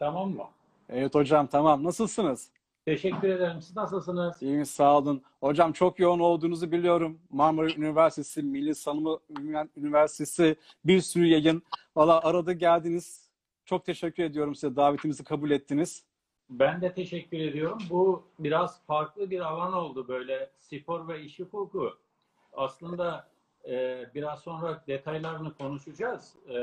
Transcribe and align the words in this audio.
Tamam 0.00 0.30
mı? 0.30 0.44
Evet 0.88 1.14
hocam 1.14 1.46
tamam. 1.46 1.84
Nasılsınız? 1.84 2.48
Teşekkür 2.84 3.28
ederim. 3.28 3.62
Siz 3.62 3.76
nasılsınız? 3.76 4.42
İyiyim 4.42 4.66
sağ 4.66 4.98
olun. 4.98 5.22
Hocam 5.40 5.72
çok 5.72 5.98
yoğun 5.98 6.18
olduğunuzu 6.18 6.72
biliyorum. 6.72 7.18
Marmara 7.30 7.70
Üniversitesi, 7.70 8.42
Milli 8.42 8.74
Sanımı 8.74 9.18
Üniversitesi 9.76 10.56
bir 10.84 11.00
sürü 11.00 11.26
yayın. 11.26 11.62
Valla 11.96 12.20
aradı 12.20 12.52
geldiniz. 12.52 13.30
Çok 13.64 13.84
teşekkür 13.84 14.22
ediyorum 14.22 14.54
size. 14.54 14.76
Davetimizi 14.76 15.24
kabul 15.24 15.50
ettiniz. 15.50 16.04
Ben 16.50 16.80
de 16.80 16.94
teşekkür 16.94 17.38
ediyorum. 17.38 17.78
Bu 17.90 18.24
biraz 18.38 18.82
farklı 18.86 19.30
bir 19.30 19.40
alan 19.40 19.72
oldu 19.72 20.08
böyle 20.08 20.50
spor 20.58 21.08
ve 21.08 21.22
iş 21.22 21.40
hukuku. 21.40 21.94
Aslında 22.52 23.28
e, 23.68 24.06
biraz 24.14 24.40
sonra 24.40 24.84
detaylarını 24.86 25.54
konuşacağız. 25.54 26.34
E, 26.48 26.58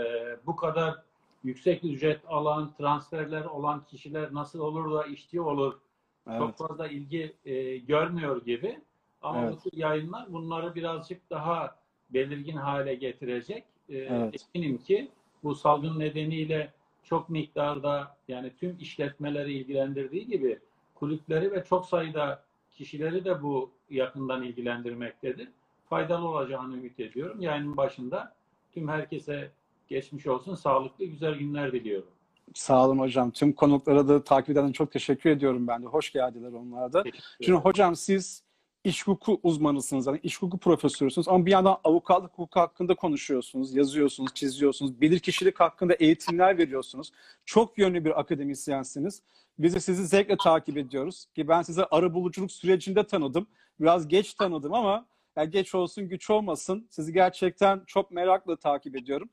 bu 0.46 0.56
kadar 0.56 1.07
yüksek 1.48 1.84
ücret 1.84 2.22
alan, 2.28 2.74
transferler 2.78 3.46
olan 3.46 3.84
kişiler 3.86 4.34
nasıl 4.34 4.60
olur 4.60 4.92
da 4.94 5.06
işçi 5.06 5.42
olur? 5.42 5.74
Evet. 6.30 6.40
Çok 6.40 6.58
fazla 6.58 6.88
ilgi 6.88 7.34
e, 7.46 7.78
görmüyor 7.78 8.46
gibi. 8.46 8.80
Ama 9.22 9.42
Evet. 9.42 9.56
bu 9.66 9.70
yayınlar 9.74 10.34
bunları 10.34 10.76
birazcık 10.76 11.30
daha 11.30 11.76
belirgin 12.10 12.58
hale 12.58 12.96
getirecek. 12.96 13.64
E, 13.90 13.98
Evet. 13.98 14.46
Eminim 14.56 14.78
ki 14.78 15.12
bu 15.44 15.56
salgın 15.56 16.00
nedeniyle 16.00 16.74
çok 17.04 17.30
miktarda 17.30 18.18
yani 18.28 18.52
tüm 18.60 18.78
işletmeleri 18.80 19.54
ilgilendirdiği 19.54 20.28
gibi 20.28 20.60
kulüpleri 20.96 21.52
ve 21.52 21.64
çok 21.64 21.86
sayıda 21.86 22.44
kişileri 22.72 23.26
de 23.26 23.44
bu 23.44 23.72
yakından 23.90 24.44
ilgilendirmektedir. 24.44 25.48
Faydalı 25.90 26.28
olacağını 26.28 26.78
ümit 26.78 27.00
ediyorum. 27.00 27.42
Yayının 27.42 27.78
başında 27.78 28.36
tüm 28.74 28.88
herkese 28.88 29.52
geçmiş 29.88 30.28
olsun. 30.28 30.56
Sağlıklı 30.56 31.06
güzel 31.06 31.36
günler 31.36 31.72
diliyorum. 31.72 32.10
Sağ 32.54 32.86
olun 32.86 33.00
hocam. 33.00 33.32
Tüm 33.32 33.54
konuklara 33.54 34.08
da 34.08 34.24
takip 34.24 34.50
edenlere 34.50 34.74
çok 34.74 34.92
teşekkür 34.92 35.30
ediyorum 35.30 35.68
ben 35.68 35.84
de. 35.84 35.88
Hoş 35.88 36.12
geldiler 36.12 36.52
onlar 36.52 36.94
da. 36.94 37.04
Şimdi 37.42 37.60
hocam 37.60 37.96
siz 37.96 38.44
iş 38.84 39.08
hukuku 39.08 39.40
uzmanısınız. 39.44 40.08
Yani 40.08 40.20
iş 40.24 40.38
hukuku 40.42 40.58
profesörüsünüz 40.58 41.28
ama 41.28 41.46
bir 41.46 41.52
yandan 41.52 41.78
avukatlık 41.84 42.32
hukuku 42.32 42.60
hakkında 42.60 42.96
konuşuyorsunuz, 42.96 43.76
yazıyorsunuz, 43.76 44.34
çiziyorsunuz. 44.34 45.02
Bilirkişilik 45.02 45.60
hakkında 45.60 45.94
eğitimler 45.94 46.58
veriyorsunuz. 46.58 47.12
Çok 47.46 47.78
yönlü 47.78 48.06
bir 48.06 48.20
akademisyensiniz. 48.20 49.22
Biz 49.60 49.76
de 49.76 49.80
sizi 49.80 50.08
zevkle 50.08 50.38
takip 50.38 50.78
ediyoruz. 50.78 51.26
Ki 51.36 51.48
ben 51.48 51.62
sizi 51.62 51.86
arabuluculuk 51.86 52.52
sürecinde 52.52 53.08
tanıdım. 53.08 53.48
Biraz 53.80 54.08
geç 54.08 54.34
tanıdım 54.34 54.74
ama 54.74 55.06
yani 55.36 55.50
geç 55.50 55.76
olsun 55.76 56.10
güç 56.10 56.30
olmasın. 56.30 56.88
Sizi 56.90 57.14
gerçekten 57.14 57.82
çok 57.88 58.12
merakla 58.12 58.56
takip 58.56 58.96
ediyorum. 58.96 59.30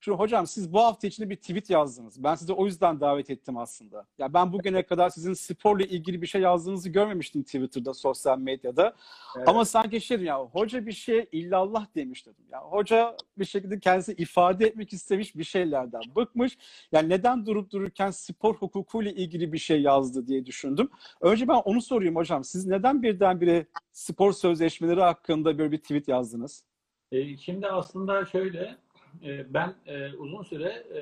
Şimdi 0.00 0.18
hocam 0.18 0.46
siz 0.46 0.72
bu 0.72 0.80
hafta 0.80 1.06
içinde 1.06 1.30
bir 1.30 1.36
tweet 1.36 1.70
yazdınız. 1.70 2.24
Ben 2.24 2.34
sizi 2.34 2.52
o 2.52 2.66
yüzden 2.66 3.00
davet 3.00 3.30
ettim 3.30 3.56
aslında. 3.56 4.06
Ya 4.18 4.34
ben 4.34 4.52
bugüne 4.52 4.82
kadar 4.82 5.10
sizin 5.10 5.32
sporla 5.32 5.84
ilgili 5.84 6.22
bir 6.22 6.26
şey 6.26 6.40
yazdığınızı 6.40 6.90
görmemiştim 6.90 7.42
Twitter'da, 7.42 7.94
sosyal 7.94 8.38
medyada. 8.38 8.94
Evet. 9.36 9.48
Ama 9.48 9.64
sanki 9.64 10.00
şey 10.00 10.20
ya 10.20 10.40
hoca 10.44 10.86
bir 10.86 10.92
şey 10.92 11.28
illallah 11.32 11.86
demiş 11.94 12.26
dedim. 12.26 12.44
Ya 12.52 12.60
hoca 12.60 13.16
bir 13.38 13.44
şekilde 13.44 13.80
kendisi 13.80 14.12
ifade 14.12 14.66
etmek 14.66 14.92
istemiş 14.92 15.36
bir 15.36 15.44
şeylerden 15.44 16.02
bıkmış. 16.16 16.58
Yani 16.92 17.08
neden 17.08 17.46
durup 17.46 17.70
dururken 17.70 18.10
spor 18.10 18.54
hukukuyla 18.54 19.10
ilgili 19.10 19.52
bir 19.52 19.58
şey 19.58 19.82
yazdı 19.82 20.26
diye 20.26 20.46
düşündüm. 20.46 20.90
Önce 21.20 21.48
ben 21.48 21.54
onu 21.54 21.82
sorayım 21.82 22.16
hocam. 22.16 22.44
Siz 22.44 22.66
neden 22.66 23.02
birdenbire 23.02 23.66
spor 23.92 24.32
sözleşmeleri 24.32 25.00
hakkında 25.00 25.58
böyle 25.58 25.72
bir 25.72 25.78
tweet 25.78 26.08
yazdınız? 26.08 26.64
E, 27.12 27.36
Şimdi 27.36 27.66
aslında 27.66 28.24
şöyle, 28.26 28.76
e, 29.24 29.54
ben 29.54 29.74
e, 29.86 30.12
uzun 30.12 30.42
süre 30.42 30.68
e, 30.68 31.00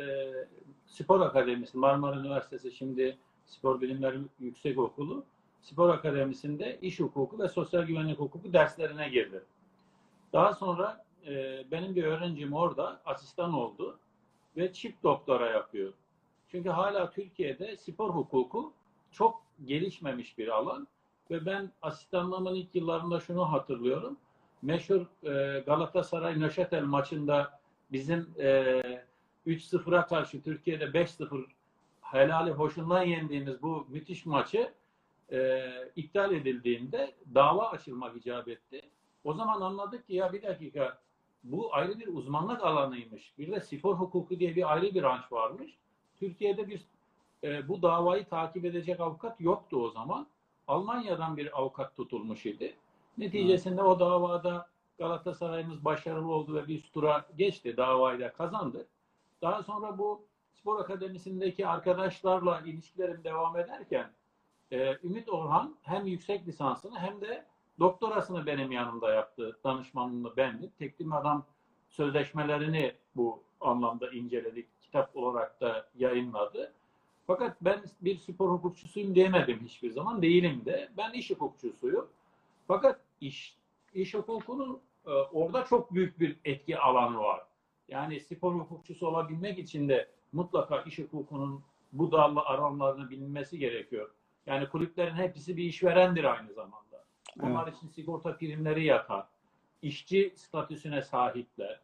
spor 0.86 1.20
akademisi, 1.20 1.78
Marmara 1.78 2.20
Üniversitesi 2.20 2.72
şimdi 2.72 3.19
Spor 3.47 3.81
Bilimleri 3.81 4.19
Yüksek 4.41 4.78
Okulu, 4.78 5.25
spor 5.61 5.89
akademisinde 5.89 6.78
iş 6.83 7.00
hukuku 7.00 7.39
ve 7.39 7.48
sosyal 7.48 7.83
güvenlik 7.83 8.19
hukuku 8.19 8.53
derslerine 8.53 9.09
girdim. 9.09 9.42
Daha 10.32 10.54
sonra 10.54 11.04
e, 11.27 11.65
benim 11.71 11.97
bir 11.97 12.04
öğrencim 12.04 12.53
orada 12.53 13.00
asistan 13.04 13.53
oldu 13.53 13.99
ve 14.56 14.72
çift 14.72 15.03
doktora 15.03 15.50
yapıyor. 15.50 15.93
Çünkü 16.48 16.69
hala 16.69 17.10
Türkiye'de 17.10 17.77
spor 17.77 18.10
hukuku 18.10 18.72
çok 19.10 19.43
gelişmemiş 19.65 20.38
bir 20.38 20.48
alan 20.48 20.88
ve 21.31 21.47
ben 21.47 21.72
asistanlığımın 21.83 22.54
ilk 22.54 22.75
yıllarında 22.75 23.21
şunu 23.21 23.53
hatırlıyorum 23.53 24.16
meşhur 24.62 25.06
Galatasaray 25.66 26.41
Nöşetel 26.41 26.83
maçında 26.83 27.60
bizim 27.92 28.34
e, 28.38 28.82
3-0'a 29.47 30.06
karşı 30.06 30.42
Türkiye'de 30.42 30.84
5-0 30.84 31.44
helali 32.00 32.50
hoşundan 32.50 33.02
yendiğimiz 33.02 33.62
bu 33.62 33.86
müthiş 33.88 34.26
maçı 34.26 34.72
e, 35.32 35.69
iptal 35.97 36.32
edildiğinde 36.32 37.14
dava 37.34 37.69
açılmak 37.69 38.16
icap 38.16 38.48
etti. 38.48 38.82
O 39.24 39.34
zaman 39.34 39.60
anladık 39.60 40.06
ki 40.06 40.14
ya 40.14 40.32
bir 40.32 40.42
dakika 40.42 40.98
bu 41.44 41.74
ayrı 41.74 41.98
bir 41.98 42.06
uzmanlık 42.06 42.64
alanıymış. 42.64 43.32
Bir 43.38 43.52
de 43.52 43.60
spor 43.60 43.94
hukuku 43.94 44.38
diye 44.38 44.56
bir 44.56 44.72
ayrı 44.72 44.94
bir 44.94 45.03
branş 45.03 45.32
varmış. 45.32 45.76
Türkiye'de 46.16 46.68
bir 46.68 46.80
e, 47.44 47.68
bu 47.68 47.82
davayı 47.82 48.24
takip 48.24 48.64
edecek 48.64 49.00
avukat 49.00 49.41
yoktu 49.41 49.84
o 49.84 49.91
zaman. 49.91 50.26
Almanya'dan 50.68 51.36
bir 51.36 51.58
avukat 51.58 51.97
tutulmuş 51.97 52.47
idi. 52.47 52.76
Neticesinde 53.18 53.82
o 53.82 54.00
davada 54.00 54.68
Galatasaray'ımız 54.99 55.84
başarılı 55.84 56.33
oldu 56.33 56.55
ve 56.55 56.69
bir 56.69 56.83
tura 56.83 57.27
geçti. 57.39 57.77
Davayı 57.77 58.21
da 58.21 58.33
kazandı. 58.33 58.87
Daha 59.43 59.62
sonra 59.62 59.99
bu 59.99 60.27
spor 60.53 60.81
akademisindeki 60.81 61.67
arkadaşlarla 61.67 62.61
ilişkilerim 62.61 63.25
devam 63.25 63.57
ederken 63.59 64.11
e, 64.71 64.99
Ümit 65.05 65.29
Orhan 65.29 65.77
hem 65.83 66.07
yüksek 66.07 66.49
lisansını 66.49 66.99
hem 66.99 67.21
de 67.21 67.47
doktorasını 67.79 68.47
benim 68.47 68.73
yanımda 68.73 69.11
yaptı. 69.15 69.59
Danışmanlığını 69.65 70.37
bendim. 70.37 70.71
Teklim 70.79 71.13
adam 71.13 71.45
sözleşmelerini 71.89 72.95
bu 73.17 73.43
anlamda 73.61 74.11
inceledik. 74.11 74.67
Kitap 74.83 75.17
olarak 75.17 75.61
da 75.61 75.89
yayınladı. 75.99 76.73
Fakat 77.27 77.57
ben 77.61 77.81
bir 78.01 78.17
spor 78.17 78.51
hukukçusuyum 78.51 79.15
diyemedim 79.15 79.61
hiçbir 79.65 79.91
zaman. 79.91 80.23
Değilim 80.23 80.63
de. 80.65 80.89
Ben 80.97 81.13
iş 81.13 81.31
hukukçusuyum. 81.31 82.09
Fakat 82.69 83.01
iş, 83.21 83.57
iş 83.97 84.15
hukukunun 84.15 84.81
e, 85.07 85.11
orada 85.11 85.65
çok 85.65 85.95
büyük 85.95 86.21
bir 86.21 86.37
etki 86.45 86.79
alanı 86.79 87.19
var. 87.19 87.43
Yani 87.89 88.21
spor 88.21 88.55
hukukçusu 88.55 89.07
olabilmek 89.07 89.59
için 89.59 89.89
de 89.89 90.09
mutlaka 90.33 90.83
iş 90.83 90.99
hukukunun 90.99 91.65
bu 91.93 92.12
dalla 92.12 92.45
aranlarını 92.45 93.11
bilinmesi 93.11 93.59
gerekiyor. 93.59 94.11
Yani 94.47 94.69
kulüplerin 94.69 95.15
hepsi 95.15 95.57
bir 95.57 95.65
işverendir 95.65 96.25
aynı 96.25 96.53
zamanda. 96.53 97.05
Onlar 97.43 97.73
için 97.73 97.89
sigorta 97.89 98.37
primleri 98.37 98.84
yatar. 98.84 99.27
İşçi 99.83 100.33
statüsüne 100.37 101.03
sahipler. 101.03 101.81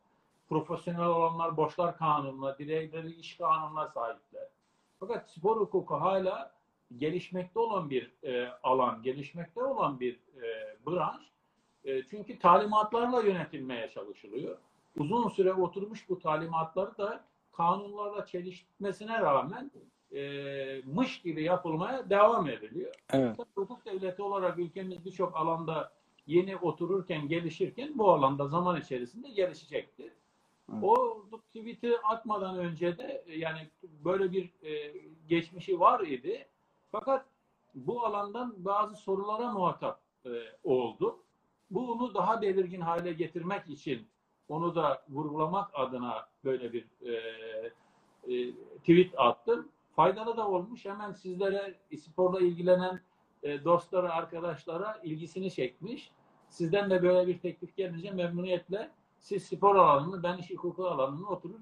Profesyonel 0.49 1.07
olanlar 1.07 1.57
borçlar 1.57 1.97
kanununa, 1.97 2.59
diğerleri 2.59 3.13
iş 3.13 3.37
kanununa 3.37 3.89
sahipler. 3.89 4.49
Fakat 5.01 5.31
spor 5.31 5.61
hukuku 5.61 5.95
hala 5.95 6.55
gelişmekte 6.99 7.59
olan 7.59 7.91
bir 7.91 8.13
e, 8.23 8.49
alan, 8.63 9.03
gelişmekte 9.03 9.63
olan 9.63 10.01
bir 10.01 10.15
e, 10.15 10.77
branş. 10.87 11.32
E, 11.85 12.03
çünkü 12.03 12.39
talimatlarla 12.39 13.23
yönetilmeye 13.23 13.91
çalışılıyor. 13.91 14.59
Uzun 14.99 15.29
süre 15.29 15.53
oturmuş 15.53 16.09
bu 16.09 16.19
talimatları 16.19 16.99
da 16.99 17.25
kanunlarla 17.53 18.27
çelişmesine 18.27 19.21
rağmen 19.21 19.71
e, 20.13 20.83
mış 20.87 21.23
gibi 21.23 21.43
yapılmaya 21.43 22.11
devam 22.11 22.49
ediliyor. 22.49 22.95
Evet. 23.13 23.39
Hukuk 23.55 23.87
devleti 23.87 24.23
olarak 24.23 24.59
ülkemiz 24.59 25.05
birçok 25.05 25.37
alanda 25.37 25.93
yeni 26.27 26.57
otururken, 26.57 27.29
gelişirken 27.29 27.99
bu 27.99 28.13
alanda 28.13 28.49
zaman 28.49 28.81
içerisinde 28.81 29.31
gelişecektir. 29.31 30.13
Evet. 30.73 30.85
O 30.85 31.23
tweet'i 31.47 31.99
atmadan 31.99 32.59
önce 32.59 32.99
de 32.99 33.25
yani 33.29 33.71
böyle 33.83 34.33
bir 34.33 34.53
e, 34.63 34.93
geçmişi 35.29 35.81
var 35.81 36.01
idi. 36.01 36.47
Fakat 36.93 37.27
bu 37.75 38.07
alandan 38.07 38.55
bazı 38.65 38.97
sorulara 38.97 39.53
muhatap 39.53 40.01
e, 40.27 40.31
oldu. 40.65 41.19
Bunu 41.75 42.15
daha 42.15 42.43
belirgin 42.43 42.81
hale 42.81 43.13
getirmek 43.13 43.69
için 43.69 44.09
onu 44.49 44.75
da 44.75 45.03
vurgulamak 45.09 45.71
adına 45.75 46.27
böyle 46.45 46.73
bir 46.73 46.87
e, 47.01 47.13
e, 48.35 48.53
tweet 48.79 49.15
attım. 49.17 49.69
Faydalı 49.97 50.37
da 50.37 50.49
olmuş. 50.49 50.85
Hemen 50.85 51.13
sizlere 51.13 51.75
sporla 51.99 52.41
ilgilenen 52.41 53.01
e, 53.43 53.65
dostlara, 53.65 54.13
arkadaşlara 54.13 55.01
ilgisini 55.05 55.51
çekmiş. 55.51 56.11
Sizden 56.49 56.91
de 56.91 57.03
böyle 57.03 57.27
bir 57.27 57.39
teklif 57.39 57.77
gelince 57.77 58.11
memnuniyetle 58.11 58.91
siz 59.19 59.45
spor 59.45 59.77
alanını, 59.77 60.23
ben 60.23 60.39
iş 60.39 60.51
hukuku 60.51 60.87
alanını 60.87 61.29
oturur 61.29 61.61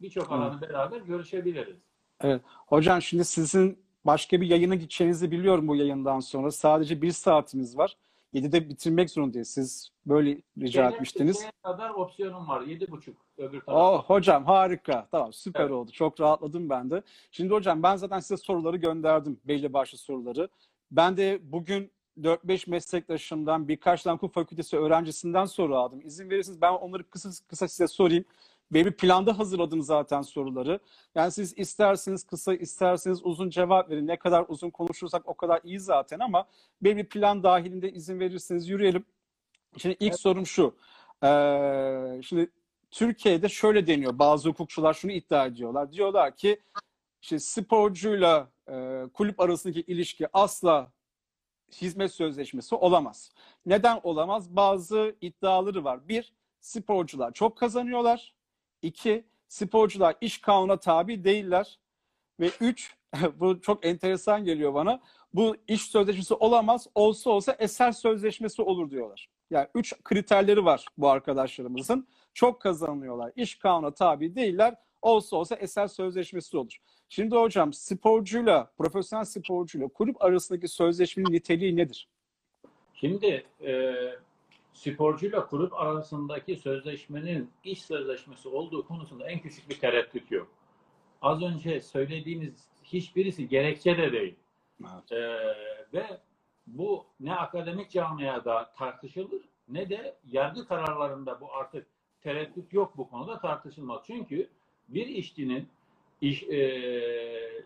birçok 0.00 0.32
alanı 0.32 0.60
beraber 0.60 1.00
görüşebiliriz. 1.00 1.76
Hocam 2.66 3.02
şimdi 3.02 3.24
sizin 3.24 3.78
başka 4.04 4.40
bir 4.40 4.46
yayına 4.46 4.74
gideceğinizi 4.74 5.30
biliyorum 5.30 5.68
bu 5.68 5.76
yayından 5.76 6.20
sonra. 6.20 6.50
Sadece 6.50 7.02
bir 7.02 7.12
saatimiz 7.12 7.78
var. 7.78 7.96
7'de 8.34 8.68
bitirmek 8.68 9.10
zorundayız. 9.10 9.48
Siz 9.48 9.90
böyle 10.06 10.42
rica 10.58 10.72
Şeye- 10.82 10.94
etmiştiniz. 10.94 11.46
kadar 11.62 11.90
opsiyonum 11.90 12.48
var. 12.48 12.62
Yedi 12.62 12.90
buçuk. 12.90 13.16
öbür 13.38 13.60
tarafa. 13.60 13.92
Oh 13.94 14.04
hocam 14.04 14.44
harika. 14.44 15.08
Tamam 15.10 15.32
süper 15.32 15.60
Evet. 15.60 15.72
oldu. 15.72 15.90
Çok 15.90 16.20
rahatladım 16.20 16.70
ben 16.70 16.90
de. 16.90 17.02
Şimdi 17.30 17.54
hocam 17.54 17.82
ben 17.82 17.96
zaten 17.96 18.20
size 18.20 18.36
soruları 18.36 18.76
gönderdim. 18.76 19.40
Belli 19.44 19.72
başlı 19.72 19.98
soruları. 19.98 20.48
Ben 20.90 21.16
de 21.16 21.38
bugün 21.42 21.92
4-5 22.20 22.66
meslektaşımdan 22.70 23.68
birkaç 23.68 24.02
tane 24.02 24.14
hukuk 24.14 24.34
fakültesi 24.34 24.76
öğrencisinden 24.76 25.44
soru 25.44 25.76
aldım. 25.76 26.00
İzin 26.04 26.30
verirseniz 26.30 26.60
ben 26.60 26.72
onları 26.72 27.10
kısa 27.10 27.30
kısa 27.48 27.68
size 27.68 27.86
sorayım. 27.86 28.24
Benim 28.72 28.92
planda 28.92 29.38
hazırladım 29.38 29.82
zaten 29.82 30.22
soruları. 30.22 30.80
Yani 31.14 31.32
siz 31.32 31.58
isterseniz 31.58 32.24
kısa 32.24 32.54
isterseniz 32.54 33.20
uzun 33.24 33.50
cevap 33.50 33.90
verin. 33.90 34.06
Ne 34.06 34.16
kadar 34.16 34.44
uzun 34.48 34.70
konuşursak 34.70 35.28
o 35.28 35.34
kadar 35.34 35.60
iyi 35.64 35.80
zaten 35.80 36.18
ama 36.18 36.48
benim 36.82 36.98
bir 36.98 37.08
plan 37.08 37.42
dahilinde 37.42 37.92
izin 37.92 38.20
verirseniz 38.20 38.68
yürüyelim. 38.68 39.04
Şimdi 39.76 39.96
ilk 40.00 40.10
Evet. 40.10 40.20
sorum 40.20 40.46
şu. 40.46 40.76
Ee, 41.24 42.20
şimdi 42.22 42.50
Türkiye'de 42.90 43.48
şöyle 43.48 43.86
deniyor. 43.86 44.18
Bazı 44.18 44.48
hukukçular 44.48 44.94
şunu 44.94 45.12
iddia 45.12 45.46
ediyorlar. 45.46 45.92
Diyorlar 45.92 46.36
ki 46.36 46.60
işte 47.22 47.38
sporcuyla 47.38 48.50
e, 48.68 49.04
kulüp 49.14 49.40
arasındaki 49.40 49.80
ilişki 49.80 50.28
asla 50.32 50.92
hizmet 51.72 52.12
sözleşmesi 52.12 52.74
olamaz. 52.74 53.32
Neden 53.66 54.00
olamaz? 54.02 54.56
Bazı 54.56 55.16
iddiaları 55.20 55.84
var. 55.84 56.08
Bir, 56.08 56.32
sporcular 56.60 57.32
çok 57.32 57.58
kazanıyorlar. 57.58 58.34
İki, 58.82 59.24
sporcular 59.48 60.14
iş 60.20 60.38
kanuna 60.38 60.76
tabi 60.76 61.24
değiller. 61.24 61.78
Ve 62.40 62.50
üç, 62.60 62.96
bu 63.34 63.60
çok 63.60 63.86
enteresan 63.86 64.44
geliyor 64.44 64.74
bana. 64.74 65.00
Bu 65.34 65.56
iş 65.68 65.82
sözleşmesi 65.82 66.34
olamaz. 66.34 66.86
Olsa 66.94 67.30
olsa 67.30 67.56
eser 67.58 67.92
sözleşmesi 67.92 68.62
olur 68.62 68.90
diyorlar. 68.90 69.28
Yani 69.50 69.68
üç 69.74 70.02
kriterleri 70.04 70.64
var 70.64 70.86
bu 70.98 71.08
arkadaşlarımızın. 71.08 72.08
Çok 72.34 72.60
kazanıyorlar. 72.60 73.32
İş 73.36 73.54
kanuna 73.54 73.94
tabi 73.94 74.34
değiller. 74.34 74.74
Olsa 75.02 75.36
olsa 75.36 75.54
eser 75.54 75.86
sözleşmesi 75.86 76.56
olur. 76.56 76.76
Şimdi 77.08 77.36
hocam 77.36 77.72
sporcuyla, 77.72 78.72
profesyonel 78.78 79.24
sporcuyla 79.24 79.88
kulüp 79.88 80.22
arasındaki 80.22 80.68
sözleşmenin 80.68 81.32
niteliği 81.32 81.76
nedir? 81.76 82.08
Şimdi 82.94 83.44
e, 83.66 83.94
sporcuyla 84.80 85.46
kulüp 85.46 85.74
arasındaki 85.74 86.56
sözleşmenin 86.56 87.50
iş 87.64 87.82
sözleşmesi 87.82 88.48
olduğu 88.48 88.86
konusunda 88.86 89.30
en 89.30 89.38
küçük 89.38 89.70
bir 89.70 89.78
tereddüt 89.80 90.30
yok. 90.30 90.48
Az 91.22 91.42
önce 91.42 91.80
söylediğiniz 91.80 92.68
hiçbirisi 92.84 93.48
gerekçe 93.48 93.98
de 93.98 94.12
değil. 94.12 94.36
E, 95.10 95.16
ve 95.94 96.20
bu 96.66 97.06
ne 97.20 97.34
akademik 97.34 97.90
camiada 97.90 98.72
tartışılır 98.72 99.42
ne 99.68 99.90
de 99.90 100.16
yargı 100.26 100.68
kararlarında 100.68 101.40
bu 101.40 101.54
artık 101.54 101.86
tereddüt 102.22 102.72
yok 102.72 102.96
bu 102.96 103.10
konuda 103.10 103.38
tartışılmaz. 103.38 104.02
Çünkü 104.06 104.48
bir 104.88 105.06
işçinin 105.06 105.68
iş, 106.20 106.42
e, 106.42 107.64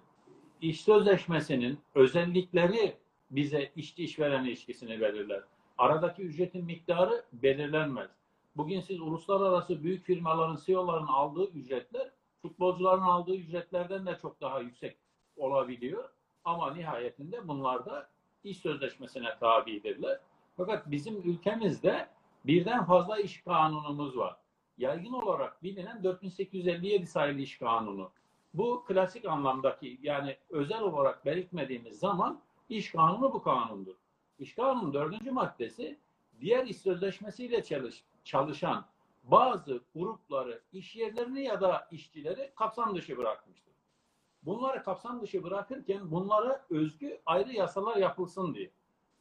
iş 0.61 0.81
sözleşmesinin 0.81 1.79
özellikleri 1.95 2.97
bize 3.31 3.73
işçi 3.77 4.05
işveren 4.05 4.45
ilişkisini 4.45 5.01
belirler. 5.01 5.43
Aradaki 5.79 6.23
ücretin 6.23 6.65
miktarı 6.65 7.25
belirlenmez. 7.33 8.11
Bugün 8.57 8.81
siz 8.81 9.01
uluslararası 9.01 9.83
büyük 9.83 10.05
firmaların 10.05 10.59
CEO'ların 10.67 11.07
aldığı 11.07 11.47
ücretler 11.47 12.11
futbolcuların 12.43 13.03
aldığı 13.03 13.35
ücretlerden 13.35 14.07
de 14.07 14.19
çok 14.23 14.41
daha 14.41 14.61
yüksek 14.61 14.97
olabiliyor. 15.37 16.09
Ama 16.45 16.75
nihayetinde 16.75 17.49
bunlar 17.49 17.87
da 17.87 18.09
iş 18.45 18.59
sözleşmesine 18.59 19.39
tabidirler. 19.41 20.19
Fakat 20.57 20.91
bizim 20.91 21.17
ülkemizde 21.31 22.09
birden 22.47 22.85
fazla 22.85 23.19
iş 23.19 23.43
kanunumuz 23.43 24.17
var. 24.17 24.37
Yaygın 24.79 25.13
olarak 25.13 25.63
bilinen 25.63 26.05
4857 26.05 27.07
sayılı 27.07 27.41
iş 27.41 27.59
kanunu. 27.59 28.11
Bu 28.55 28.85
klasik 28.85 29.25
anlamdaki 29.25 29.99
yani 30.03 30.37
özel 30.51 30.81
olarak 30.81 31.25
belirtmediğimiz 31.25 31.99
zaman 31.99 32.41
iş 32.69 32.93
kanunu 32.93 33.33
bu 33.33 33.43
kanundur. 33.43 33.95
İş 34.39 34.55
kanunun 34.55 34.95
dördüncü 34.95 35.31
maddesi 35.31 35.99
diğer 36.41 36.67
iş 36.67 36.77
sözleşmesiyle 36.77 37.65
çalış, 37.65 38.05
çalışan 38.25 38.87
bazı 39.25 39.81
grupları, 39.95 40.63
iş 40.73 40.97
yerlerini 40.97 41.45
ya 41.45 41.61
da 41.61 41.89
işçileri 41.91 42.53
kapsam 42.57 42.97
dışı 42.97 43.17
bırakmıştır. 43.17 43.75
Bunları 44.43 44.83
kapsam 44.83 45.23
dışı 45.23 45.43
bırakırken 45.43 46.11
bunlara 46.11 46.67
özgü 46.71 47.21
ayrı 47.27 47.53
yasalar 47.53 47.97
yapılsın 47.97 48.55
diye. 48.55 48.71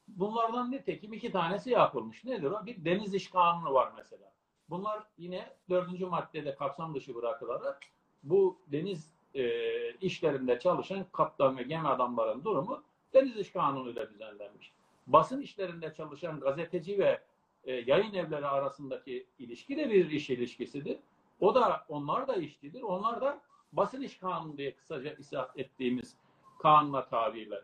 Bunlardan 0.08 0.72
nitekim 0.72 1.14
iki 1.14 1.32
tanesi 1.32 1.70
yapılmış. 1.70 2.24
Nedir 2.24 2.52
o? 2.52 2.66
Bir 2.66 2.86
deniz 2.86 3.14
iş 3.14 3.30
kanunu 3.30 3.74
var 3.74 3.92
mesela. 3.98 4.34
Bunlar 4.70 5.04
yine 5.18 5.54
dördüncü 5.70 6.06
maddede 6.06 6.56
kapsam 6.56 6.96
dışı 6.96 7.16
bırakılarak 7.16 7.80
bu 8.24 8.60
deniz 8.68 9.14
e, 9.36 9.94
işlerinde 9.94 10.60
çalışan 10.60 11.06
kaptan 11.12 11.58
ve 11.58 11.64
gemi 11.64 11.88
adamların 11.88 12.44
durumu 12.44 12.84
deniz 13.14 13.38
iş 13.38 13.52
kanunuyla 13.52 14.10
düzenlenmiş. 14.10 14.74
Basın 15.08 15.42
işlerinde 15.42 15.94
çalışan 15.94 16.40
gazeteci 16.40 17.00
ve 17.00 17.22
e, 17.64 17.74
yayın 17.74 18.14
evleri 18.14 18.48
arasındaki 18.48 19.28
ilişki 19.40 19.78
de 19.78 19.90
bir 19.90 20.12
iş 20.12 20.30
ilişkisidir. 20.30 21.00
O 21.40 21.56
da 21.56 21.86
onlar 21.90 22.28
da 22.28 22.36
işçidir. 22.36 22.82
Onlar 22.82 23.22
da 23.22 23.42
basın 23.72 24.02
iş 24.02 24.18
kanunu 24.18 24.58
diye 24.58 24.76
kısaca 24.76 25.14
isat 25.14 25.60
ettiğimiz 25.60 26.18
kanuna 26.60 27.06
tabirler. 27.06 27.64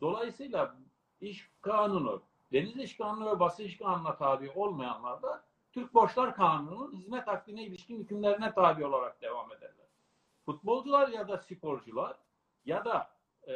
Dolayısıyla 0.00 0.76
iş 1.20 1.50
kanunu, 1.60 2.22
deniz 2.52 2.76
iş 2.76 2.96
kanunu 2.96 3.30
ve 3.34 3.40
basın 3.40 3.64
iş 3.64 3.78
kanununa 3.78 4.16
tabi 4.16 4.50
olmayanlar 4.50 5.22
da 5.22 5.44
Türk 5.72 5.94
Borçlar 5.94 6.34
Kanunu'nun 6.34 6.96
hizmet 6.96 7.28
akdine 7.28 7.64
ilişkin 7.64 7.98
hükümlerine 7.98 8.54
tabi 8.54 8.86
olarak 8.86 9.22
devam 9.22 9.52
ederler. 9.52 9.86
Futbolcular 10.46 11.08
ya 11.08 11.28
da 11.28 11.38
sporcular 11.38 12.16
ya 12.64 12.84
da 12.84 13.10
e, 13.48 13.54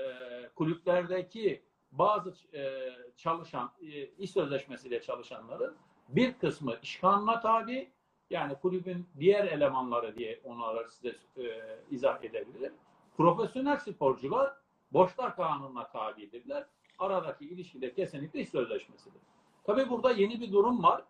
kulüplerdeki 0.54 1.64
bazı 1.98 2.34
e, 2.54 2.90
çalışan, 3.16 3.70
e, 3.82 4.06
iş 4.06 4.30
sözleşmesiyle 4.30 5.02
çalışanların 5.02 5.76
bir 6.08 6.38
kısmı 6.38 6.76
iş 6.82 6.96
kanuna 6.96 7.40
tabi, 7.40 7.90
yani 8.30 8.54
kulübün 8.54 9.06
diğer 9.18 9.44
elemanları 9.44 10.16
diye 10.16 10.40
onları 10.44 10.90
size 10.90 11.16
e, 11.36 11.44
izah 11.90 12.24
edebilirim. 12.24 12.74
Profesyonel 13.16 13.76
sporcular 13.76 14.52
borçlar 14.92 15.36
kanununa 15.36 15.88
tabidirler. 15.88 16.66
Aradaki 16.98 17.44
ilişki 17.44 17.80
de 17.80 17.94
kesinlikle 17.94 18.40
iş 18.40 18.48
sözleşmesidir. 18.48 19.20
Tabii 19.64 19.90
burada 19.90 20.10
yeni 20.10 20.40
bir 20.40 20.52
durum 20.52 20.82
var. 20.82 21.02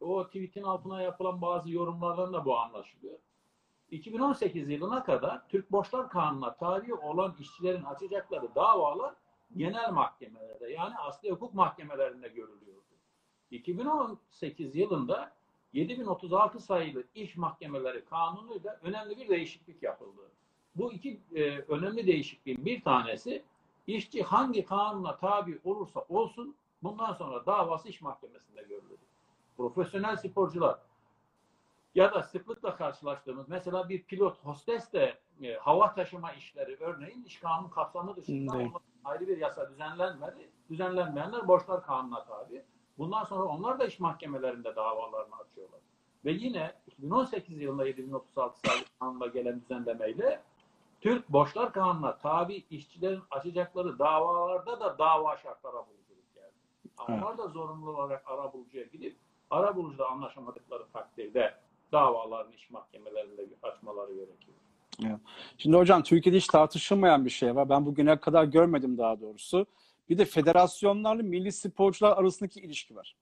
O 0.00 0.26
tweetin 0.26 0.62
altına 0.62 1.02
yapılan 1.02 1.42
bazı 1.42 1.72
yorumlardan 1.72 2.32
da 2.32 2.44
bu 2.44 2.58
anlaşılıyor. 2.58 3.18
2018 3.90 4.68
yılına 4.68 5.04
kadar 5.04 5.48
Türk 5.48 5.72
Borçlar 5.72 6.10
Kanunu'na 6.10 6.56
tabi 6.56 6.94
olan 6.94 7.36
işçilerin 7.40 7.84
açacakları 7.84 8.54
davalar 8.54 9.14
genel 9.56 9.92
mahkemelerde 9.92 10.72
yani 10.72 10.96
asli 10.96 11.30
hukuk 11.30 11.54
mahkemelerinde 11.54 12.28
görülüyordu. 12.28 12.82
2018 13.50 14.76
yılında 14.76 15.32
7036 15.72 16.60
sayılı 16.60 17.04
iş 17.14 17.36
mahkemeleri 17.36 18.04
kanunuyla 18.04 18.78
önemli 18.82 19.16
bir 19.16 19.28
değişiklik 19.28 19.82
yapıldı. 19.82 20.30
Bu 20.74 20.92
iki 20.92 21.20
e, 21.34 21.42
önemli 21.58 22.06
değişikliğin 22.06 22.64
bir 22.64 22.82
tanesi 22.82 23.42
işçi 23.86 24.22
hangi 24.22 24.64
kanuna 24.64 25.16
tabi 25.16 25.58
olursa 25.64 26.04
olsun 26.08 26.54
bundan 26.82 27.12
sonra 27.12 27.46
davası 27.46 27.88
iş 27.88 28.00
mahkemesinde 28.00 28.62
görülür. 28.62 28.98
Profesyonel 29.56 30.16
sporcular 30.16 30.78
ya 31.94 32.14
da 32.14 32.22
sıklıkla 32.22 32.76
karşılaştığımız 32.76 33.48
mesela 33.48 33.88
bir 33.88 34.02
pilot, 34.02 34.44
hostes 34.44 34.92
de 34.92 35.18
e, 35.42 35.54
hava 35.54 35.94
taşıma 35.94 36.32
işleri 36.32 36.76
örneğin 36.80 37.24
iş 37.24 37.40
kanunu 37.40 37.70
kapsamı 37.70 38.16
dışında 38.16 38.58
Değil. 38.58 38.70
Ayrı 39.08 39.28
bir 39.28 39.38
yasa 39.38 39.70
düzenlenmedi. 39.70 40.50
Düzenlenmeyenler 40.70 41.48
borçlar 41.48 41.82
kanuna 41.82 42.24
tabi. 42.24 42.62
Bundan 42.98 43.24
sonra 43.24 43.44
onlar 43.44 43.78
da 43.78 43.86
iş 43.86 44.00
mahkemelerinde 44.00 44.76
davalarını 44.76 45.34
açıyorlar. 45.36 45.80
Ve 46.24 46.32
yine 46.32 46.74
2018 46.86 47.60
yılında 47.60 47.86
7036 47.86 48.60
sayılı 48.68 48.84
kanunla 49.00 49.26
gelen 49.26 49.60
düzenlemeyle 49.60 50.42
Türk 51.00 51.28
Borçlar 51.28 51.72
Kanunu'na 51.72 52.16
tabi 52.16 52.64
işçilerin 52.70 53.22
açacakları 53.30 53.98
davalarda 53.98 54.80
da 54.80 54.98
dava 54.98 55.36
şartları 55.36 55.76
arabuluculuk 55.76 56.34
geldi. 56.34 56.52
Onlar 57.08 57.38
da 57.38 57.48
zorunlu 57.48 57.90
olarak 57.90 58.30
arabulucuya 58.30 58.84
gidip 58.84 59.16
arabulucuda 59.50 60.08
anlaşamadıkları 60.08 60.84
takdirde 60.92 61.54
davalarını 61.92 62.54
iş 62.54 62.70
mahkemelerinde 62.70 63.46
açmaları 63.62 64.14
gerekiyor. 64.14 64.56
Şimdi 65.58 65.76
hocam 65.76 66.02
Türkiye'de 66.02 66.36
hiç 66.36 66.46
tartışılmayan 66.46 67.24
bir 67.24 67.30
şey 67.30 67.54
var. 67.56 67.68
Ben 67.68 67.86
bugüne 67.86 68.20
kadar 68.20 68.44
görmedim 68.44 68.98
daha 68.98 69.20
doğrusu. 69.20 69.66
Bir 70.08 70.18
de 70.18 70.24
federasyonlarla 70.24 71.22
milli 71.22 71.52
sporcular 71.52 72.16
arasındaki 72.16 72.60
ilişki 72.60 72.96
var. 72.96 73.16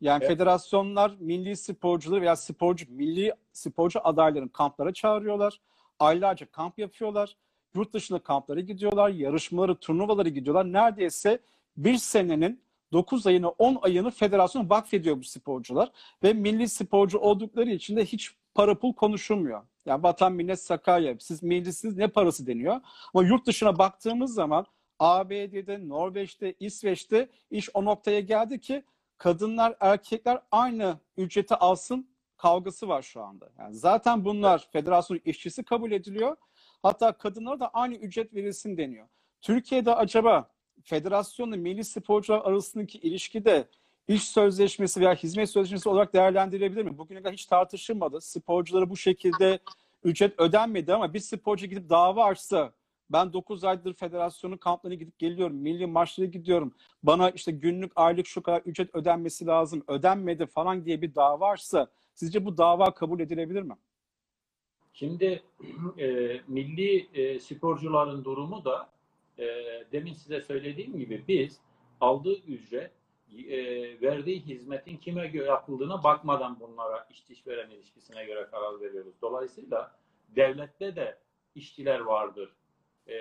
Yani 0.00 0.24
Evet. 0.24 0.32
federasyonlar 0.36 1.16
milli 1.20 1.56
sporcuları 1.56 2.20
veya 2.20 2.36
sporcu 2.36 2.86
milli 2.88 3.32
sporcu 3.52 4.00
adaylarını 4.04 4.52
kamplara 4.52 4.92
çağırıyorlar. 4.92 5.60
Aylarca 5.98 6.46
kamp 6.46 6.78
yapıyorlar. 6.78 7.36
Yurt 7.74 7.92
dışına 7.92 8.18
kamplara 8.18 8.60
gidiyorlar. 8.60 9.08
Yarışmaları, 9.08 9.74
turnuvaları 9.76 10.28
gidiyorlar. 10.28 10.72
Neredeyse 10.72 11.38
bir 11.76 11.96
senenin 11.96 12.62
9 12.92 13.26
ayını 13.26 13.48
10 13.48 13.78
ayını 13.82 14.10
federasyona 14.10 14.70
vakfediyor 14.70 15.18
bu 15.18 15.24
sporcular. 15.24 15.90
Ve 16.22 16.32
milli 16.32 16.68
sporcu 16.68 17.18
oldukları 17.18 17.70
için 17.70 17.96
de 17.96 18.04
hiç 18.04 18.30
para 18.54 18.78
pul 18.78 18.92
konuşulmuyor. 18.92 19.62
Yani 19.86 20.02
vatan 20.02 20.32
millet 20.32 20.60
Sakarya. 20.60 21.16
Siz 21.20 21.42
millisiniz 21.42 21.96
ne 21.96 22.08
parası 22.08 22.46
deniyor. 22.46 22.80
Ama 23.14 23.24
yurt 23.24 23.46
dışına 23.46 23.78
baktığımız 23.78 24.34
zaman 24.34 24.66
ABD'de, 24.98 25.88
Norveç'te, 25.88 26.54
İsveç'te 26.60 27.28
iş 27.50 27.68
o 27.74 27.84
noktaya 27.84 28.20
geldi 28.20 28.60
ki 28.60 28.84
kadınlar, 29.18 29.76
erkekler 29.80 30.42
aynı 30.50 30.98
ücreti 31.16 31.54
alsın 31.54 32.08
kavgası 32.36 32.88
var 32.88 33.02
şu 33.02 33.22
anda. 33.22 33.48
Yani 33.58 33.74
zaten 33.74 34.24
bunlar 34.24 34.68
federasyon 34.72 35.20
işçisi 35.24 35.64
kabul 35.64 35.92
ediliyor. 35.92 36.36
Hatta 36.82 37.12
kadınlara 37.12 37.60
da 37.60 37.68
aynı 37.68 37.94
ücret 37.94 38.34
verilsin 38.34 38.76
deniyor. 38.76 39.08
Türkiye'de 39.40 39.94
acaba 39.94 40.50
federasyonla 40.82 41.56
milli 41.56 41.84
sporcular 41.84 42.40
arasındaki 42.40 42.98
ilişki 42.98 43.44
de 43.44 43.68
iş 44.08 44.28
sözleşmesi 44.28 45.00
veya 45.00 45.14
hizmet 45.14 45.50
sözleşmesi 45.50 45.88
olarak 45.88 46.14
değerlendirilebilir 46.14 46.82
mi? 46.82 46.98
Bugüne 46.98 47.18
kadar 47.18 47.32
hiç 47.32 47.46
tartışılmadı. 47.46 48.20
Sporculara 48.20 48.90
bu 48.90 48.96
şekilde 48.96 49.58
ücret 50.04 50.40
ödenmedi 50.40 50.94
ama 50.94 51.14
bir 51.14 51.20
sporcu 51.20 51.66
gidip 51.66 51.90
dava 51.90 52.24
açsa 52.24 52.72
ben 53.10 53.32
9 53.32 53.64
aydır 53.64 53.94
federasyonun 53.94 54.56
kamplarına 54.56 54.94
gidip 54.94 55.18
geliyorum. 55.18 55.56
Milli 55.56 55.86
maçlara 55.86 56.26
gidiyorum. 56.26 56.74
Bana 57.02 57.30
işte 57.30 57.52
günlük 57.52 57.92
aylık 57.96 58.26
şu 58.26 58.42
kadar 58.42 58.62
ücret 58.66 58.94
ödenmesi 58.94 59.46
lazım. 59.46 59.84
Ödenmedi 59.88 60.46
falan 60.46 60.84
diye 60.84 61.02
bir 61.02 61.14
dava 61.14 61.50
açsa 61.50 61.90
sizce 62.14 62.44
bu 62.44 62.58
dava 62.58 62.94
kabul 62.94 63.20
edilebilir 63.20 63.62
mi? 63.62 63.74
Şimdi 64.92 65.42
e, 65.98 66.06
milli 66.48 67.08
e, 67.14 67.40
sporcuların 67.40 68.24
durumu 68.24 68.64
da 68.64 68.90
e, 69.38 69.44
demin 69.92 70.12
size 70.12 70.40
söylediğim 70.40 70.98
gibi 70.98 71.24
biz 71.28 71.60
aldığı 72.00 72.34
ücret 72.34 72.90
e, 73.38 74.00
verdiği 74.00 74.40
hizmetin 74.40 74.96
kime 74.96 75.26
göre 75.26 75.46
yapıldığına 75.46 76.04
bakmadan 76.04 76.60
bunlara 76.60 77.06
iş 77.10 77.22
işveren 77.30 77.70
ilişkisine 77.70 78.24
göre 78.24 78.46
karar 78.50 78.80
veriyoruz. 78.80 79.14
Dolayısıyla 79.22 79.94
devlette 80.36 80.96
de 80.96 81.18
işçiler 81.54 82.00
vardır. 82.00 82.48
E, 83.08 83.16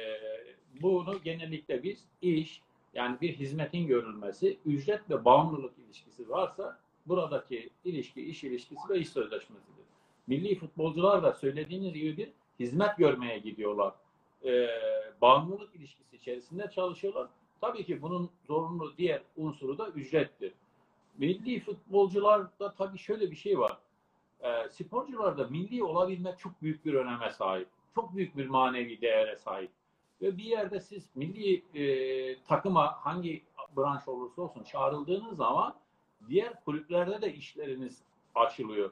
bunu 0.81 1.21
genellikle 1.23 1.83
biz 1.83 2.05
iş 2.21 2.61
yani 2.93 3.17
bir 3.21 3.33
hizmetin 3.33 3.87
görülmesi, 3.87 4.57
ücret 4.65 5.09
ve 5.09 5.25
bağımlılık 5.25 5.73
ilişkisi 5.79 6.29
varsa 6.29 6.79
buradaki 7.05 7.69
ilişki 7.85 8.21
iş 8.21 8.43
ilişkisi 8.43 8.89
ve 8.89 8.99
iş 8.99 9.09
sözleşmesidir. 9.09 9.85
Milli 10.27 10.55
futbolcular 10.55 11.23
da 11.23 11.33
söylediğiniz 11.33 11.93
gibi 11.93 12.17
bir 12.17 12.29
hizmet 12.59 12.97
görmeye 12.97 13.37
gidiyorlar. 13.37 13.93
E, 14.45 14.67
bağımlılık 15.21 15.75
ilişkisi 15.75 16.15
içerisinde 16.15 16.69
çalışıyorlar. 16.75 17.27
Tabii 17.61 17.85
ki 17.85 18.01
bunun 18.01 18.29
zorunlu 18.47 18.97
diğer 18.97 19.21
unsuru 19.37 19.77
da 19.77 19.89
ücrettir. 19.89 20.53
Milli 21.17 21.59
futbolcularda 21.59 22.73
tabii 22.73 22.97
şöyle 22.97 23.31
bir 23.31 23.35
şey 23.35 23.59
var. 23.59 23.77
E, 24.39 24.69
sporcularda 24.69 25.47
milli 25.47 25.83
olabilmek 25.83 26.39
çok 26.39 26.61
büyük 26.61 26.85
bir 26.85 26.93
öneme 26.93 27.31
sahip. 27.31 27.67
Çok 27.95 28.15
büyük 28.15 28.37
bir 28.37 28.47
manevi 28.47 29.01
değere 29.01 29.35
sahip. 29.35 29.71
Ve 30.21 30.37
bir 30.37 30.43
yerde 30.43 30.79
siz 30.79 31.09
milli 31.15 31.63
e, 31.79 32.43
takıma 32.43 33.05
hangi 33.05 33.43
branş 33.77 34.07
olursa 34.07 34.41
olsun 34.41 34.63
çağrıldığınız 34.63 35.37
zaman 35.37 35.75
diğer 36.29 36.63
kulüplerde 36.65 37.21
de 37.21 37.33
işleriniz 37.33 38.01
açılıyor. 38.35 38.91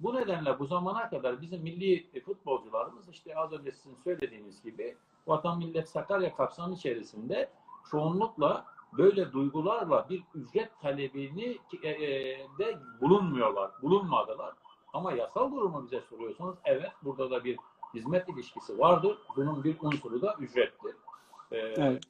Bu 0.00 0.14
nedenle 0.14 0.58
bu 0.58 0.66
zamana 0.66 1.10
kadar 1.10 1.42
bizim 1.42 1.62
milli 1.62 2.20
futbolcularımız 2.20 3.08
işte 3.08 3.36
az 3.36 3.52
önce 3.52 3.72
sizin 3.72 3.96
söylediğiniz 4.04 4.62
gibi 4.62 4.96
Vatan 5.26 5.58
Millet 5.58 5.88
Sakarya 5.88 6.34
kapsamı 6.34 6.74
içerisinde 6.74 7.50
çoğunlukla 7.90 8.64
böyle 8.98 9.32
duygularla 9.32 10.06
bir 10.08 10.22
ücret 10.34 10.80
talebini 10.80 11.58
e, 11.82 11.88
e, 11.88 12.38
de 12.58 12.78
bulunmuyorlar, 13.00 13.70
bulunmadılar. 13.82 14.54
Ama 14.92 15.12
yasal 15.12 15.52
durumu 15.52 15.84
bize 15.84 16.00
soruyorsanız 16.00 16.56
evet 16.64 16.92
burada 17.02 17.30
da 17.30 17.44
bir 17.44 17.58
hizmet 17.94 18.28
ilişkisi 18.28 18.78
vardır. 18.78 19.18
Bunun 19.36 19.64
bir 19.64 19.76
unsuru 19.80 20.22
da 20.22 20.34
ücrettir. 20.38 20.96
Ee, 21.52 21.56
Evet. 21.58 22.02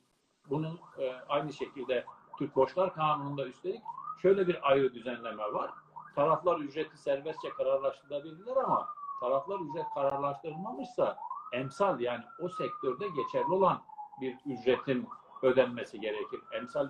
Bunun 0.51 0.79
e, 0.99 1.13
aynı 1.29 1.53
şekilde 1.53 2.05
Türk 2.39 2.57
Borçlar 2.57 2.95
Kanunu'nda 2.95 3.47
üstelik 3.47 3.83
şöyle 4.23 4.47
bir 4.49 4.71
ayrı 4.71 4.95
düzenleme 4.95 5.53
var. 5.53 5.71
Taraflar 6.15 6.59
ücreti 6.59 6.99
serbestçe 6.99 7.49
kararlaştırabilirler 7.49 8.57
ama 8.57 8.89
taraflar 9.21 9.61
ücret 9.61 9.87
kararlaştırılmamışsa 9.95 11.19
emsal 11.53 12.01
yani 12.01 12.25
o 12.41 12.49
sektörde 12.49 13.09
geçerli 13.09 13.53
olan 13.53 13.83
bir 14.21 14.37
ücretin 14.47 15.09
ödenmesi 15.43 16.01
gerekir. 16.01 16.41
Emsal 16.53 16.89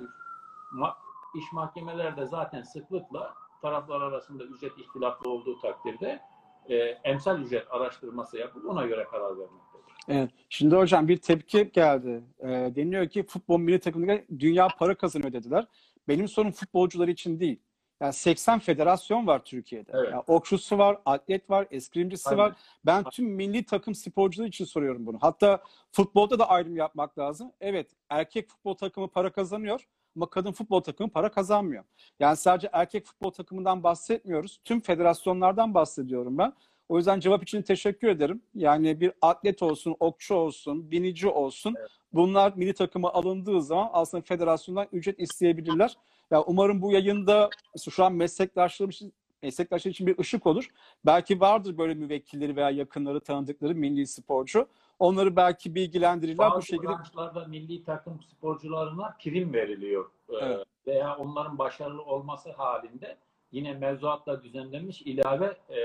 iş 1.34 1.52
mahkemelerde 1.52 2.26
zaten 2.26 2.62
sıklıkla 2.62 3.34
taraflar 3.62 4.00
arasında 4.00 4.44
ücret 4.44 4.78
ihtilaflı 4.78 5.30
olduğu 5.30 5.60
takdirde 5.60 6.20
e, 6.68 6.76
emsal 7.04 7.40
ücret 7.40 7.66
araştırması 7.70 8.36
yapıp 8.36 8.70
ona 8.70 8.86
göre 8.86 9.04
karar 9.04 9.38
vermektedir. 9.38 9.66
Evet. 10.08 10.30
Şimdi 10.48 10.76
hocam 10.76 11.08
bir 11.08 11.16
tepki 11.16 11.72
geldi. 11.72 12.22
Ee, 12.40 12.48
deniyor 12.76 13.08
ki 13.08 13.26
futbol 13.26 13.58
milli 13.58 13.78
takımında 13.78 14.18
dünya 14.38 14.68
para 14.78 14.94
kazanıyor 14.94 15.32
dediler. 15.32 15.66
Benim 16.08 16.28
sorun 16.28 16.50
futbolcular 16.50 17.08
için 17.08 17.40
değil. 17.40 17.60
Yani 18.00 18.12
80 18.12 18.58
federasyon 18.58 19.26
var 19.26 19.44
Türkiye'de. 19.44 19.90
Evet. 19.94 20.08
Yani 20.12 20.22
okçusu 20.26 20.78
var, 20.78 20.98
atlet 21.04 21.50
var, 21.50 21.66
eskrimcisi 21.70 22.28
Aynen. 22.28 22.38
var. 22.38 22.52
Ben 22.86 23.04
tüm 23.04 23.26
milli 23.26 23.64
takım 23.64 23.94
sporcuları 23.94 24.48
için 24.48 24.64
soruyorum 24.64 25.06
bunu. 25.06 25.18
Hatta 25.20 25.62
futbolda 25.92 26.38
da 26.38 26.48
ayrım 26.48 26.76
yapmak 26.76 27.18
lazım. 27.18 27.52
Evet, 27.60 27.90
erkek 28.10 28.48
futbol 28.48 28.74
takımı 28.74 29.08
para 29.08 29.32
kazanıyor 29.32 29.86
ama 30.16 30.30
kadın 30.30 30.52
futbol 30.52 30.80
takımı 30.80 31.10
para 31.10 31.30
kazanmıyor. 31.30 31.84
Yani 32.20 32.36
sadece 32.36 32.70
erkek 32.72 33.06
futbol 33.06 33.30
takımından 33.30 33.82
bahsetmiyoruz. 33.82 34.60
Tüm 34.64 34.80
federasyonlardan 34.80 35.74
bahsediyorum 35.74 36.38
ben. 36.38 36.52
O 36.88 36.96
yüzden 36.96 37.20
cevap 37.20 37.42
için 37.42 37.62
teşekkür 37.62 38.08
ederim. 38.08 38.42
Yani 38.54 39.00
bir 39.00 39.12
atlet 39.22 39.62
olsun, 39.62 39.96
okçu 40.00 40.34
olsun, 40.34 40.90
binici 40.90 41.28
olsun. 41.28 41.74
Bunlar 42.12 42.52
milli 42.56 42.74
takıma 42.74 43.12
alındığı 43.12 43.62
zaman 43.62 43.90
aslında 43.92 44.22
federasyondan 44.22 44.86
ücret 44.92 45.20
isteyebilirler. 45.20 45.96
Ya 46.30 46.42
umarım 46.42 46.83
bu 46.83 46.92
yayında 46.92 47.50
şu 47.90 48.04
an 48.04 48.12
meslektaşlarım 48.12 48.90
için 48.90 49.12
meslektaşlar 49.42 49.90
için 49.90 50.06
bir 50.06 50.18
ışık 50.18 50.47
olur. 50.47 50.68
Belki 51.06 51.40
vardır 51.40 51.78
böyle 51.78 51.95
müvekkilleri 51.95 52.56
veya 52.56 52.71
yakınları, 52.71 53.21
tanıdıkları 53.21 53.75
milli 53.75 54.06
sporcu. 54.06 54.68
Onları 54.99 55.37
belki 55.37 55.75
bilgilendirirler 55.75 56.50
bu 56.50 56.54
Bazı 56.54 56.66
şekilde. 56.66 56.88
branşlarda 56.88 57.45
milli 57.47 57.85
takım 57.85 58.21
sporcularına 58.23 59.16
prim 59.23 59.52
veriliyor. 59.52 60.11
Ee, 60.30 60.35
Evet. 60.40 60.66
Veya 60.87 61.16
onların 61.16 61.59
başarılı 61.59 62.02
olması 62.02 62.52
halinde 62.52 63.16
yine 63.52 63.75
mevzuatla 63.75 64.42
düzenlenmiş 64.42 65.02
ilave 65.02 65.47
e, 65.71 65.78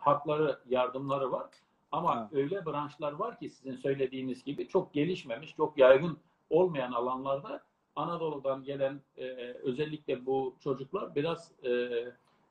hakları, 0.00 0.58
yardımları 0.68 1.32
var. 1.32 1.46
Ama 1.92 2.28
Evet. 2.32 2.42
öyle 2.44 2.66
branşlar 2.66 3.12
var 3.12 3.38
ki 3.38 3.50
sizin 3.50 3.76
söylediğiniz 3.76 4.44
gibi 4.44 4.68
çok 4.68 4.92
gelişmemiş, 4.94 5.56
çok 5.56 5.78
yaygın 5.78 6.18
olmayan 6.50 6.92
alanlarda 6.92 7.60
Anadolu'dan 7.96 8.64
gelen 8.64 9.00
e, 9.16 9.24
özellikle 9.62 10.26
bu 10.26 10.56
çocuklar 10.60 11.14
biraz 11.14 11.52
e, 11.64 11.90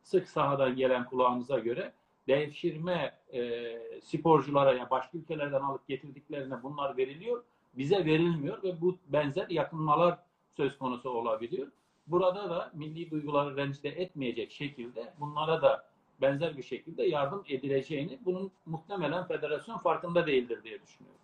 sık 0.03 0.29
sahadan 0.29 0.75
gelen 0.75 1.05
kulağımıza 1.05 1.60
göre 1.60 1.93
devşirme 2.27 3.17
e, 3.33 3.62
sporculara 4.03 4.74
ya 4.74 4.89
başka 4.89 5.17
ülkelerden 5.17 5.62
alıp 5.62 5.88
getirdiklerine 5.88 6.63
bunlar 6.63 6.98
veriliyor. 6.98 7.43
Bize 7.74 8.05
verilmiyor 8.05 8.63
ve 8.63 8.81
bu 8.81 8.98
benzer 9.07 9.50
yakınmalar 9.50 10.19
söz 10.50 10.77
konusu 10.77 11.10
olabiliyor. 11.10 11.67
Burada 12.07 12.50
da 12.50 12.71
milli 12.74 13.12
duyguları 13.12 13.57
rencide 13.57 13.89
etmeyecek 13.89 14.51
şekilde 14.51 15.13
bunlara 15.19 15.62
da 15.62 15.86
benzer 16.21 16.57
bir 16.57 16.63
şekilde 16.63 17.03
yardım 17.03 17.43
edileceğini 17.48 18.19
bunun 18.25 18.51
muhtemelen 18.65 19.27
federasyon 19.27 19.77
farkında 19.77 20.27
değildir 20.27 20.63
diye 20.63 20.81
düşünüyorum. 20.81 21.21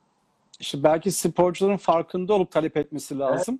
İşte 0.59 0.83
belki 0.83 1.11
sporcuların 1.11 1.77
farkında 1.77 2.33
olup 2.33 2.51
talep 2.51 2.77
etmesi 2.77 3.19
lazım. 3.19 3.59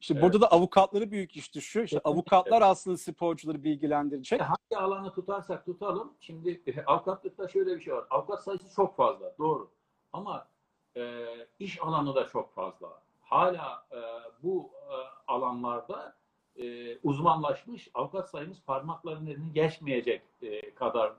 İşte 0.00 0.14
Evet. 0.14 0.22
burada 0.22 0.40
da 0.40 0.46
avukatları 0.52 1.10
büyük 1.10 1.36
iş 1.36 1.54
düşüyor. 1.54 1.84
İşte 1.86 2.00
avukatlar 2.04 2.62
aslında 2.62 2.96
sporcuları 2.96 3.64
bilgilendirecek. 3.64 4.40
Hangi 4.40 4.84
alanı 4.84 5.12
tutarsak 5.12 5.64
tutalım. 5.64 6.12
Şimdi 6.20 6.62
e, 6.66 6.84
avukatlıkta 6.84 7.48
şöyle 7.48 7.76
bir 7.76 7.80
şey 7.80 7.94
var. 7.94 8.04
Avukat 8.10 8.44
sayısı 8.44 8.74
çok 8.74 8.96
fazla. 8.96 9.34
Doğru. 9.38 9.70
Ama 10.12 10.48
e, 10.96 11.24
iş 11.58 11.82
alanı 11.82 12.14
da 12.14 12.28
çok 12.28 12.54
fazla. 12.54 13.02
Hala 13.22 13.86
e, 13.92 13.98
bu 14.42 14.70
e, 14.90 14.94
alanlarda 15.26 16.14
e, 16.56 16.96
uzmanlaşmış 16.98 17.88
avukat 17.94 18.30
sayımız 18.30 18.62
parmakların 18.66 19.26
elini 19.26 19.52
geçmeyecek 19.52 20.22
e, 20.42 20.74
kadar 20.74 21.12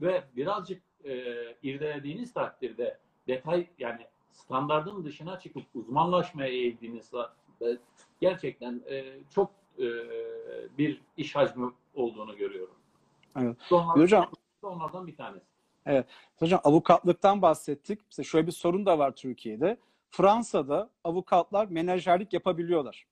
ve 0.00 0.24
birazcık 0.36 0.82
e, 1.04 1.12
irdelediğiniz 1.62 2.32
takdirde 2.32 2.98
detay 3.28 3.66
yani 3.78 4.06
standardın 4.32 5.04
dışına 5.04 5.38
çıkıp 5.38 5.64
uzmanlaşmaya 5.74 6.48
eğildiğiniz 6.48 7.14
e, 7.14 7.18
gerçekten 8.20 8.82
e, 8.90 9.04
çok 9.30 9.50
e, 9.78 9.86
bir 10.78 11.00
iş 11.16 11.36
hacmi 11.36 11.72
olduğunu 11.94 12.36
görüyorum. 12.36 12.74
Evet. 13.36 13.56
Onlardan, 13.70 14.00
Hocam 14.02 14.30
onlardan 14.62 15.06
bir 15.06 15.16
tanesi. 15.16 15.44
Hocam 16.36 16.60
avukatlıktan 16.64 17.42
bahsettik. 17.42 18.00
Mesela 18.10 18.24
şöyle 18.24 18.46
bir 18.46 18.52
sorun 18.52 18.86
da 18.86 18.98
var 18.98 19.16
Türkiye'de. 19.16 19.76
Fransa'da 20.10 20.90
avukatlar 21.04 21.66
menajerlik 21.66 22.32
yapabiliyorlar. 22.32 23.06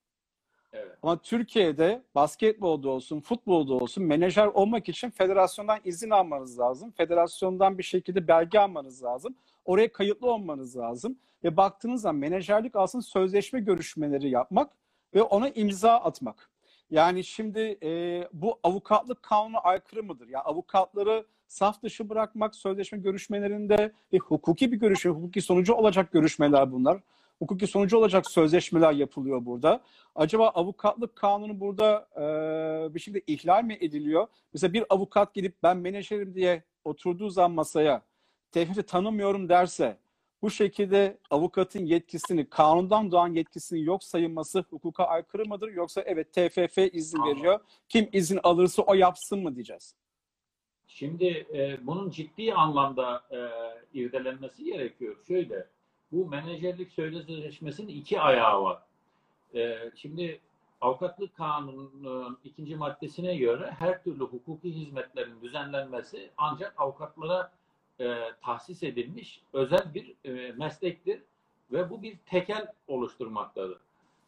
Evet. 0.73 0.99
Ama 1.03 1.23
Türkiye'de 1.23 2.03
basketbolda 2.15 2.89
olsun, 2.89 3.21
futbolda 3.21 3.75
olsun 3.75 4.05
menajer 4.05 4.47
olmak 4.47 4.89
için 4.89 5.11
federasyondan 5.11 5.79
izin 5.85 6.11
almanız 6.11 6.59
lazım. 6.59 6.91
Federasyondan 6.91 7.79
bir 7.79 7.83
şekilde 7.83 8.29
belge 8.29 8.59
almanız 8.59 9.05
lazım. 9.05 9.35
Oraya 9.65 9.93
kayıtlı 9.93 10.31
olmanız 10.31 10.77
lazım. 10.77 11.17
Ve 11.45 11.57
baktığınız 11.57 12.03
zaman 12.03 12.17
menajerlik 12.17 12.77
aslında 12.77 13.03
sözleşme 13.03 13.61
görüşmeleri 13.61 14.31
yapmak 14.31 14.71
ve 15.15 15.23
ona 15.23 15.49
imza 15.49 15.93
atmak. 15.93 16.51
Yani 16.91 17.25
şimdi 17.25 17.79
e, 17.83 18.23
bu 18.33 18.59
avukatlık 18.63 19.23
kanunu 19.23 19.67
aykırı 19.67 20.03
mıdır? 20.03 20.29
Ya 20.29 20.41
avukatları 20.41 21.27
saf 21.49 21.83
dışı 21.83 22.09
bırakmak 22.09 22.55
sözleşme 22.55 22.99
görüşmelerinde 22.99 23.93
ve 24.13 24.19
hukuki 24.19 24.73
bir 24.73 24.77
görüşme, 24.77 25.11
hukuki 25.11 25.43
sonucu 25.43 25.75
olacak 25.75 26.13
görüşmeler 26.13 26.73
bunlar. 26.73 27.01
Hukuki 27.43 27.67
sonucu 27.67 27.99
olacak 27.99 28.31
sözleşmeler 28.31 28.93
yapılıyor 28.93 29.47
burada. 29.47 29.83
Acaba 30.15 30.49
avukatlık 30.49 31.17
kanunu 31.17 31.61
burada 31.61 32.09
e, 32.17 32.95
bir 32.95 33.01
şekilde 33.01 33.23
ihlal 33.27 33.65
mi 33.65 33.79
ediliyor? 33.81 34.27
Mesela 34.53 34.73
bir 34.73 34.85
avukat 34.91 35.35
gidip 35.35 35.63
ben 35.63 35.77
menajerim 35.77 36.35
diye 36.35 36.63
oturduğu 36.85 37.31
zaman 37.31 37.51
masaya 37.51 38.03
TFF 38.53 38.87
tanımıyorum 38.87 39.49
derse 39.49 39.97
bu 40.43 40.51
şekilde 40.51 41.19
avukatın 41.31 41.85
yetkisini, 41.85 42.49
kanundan 42.51 43.13
doğan 43.13 43.35
yetkisini 43.35 43.83
yok 43.83 44.05
sayılması 44.05 44.65
hukuka 44.71 45.05
aykırı 45.05 45.47
mıdır? 45.47 45.69
Yoksa 45.69 46.03
evet 46.03 46.33
TFF 46.33 46.79
izin 46.79 47.19
Anladım. 47.19 47.37
veriyor. 47.37 47.61
Kim 47.89 48.09
izin 48.13 48.41
alırsa 48.43 48.83
o 48.83 48.95
yapsın 48.95 49.43
mı 49.43 49.55
diyeceğiz? 49.55 49.95
Şimdi 50.87 51.47
e, 51.55 51.87
bunun 51.87 52.11
ciddi 52.11 52.55
anlamda 52.55 53.25
e, 53.31 53.39
irdelenmesi 53.99 54.65
gerekiyor. 54.65 55.17
Şöyle, 55.29 55.67
bu 56.13 56.27
menajerlik 56.27 56.93
sözleşmesinin 56.93 57.89
iki 57.89 58.21
ayağı 58.21 58.63
var. 58.63 58.79
E, 59.55 59.91
şimdi 59.97 60.41
avukatlık 60.81 61.37
kanununun 61.37 62.39
ikinci 62.45 62.77
maddesine 62.77 63.37
göre 63.37 63.75
her 63.79 64.03
türlü 64.03 64.25
hukuki 64.25 64.75
hizmetlerin 64.75 65.41
düzenlenmesi 65.43 66.31
ancak 66.37 66.75
avukatlara 66.77 67.53
e, 68.01 68.19
tahsis 68.43 68.83
edilmiş 68.83 69.41
özel 69.53 69.95
bir 69.95 70.15
e, 70.25 70.53
meslektir 70.53 71.23
ve 71.73 71.91
bu 71.91 72.03
bir 72.03 72.17
tekel 72.17 72.67
oluşturmaktadır. 72.89 73.79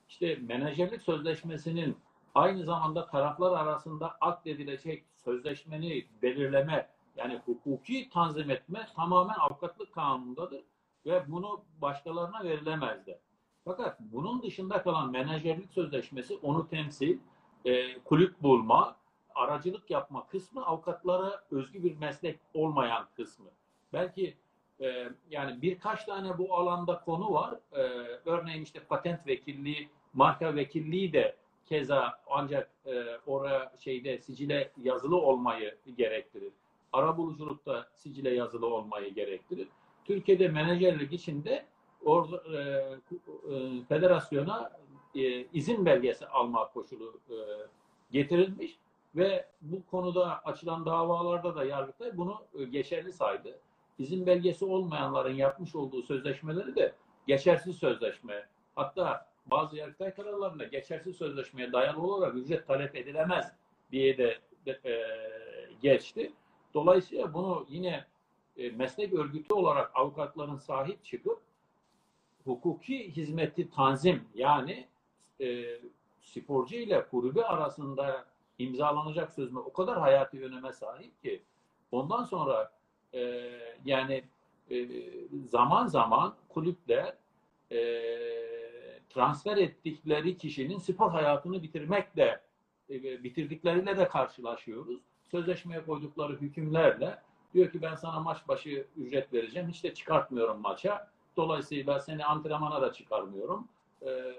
İşte 0.09 0.37
menajerlik 0.37 1.03
sözleşmesinin 1.03 1.97
aynı 2.35 2.65
zamanda 2.65 3.07
taraflar 3.07 3.53
arasında 3.61 4.17
akdedilecek 4.21 5.05
sözleşmeni 5.25 6.07
belirleme 6.23 6.89
yani 7.17 7.41
hukuki 7.47 8.09
tanzim 8.09 8.51
etme 8.51 8.89
tamamen 8.97 9.35
avukatlık 9.35 9.95
kanunundadır 9.95 10.61
ve 11.07 11.25
bunu 11.29 11.65
başkalarına 11.81 12.45
verilemezdi. 12.45 13.19
Fakat 13.65 14.01
bunun 14.01 14.43
dışında 14.43 14.83
kalan 14.83 15.11
menajerlik 15.11 15.73
sözleşmesi 15.73 16.39
onu 16.43 16.69
temsil, 16.69 17.19
e, 17.65 17.99
kulüp 17.99 18.43
bulma, 18.43 18.97
aracılık 19.35 19.91
yapma 19.91 20.27
kısmı 20.27 20.67
avukatlara 20.67 21.45
özgü 21.51 21.85
bir 21.85 21.97
meslek 21.97 22.39
olmayan 22.55 23.07
kısmı. 23.17 23.47
Belki 23.93 24.37
e, 24.81 25.09
yani 25.31 25.63
birkaç 25.63 26.05
tane 26.05 26.39
bu 26.39 26.55
alanda 26.55 27.01
konu 27.01 27.33
var. 27.33 27.55
E, 27.73 27.81
örneğin 28.25 28.63
işte 28.63 28.81
patent 28.81 29.27
vekilliği, 29.27 29.89
marka 30.15 30.55
vekilliği 30.55 31.13
de 31.13 31.37
keza 31.67 32.21
ancak 32.31 32.71
e, 32.87 33.05
oraya 33.27 33.73
şeyde 33.81 34.19
sicile 34.19 34.73
yazılı 34.83 35.17
olmayı 35.17 35.77
gerektirir. 35.97 36.53
Arabuluculukta 36.93 37.87
sicile 37.97 38.35
yazılı 38.35 38.67
olmayı 38.67 39.15
gerektirir. 39.15 39.69
Türkiye'de 40.05 40.49
menajerlik 40.49 41.13
içinde 41.13 41.65
orada, 42.05 42.43
e, 42.53 42.59
e, 42.59 43.85
federasyona 43.89 44.71
e, 45.15 45.45
izin 45.45 45.87
belgesi 45.87 46.27
alma 46.27 46.69
koşulu 46.69 47.21
e, 47.31 47.37
getirilmiş 48.13 48.79
ve 49.17 49.47
bu 49.63 49.87
konuda 49.91 50.45
açılan 50.45 50.87
davalarda 50.87 51.57
da 51.57 51.65
Yargıtay 51.65 52.17
bunu 52.17 52.43
e, 52.59 52.65
geçerli 52.65 53.13
saydı. 53.13 53.59
İzin 53.99 54.27
belgesi 54.27 54.65
olmayanların 54.65 55.35
yapmış 55.35 55.75
olduğu 55.75 56.03
sözleşmeleri 56.03 56.77
de 56.77 56.95
geçersiz 57.27 57.77
sözleşme. 57.77 58.47
Hatta 58.77 59.27
bazı 59.47 59.77
Yargıtay 59.77 60.15
kararlarında 60.15 60.65
geçersiz 60.65 61.17
sözleşmeye 61.17 61.73
dayalı 61.73 62.03
olarak 62.03 62.35
ücret 62.35 62.67
talep 62.67 62.97
edilemez 62.97 63.53
diye 63.93 64.19
de, 64.19 64.39
de 64.67 64.81
e, 64.85 64.95
geçti. 65.83 66.33
Dolayısıyla 66.75 67.35
bunu 67.35 67.67
yine 67.69 68.05
e, 68.57 68.71
meslek 68.71 69.13
örgütü 69.13 69.55
olarak 69.55 69.91
avukatların 69.95 70.57
sahip 70.57 71.05
çıkıp 71.05 71.41
hukuki 72.45 73.17
hizmeti 73.17 73.71
tanzim 73.71 74.25
yani 74.35 74.87
e, 75.41 75.65
sporcu 76.23 76.77
ile 76.77 77.07
kulübü 77.09 77.41
arasında 77.41 78.27
imzalanacak 78.59 79.33
sözleşme 79.33 79.61
o 79.61 79.73
kadar 79.73 79.99
hayati 79.99 80.45
öneme 80.45 80.73
sahip 80.73 81.23
ki 81.23 81.43
ondan 81.93 82.25
sonra 82.25 82.73
e, 83.15 83.51
yani 83.85 84.25
e, 84.71 84.89
zaman 85.45 85.87
zaman 85.87 86.35
kulüpler 86.49 87.15
e, 87.73 87.79
transfer 89.11 89.57
ettikleri 89.57 90.37
kişinin 90.37 90.79
spor 90.79 91.11
hayatını 91.11 91.63
bitirmekle 91.63 92.41
e, 92.91 93.25
bitirdikleriyle 93.25 93.97
de 93.97 94.09
karşılaşıyoruz. 94.09 95.01
Sözleşmeye 95.31 95.85
koydukları 95.85 96.41
hükümlerle 96.41 97.19
diyor 97.55 97.73
ki 97.73 97.83
ben 97.83 97.95
sana 97.95 98.21
maç 98.21 98.49
başı 98.49 98.87
ücret 98.97 99.33
vereceğim. 99.33 99.69
Hiç 99.69 99.85
de 99.85 99.95
çıkartmıyorum 99.95 100.61
maça. 100.61 101.11
Dolayısıyla 101.37 102.01
seni 102.01 102.25
antrenmana 102.25 102.83
da 102.83 102.93
çıkarmıyorum. 102.93 103.69
Ee, 104.03 104.35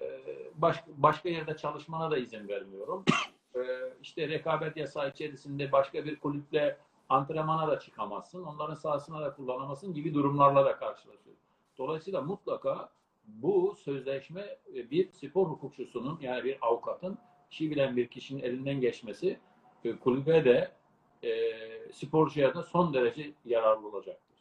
baş, 0.56 0.84
başka 0.88 1.30
yerde 1.30 1.58
çalışmana 1.58 2.12
da 2.12 2.18
izin 2.18 2.48
vermiyorum. 2.48 3.06
Ee, 3.56 3.60
işte 4.02 4.28
rekabet 4.28 4.78
yasağı 4.78 5.10
içerisinde 5.10 5.72
başka 5.72 6.06
bir 6.06 6.20
kulüple 6.20 6.78
antrenmana 7.10 7.68
da 7.68 7.80
çıkamazsın. 7.80 8.44
Onların 8.44 8.76
sahasına 8.76 9.22
da 9.22 9.36
kullanamazsın 9.36 9.94
gibi 9.94 10.14
durumlarla 10.14 10.66
da 10.66 10.78
karşılaşıyoruz. 10.78 11.42
Dolayısıyla 11.78 12.22
mutlaka 12.22 12.90
bu 13.28 13.76
sözleşme 13.84 14.58
e, 14.76 14.90
bir 14.92 15.12
spor 15.12 15.48
hukukçusunun 15.48 16.20
yani 16.22 16.44
bir 16.44 16.58
avukatın 16.62 17.18
işi 17.52 17.72
bilen 17.72 17.98
bir 17.98 18.08
kişinin 18.08 18.44
elinden 18.44 18.82
geçmesi 18.82 19.40
e, 19.84 19.96
kulübe 19.96 20.46
de 20.46 20.72
e, 21.26 21.94
sporcuya 21.94 22.56
da 22.56 22.64
son 22.64 22.94
derece 22.94 23.34
yararlı 23.46 23.88
olacaktır. 23.88 24.38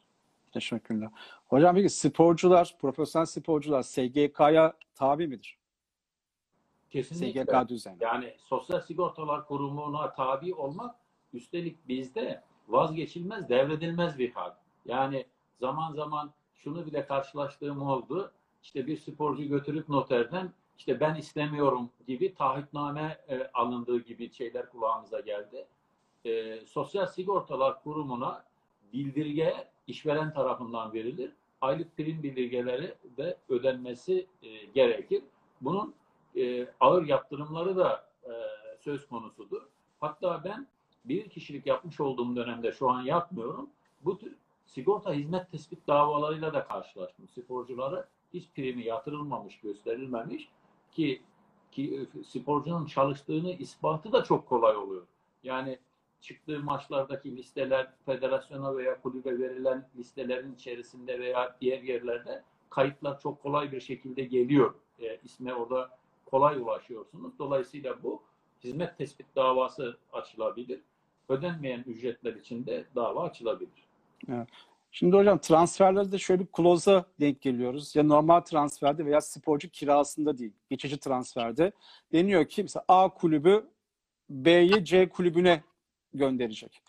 Teşekkürler. 0.52 1.08
Hocam 1.48 1.74
peki 1.74 1.88
sporcular, 1.88 2.76
profesyonel 2.80 3.26
sporcular 3.26 3.82
SGK'ya 3.82 4.72
tabi 4.94 5.26
midir? 5.26 5.58
Kesinlikle. 6.90 7.44
SGK 7.44 7.68
düzeni. 7.68 7.96
Yani 8.00 8.34
Sosyal 8.38 8.80
Sigortalar 8.80 9.46
Kurumu'na 9.46 10.12
tabi 10.12 10.54
olmak 10.54 10.94
üstelik 11.32 11.88
bizde 11.88 12.42
vazgeçilmez, 12.68 13.48
devredilmez 13.48 14.18
bir 14.18 14.32
hak. 14.32 14.56
Yani 14.86 15.26
zaman 15.60 15.92
zaman 15.92 16.32
şunu 16.54 16.86
bile 16.86 17.06
karşılaştığım 17.06 17.82
oldu. 17.82 18.32
İşte 18.62 18.86
bir 18.86 18.96
sporcu 18.96 19.44
götürüp 19.44 19.88
noterden 19.88 20.52
işte 20.78 21.00
ben 21.00 21.14
istemiyorum 21.14 21.90
gibi 22.06 22.34
taahhütname 22.34 23.18
e, 23.28 23.50
alındığı 23.54 24.00
gibi 24.00 24.32
şeyler 24.32 24.70
kulağımıza 24.70 25.20
geldi. 25.20 25.66
E, 26.24 26.60
Sosyal 26.66 27.06
Sigortalar 27.06 27.82
Kurumu'na 27.82 28.44
bildirge 28.92 29.68
işveren 29.86 30.32
tarafından 30.32 30.92
verilir. 30.92 31.32
Aylık 31.60 31.96
prim 31.96 32.22
bildirgeleri 32.22 32.94
de 33.16 33.36
ödenmesi 33.48 34.26
e, 34.42 34.64
gerekir. 34.64 35.22
Bunun 35.60 35.94
e, 36.36 36.68
ağır 36.80 37.06
yaptırımları 37.06 37.76
da 37.76 38.06
e, 38.24 38.32
söz 38.80 39.08
konusudur. 39.08 39.62
Hatta 40.00 40.44
ben 40.44 40.66
bir 41.04 41.28
kişilik 41.28 41.66
yapmış 41.66 42.00
olduğum 42.00 42.36
dönemde 42.36 42.72
şu 42.72 42.90
an 42.90 43.02
yapmıyorum. 43.02 43.70
Bu 44.04 44.18
tür 44.18 44.36
sigorta 44.66 45.12
hizmet 45.12 45.50
tespit 45.50 45.86
davalarıyla 45.88 46.54
da 46.54 46.64
karşılaştım. 46.64 47.28
Sporculara 47.28 48.08
hiç 48.34 48.48
primi 48.54 48.84
yatırılmamış, 48.84 49.60
gösterilmemiş 49.60 50.48
ki 50.92 51.22
ki 51.72 52.08
e, 52.20 52.24
sporcunun 52.24 52.86
çalıştığını 52.86 53.52
ispatı 53.52 54.12
da 54.12 54.24
çok 54.24 54.48
kolay 54.48 54.76
oluyor. 54.76 55.02
Yani 55.42 55.78
çıktığı 56.24 56.60
maçlardaki 56.60 57.36
listeler 57.36 57.92
federasyona 58.06 58.76
veya 58.76 59.00
kulübe 59.00 59.38
verilen 59.38 59.88
listelerin 59.96 60.54
içerisinde 60.54 61.20
veya 61.20 61.56
diğer 61.60 61.82
yerlerde 61.82 62.42
kayıtlar 62.70 63.20
çok 63.20 63.42
kolay 63.42 63.72
bir 63.72 63.80
şekilde 63.80 64.24
geliyor. 64.24 64.74
E, 64.98 65.20
isme 65.24 65.54
orada 65.54 65.90
kolay 66.26 66.56
ulaşıyorsunuz. 66.56 67.38
Dolayısıyla 67.38 68.02
bu 68.02 68.22
hizmet 68.64 68.98
tespit 68.98 69.26
davası 69.36 69.96
açılabilir. 70.12 70.80
Ödenmeyen 71.28 71.84
ücretler 71.86 72.34
için 72.34 72.66
de 72.66 72.84
dava 72.94 73.24
açılabilir. 73.24 73.84
Şimdi 74.90 75.16
hocam 75.16 75.38
transferlerde 75.38 76.18
şöyle 76.18 76.40
bir 76.40 76.46
kloza 76.46 77.04
denk 77.20 77.40
geliyoruz. 77.40 77.96
Ya 77.96 78.02
normal 78.02 78.40
transferde 78.40 79.06
veya 79.06 79.20
sporcu 79.20 79.70
kirasında 79.70 80.38
değil. 80.38 80.52
Geçici 80.70 80.98
transferde. 80.98 81.72
Deniyor 82.12 82.44
ki 82.44 82.62
mesela 82.62 82.84
A 82.88 83.08
kulübü 83.08 83.66
B'yi 84.30 84.84
C 84.84 85.08
kulübüne 85.08 85.62
gönderecek. 86.14 86.82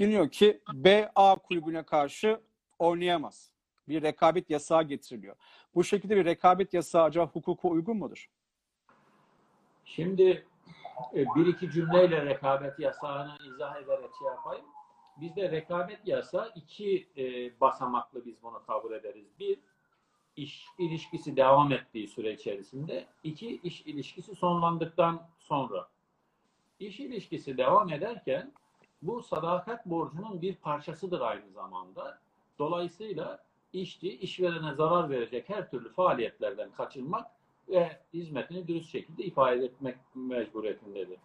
Deniyor 0.00 0.30
ki 0.30 0.62
B 0.72 1.10
A 1.14 1.36
kulübüne 1.36 1.82
karşı 1.82 2.40
oynayamaz. 2.78 3.52
Bir 3.88 4.02
rekabet 4.02 4.50
yasağı 4.50 4.82
getiriliyor. 4.82 5.36
Bu 5.74 5.84
şekilde 5.84 6.16
bir 6.16 6.24
rekabet 6.24 6.74
yasağı 6.74 7.02
acaba 7.02 7.26
hukuka 7.26 7.68
uygun 7.68 7.96
mudur? 7.96 8.30
Şimdi 9.84 10.46
e, 11.14 11.24
bir 11.36 11.46
iki 11.46 11.70
cümleyle 11.70 12.26
rekabet 12.26 12.78
yasağını 12.78 13.36
izah 13.54 13.76
ederek 13.76 14.10
şey 14.18 14.26
yapayım. 14.26 14.66
Bizde 15.20 15.50
rekabet 15.50 16.08
yasağı 16.08 16.52
iki 16.54 17.08
e, 17.16 17.60
basamaklı 17.60 18.24
biz 18.24 18.42
bunu 18.42 18.62
kabul 18.66 18.92
ederiz. 18.92 19.26
Bir, 19.38 19.58
iş 20.36 20.66
ilişkisi 20.78 21.36
devam 21.36 21.72
ettiği 21.72 22.08
süre 22.08 22.32
içerisinde. 22.32 23.06
iki 23.22 23.60
iş 23.62 23.80
ilişkisi 23.80 24.34
sonlandıktan 24.34 25.28
sonra. 25.38 25.88
İş 26.78 27.00
ilişkisi 27.00 27.58
devam 27.58 27.92
ederken 27.92 28.52
bu 29.02 29.22
sadakat 29.22 29.86
borcunun 29.86 30.42
bir 30.42 30.54
parçasıdır 30.54 31.20
aynı 31.20 31.50
zamanda. 31.50 32.18
Dolayısıyla 32.58 33.44
işçi 33.72 34.18
işverene 34.18 34.74
zarar 34.74 35.10
verecek 35.10 35.48
her 35.48 35.70
türlü 35.70 35.92
faaliyetlerden 35.92 36.70
kaçınmak 36.70 37.26
ve 37.68 38.00
hizmetini 38.14 38.68
dürüst 38.68 38.90
şekilde 38.90 39.24
ifade 39.24 39.64
etmek 39.64 39.96
mecburiyetindedir. 40.14 41.18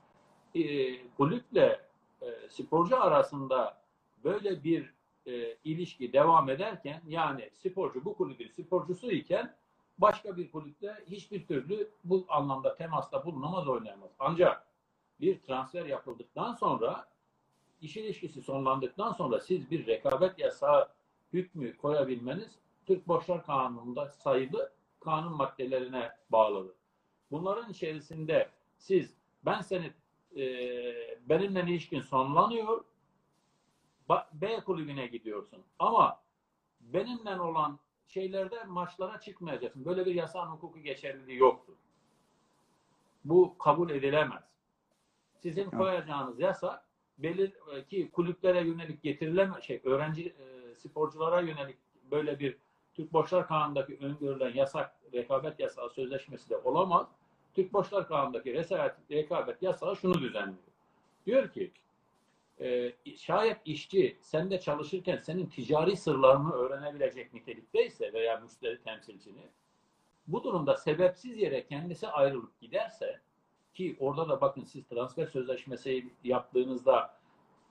E, 0.56 0.64
kulüple 1.08 1.82
e, 2.22 2.50
sporcu 2.50 3.02
arasında 3.02 3.78
böyle 4.24 4.64
bir 4.64 4.94
e, 5.26 5.56
ilişki 5.64 6.14
devam 6.14 6.50
ederken 6.50 7.02
yani 7.08 7.50
sporcu 7.54 8.06
bu 8.06 8.18
kulübün 8.18 8.48
sporcusu 8.48 9.12
iken 9.12 9.56
başka 9.98 10.38
bir 10.38 10.52
kulüple 10.52 10.96
hiçbir 11.08 11.48
türlü 11.48 11.90
bu 12.04 12.26
anlamda 12.30 12.76
temasta 12.76 13.26
bulunamaz 13.26 13.68
oynayamaz. 13.68 14.10
Ancak 14.20 14.68
bir 15.22 15.40
transfer 15.40 15.86
yapıldıktan 15.86 16.54
sonra 16.54 17.08
iş 17.86 17.98
ilişkisi 17.98 18.42
sonlandıktan 18.42 19.12
sonra 19.14 19.40
siz 19.40 19.72
bir 19.72 19.88
rekabet 19.88 20.40
yasağı 20.40 20.90
hükmü 21.34 21.78
koyabilmeniz 21.78 22.60
Türk 22.86 23.08
Borçlar 23.08 23.46
Kanunu'nda 23.46 24.10
sayılı 24.10 24.72
kanun 25.00 25.34
maddelerine 25.34 26.12
bağlıdır. 26.30 26.76
Bunların 27.32 27.72
içerisinde 27.72 28.50
siz 28.78 29.14
ben 29.46 29.62
seni 29.62 29.94
e, 30.38 30.46
benimle 31.30 31.62
ilişkin 31.64 32.02
sonlanıyor 32.02 32.84
B 34.34 34.60
kulübüne 34.60 35.08
gidiyorsun. 35.08 35.64
Ama 35.80 36.22
benimle 36.80 37.42
olan 37.42 37.80
şeylerde 38.08 38.64
maçlara 38.64 39.20
çıkmayacaksın. 39.20 39.86
Böyle 39.86 40.06
bir 40.06 40.16
yasağın 40.16 40.48
hukuku 40.48 40.80
geçerliliği 40.80 41.38
yoktur. 41.38 41.74
Bu 43.26 43.58
kabul 43.58 43.90
edilemez. 43.90 44.44
Sizin 45.36 45.70
koyacağınız 45.70 46.40
yasak 46.40 46.85
belir 47.18 47.52
ki 47.90 48.12
kulüplere 48.12 48.68
yönelik 48.68 49.04
getirilen 49.04 49.60
şey 49.60 49.82
öğrenci 49.84 50.28
e, 50.28 50.76
sporculara 50.76 51.42
yönelik 51.42 51.78
böyle 52.12 52.40
bir 52.40 52.58
Türk 52.94 53.14
Borçlar 53.14 53.48
Kanunu'ndaki 53.48 53.98
öngörülen 54.02 54.54
yasak 54.54 54.96
rekabet 55.14 55.60
yasağı 55.60 55.90
sözleşmesi 55.90 56.50
de 56.50 56.58
olamaz. 56.58 57.08
Türk 57.54 57.74
Borçlar 57.74 58.08
Kanunu'ndaki 58.08 58.54
rekabet 59.12 59.62
yasağı 59.62 59.96
şunu 59.96 60.14
düzenliyor. 60.14 60.58
Diyor 61.26 61.52
ki 61.52 61.72
e, 62.60 62.94
şayet 63.18 63.58
işçi 63.66 64.18
sende 64.22 64.60
çalışırken 64.60 65.18
senin 65.18 65.46
ticari 65.46 65.98
sırlarını 65.98 66.54
öğrenebilecek 66.54 67.34
nitelikteyse 67.34 68.14
veya 68.14 68.38
müşteri 68.40 68.84
temsilcini 68.84 69.48
bu 70.28 70.44
durumda 70.44 70.78
sebepsiz 70.78 71.38
yere 71.38 71.66
kendisi 71.66 72.08
ayrılıp 72.08 72.62
giderse 72.62 73.20
ki 73.76 73.98
orada 74.00 74.30
da 74.30 74.42
bakın 74.42 74.64
siz 74.64 74.88
transfer 74.88 75.26
sözleşmesi 75.26 76.10
yaptığınızda 76.24 77.14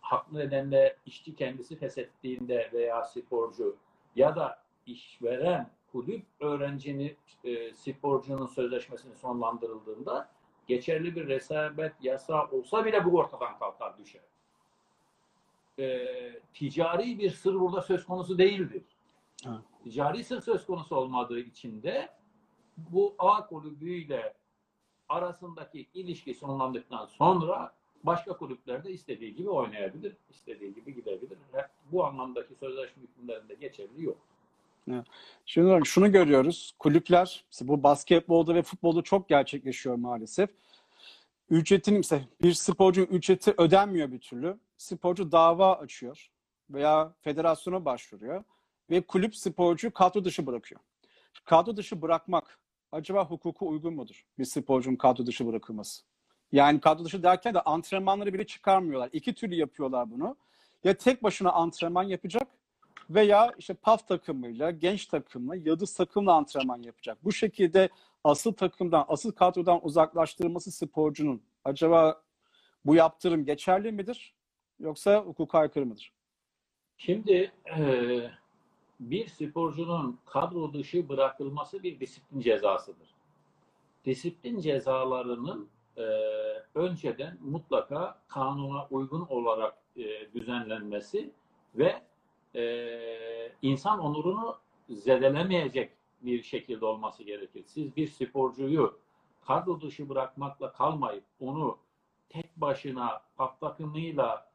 haklı 0.00 0.38
nedenle 0.38 0.96
işçi 1.06 1.34
kendisi 1.34 1.76
feshettiğinde 1.76 2.70
veya 2.72 3.04
sporcu 3.04 3.76
ya 4.16 4.36
da 4.36 4.58
işveren 4.86 5.70
kulüp 5.92 6.26
öğrencinin 6.40 7.16
e, 7.44 7.74
sporcunun 7.74 8.46
sözleşmesini 8.46 9.14
sonlandırıldığında 9.14 10.28
geçerli 10.66 11.16
bir 11.16 11.26
resabet 11.28 11.92
yasağı 12.02 12.50
olsa 12.50 12.84
bile 12.84 13.04
bu 13.04 13.18
ortadan 13.18 13.58
kalkar 13.58 13.98
düşer 13.98 14.22
e, 15.78 16.06
ticari 16.54 17.18
bir 17.18 17.30
sır 17.30 17.54
burada 17.54 17.82
söz 17.82 18.04
konusu 18.04 18.38
değildir. 18.38 18.82
Ha. 19.44 19.62
Ticari 19.84 20.24
sır 20.24 20.40
söz 20.40 20.66
konusu 20.66 20.96
olmadığı 20.96 21.40
için 21.40 21.82
de 21.82 22.08
bu 22.76 23.14
A 23.18 23.46
kulübüyle 23.46 24.34
arasındaki 25.08 25.86
ilişki 25.94 26.34
sonlandıktan 26.34 27.06
sonra 27.06 27.72
başka 28.04 28.36
kulüplerde 28.36 28.92
istediği 28.92 29.36
gibi 29.36 29.50
oynayabilir, 29.50 30.16
istediği 30.30 30.74
gibi 30.74 30.94
gidebilir. 30.94 31.38
Bu 31.92 32.04
anlamdaki 32.04 32.54
sözleşme 32.54 33.02
hükümlerinde 33.02 33.54
geçerli 33.54 34.04
yok. 34.04 34.16
Şimdi 35.46 35.86
şunu 35.86 36.12
görüyoruz. 36.12 36.74
Kulüpler 36.78 37.44
bu 37.60 37.82
basketbolda 37.82 38.54
ve 38.54 38.62
futbolda 38.62 39.02
çok 39.02 39.28
gerçekleşiyor 39.28 39.94
maalesef. 39.94 40.50
Ücretin 41.50 42.00
ise 42.00 42.28
bir 42.42 42.52
sporcunun 42.52 43.06
ücreti 43.06 43.54
ödenmiyor 43.58 44.12
bir 44.12 44.18
türlü 44.18 44.58
sporcu 44.76 45.32
dava 45.32 45.76
açıyor 45.76 46.30
veya 46.70 47.12
federasyona 47.20 47.84
başvuruyor 47.84 48.44
ve 48.90 49.00
kulüp 49.00 49.36
sporcu 49.36 49.92
kadro 49.92 50.24
dışı 50.24 50.46
bırakıyor. 50.46 50.80
Kadro 51.44 51.76
dışı 51.76 52.02
bırakmak 52.02 52.58
acaba 52.94 53.24
hukuku 53.24 53.68
uygun 53.68 53.94
mudur? 53.94 54.24
Bir 54.38 54.44
sporcunun 54.44 54.96
kadro 54.96 55.26
dışı 55.26 55.46
bırakılması. 55.46 56.02
Yani 56.52 56.80
kadro 56.80 57.04
dışı 57.04 57.22
derken 57.22 57.54
de 57.54 57.60
antrenmanları 57.60 58.32
bile 58.32 58.46
çıkarmıyorlar. 58.46 59.10
İki 59.12 59.34
türlü 59.34 59.54
yapıyorlar 59.54 60.10
bunu. 60.10 60.36
Ya 60.84 60.94
tek 60.94 61.22
başına 61.22 61.52
antrenman 61.52 62.02
yapacak 62.02 62.48
veya 63.10 63.52
işte 63.58 63.74
PAF 63.74 64.08
takımıyla, 64.08 64.70
genç 64.70 65.06
takımla, 65.06 65.56
yıldız 65.56 65.94
takımla 65.94 66.32
antrenman 66.32 66.82
yapacak. 66.82 67.24
Bu 67.24 67.32
şekilde 67.32 67.88
asıl 68.24 68.52
takımdan, 68.52 69.04
asıl 69.08 69.32
kadrodan 69.32 69.84
uzaklaştırılması 69.86 70.72
sporcunun 70.72 71.42
acaba 71.64 72.22
bu 72.84 72.94
yaptırım 72.94 73.44
geçerli 73.44 73.92
midir? 73.92 74.34
yoksa 74.80 75.20
hukuka 75.20 75.58
aykırı 75.58 75.86
mıdır? 75.86 76.12
Şimdi 76.96 77.52
e, 77.78 78.30
bir 79.00 79.26
sporcunun 79.26 80.18
kadro 80.26 80.72
dışı 80.72 81.08
bırakılması 81.08 81.82
bir 81.82 82.00
disiplin 82.00 82.40
cezasıdır. 82.40 83.14
Disiplin 84.04 84.60
cezalarının 84.60 85.68
e, 85.96 86.02
önceden 86.74 87.38
mutlaka 87.40 88.18
kanuna 88.28 88.86
uygun 88.90 89.20
olarak 89.20 89.76
e, 89.96 90.32
düzenlenmesi 90.32 91.30
ve 91.74 92.02
e, 92.54 93.52
insan 93.62 93.98
onurunu 93.98 94.56
zedelemeyecek 94.88 95.90
bir 96.22 96.42
şekilde 96.42 96.86
olması 96.86 97.22
gerekir. 97.22 97.64
Siz 97.66 97.96
bir 97.96 98.08
sporcuyu 98.08 98.98
kadro 99.40 99.80
dışı 99.80 100.08
bırakmakla 100.08 100.72
kalmayıp 100.72 101.24
onu 101.40 101.78
tek 102.28 102.56
başına 102.56 103.22
patlatımıyla 103.36 104.46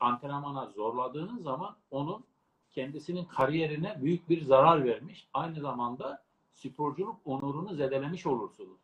antrenmana 0.00 0.66
zorladığınız 0.66 1.42
zaman 1.42 1.76
onun 1.90 2.24
kendisinin 2.74 3.24
kariyerine 3.24 3.96
büyük 4.02 4.28
bir 4.28 4.42
zarar 4.42 4.84
vermiş. 4.84 5.26
Aynı 5.34 5.60
zamanda 5.60 6.22
sporculuk 6.54 7.16
onurunu 7.24 7.74
zedelemiş 7.74 8.26
olursunuz. 8.26 8.78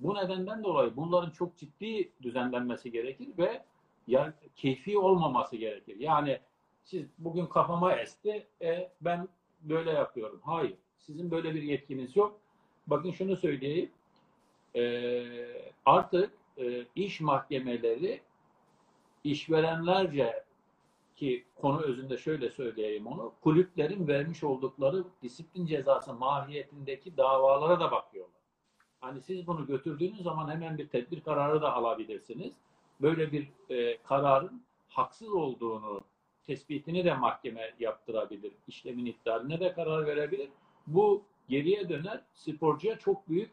Bu 0.00 0.14
nedenden 0.14 0.64
dolayı 0.64 0.96
bunların 0.96 1.30
çok 1.30 1.56
ciddi 1.56 2.10
düzenlenmesi 2.22 2.92
gerekir 2.92 3.28
ve 3.38 3.64
yani 4.06 4.32
keyfi 4.56 4.98
olmaması 4.98 5.56
gerekir. 5.56 5.96
Yani 6.00 6.40
siz 6.84 7.06
bugün 7.18 7.46
kafama 7.46 7.92
esti, 7.92 8.46
e, 8.62 8.90
ben 9.00 9.28
böyle 9.60 9.90
yapıyorum. 9.90 10.40
Hayır, 10.44 10.74
sizin 10.98 11.30
böyle 11.30 11.54
bir 11.54 11.62
yetkiniz 11.62 12.16
yok. 12.16 12.40
Bakın 12.86 13.10
şunu 13.10 13.36
söyleyeyim, 13.36 13.90
e, 14.76 15.24
artık 15.86 16.32
e, 16.58 16.86
iş 16.94 17.20
mahkemeleri 17.20 18.20
işverenlerce 19.24 20.43
ki 21.16 21.44
konu 21.54 21.80
özünde 21.80 22.18
şöyle 22.18 22.50
söyleyeyim 22.50 23.06
onu, 23.06 23.32
kulüplerin 23.42 24.08
vermiş 24.08 24.44
oldukları 24.44 25.04
disiplin 25.22 25.66
cezası 25.66 26.14
mahiyetindeki 26.14 27.16
davalara 27.16 27.80
da 27.80 27.90
bakıyorlar. 27.90 28.40
Hani 29.00 29.20
siz 29.20 29.46
bunu 29.46 29.66
götürdüğünüz 29.66 30.22
zaman 30.22 30.50
hemen 30.50 30.78
bir 30.78 30.88
tedbir 30.88 31.20
kararı 31.20 31.62
da 31.62 31.72
alabilirsiniz. 31.72 32.52
Böyle 33.00 33.32
bir 33.32 33.48
e, 33.70 34.02
kararın 34.02 34.62
haksız 34.88 35.32
olduğunu 35.32 36.00
tespitini 36.46 37.04
de 37.04 37.14
mahkeme 37.14 37.74
yaptırabilir. 37.80 38.52
İşlemin 38.68 39.06
iptaline 39.06 39.60
de 39.60 39.72
karar 39.72 40.06
verebilir. 40.06 40.48
Bu 40.86 41.22
geriye 41.48 41.88
döner 41.88 42.20
sporcuya 42.32 42.98
çok 42.98 43.28
büyük 43.28 43.50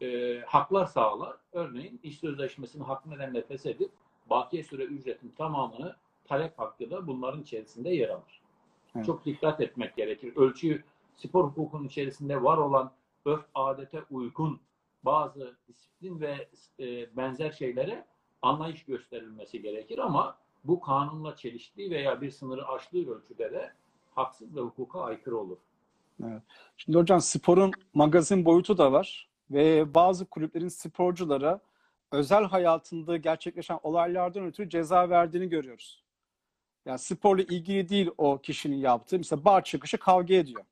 e, 0.00 0.40
haklar 0.40 0.86
sağlar. 0.86 1.36
Örneğin 1.52 2.00
iş 2.02 2.18
sözleşmesini 2.18 2.82
hak 2.82 3.06
nedenle 3.06 3.42
feshedip 3.42 3.90
bakiye 4.30 4.62
süre 4.62 4.84
ücretin 4.84 5.34
tamamını 5.38 5.96
talep 6.30 6.58
hakkı 6.58 6.90
da 6.90 7.06
bunların 7.06 7.42
içerisinde 7.42 7.90
yer 7.90 8.08
alır. 8.08 8.40
Evet. 8.96 9.06
Çok 9.06 9.24
dikkat 9.24 9.60
etmek 9.60 9.96
gerekir. 9.96 10.36
Ölçü 10.36 10.84
spor 11.16 11.44
hukukunun 11.44 11.84
içerisinde 11.84 12.42
var 12.42 12.58
olan 12.58 12.92
örf 13.24 13.44
adete 13.54 14.02
uygun 14.10 14.60
bazı 15.02 15.56
disiplin 15.68 16.20
ve 16.20 16.48
e, 16.80 17.16
benzer 17.16 17.52
şeylere 17.52 18.04
anlayış 18.42 18.84
gösterilmesi 18.84 19.62
gerekir 19.62 19.98
ama 19.98 20.36
bu 20.64 20.80
kanunla 20.80 21.36
çeliştiği 21.36 21.90
veya 21.90 22.20
bir 22.20 22.30
sınırı 22.30 22.68
aştığı 22.68 23.14
ölçüde 23.14 23.52
de 23.52 23.72
haksız 24.14 24.56
ve 24.56 24.60
hukuka 24.60 25.00
aykırı 25.00 25.36
olur. 25.36 25.58
Evet. 26.24 26.42
Şimdi 26.76 26.98
hocam 26.98 27.20
sporun 27.20 27.72
magazin 27.94 28.44
boyutu 28.44 28.78
da 28.78 28.92
var 28.92 29.28
ve 29.50 29.94
bazı 29.94 30.26
kulüplerin 30.26 30.68
sporculara 30.68 31.60
özel 32.12 32.44
hayatında 32.44 33.16
gerçekleşen 33.16 33.78
olaylardan 33.82 34.44
ötürü 34.44 34.68
ceza 34.68 35.10
verdiğini 35.10 35.48
görüyoruz. 35.48 36.09
Yani 36.86 36.98
sporla 36.98 37.42
ilgili 37.42 37.88
değil 37.88 38.10
o 38.18 38.38
kişinin 38.38 38.76
yaptığı. 38.76 39.18
Mesela 39.18 39.44
bar 39.44 39.64
çıkışı 39.64 39.98
kavga 39.98 40.34
ediyor. 40.34 40.64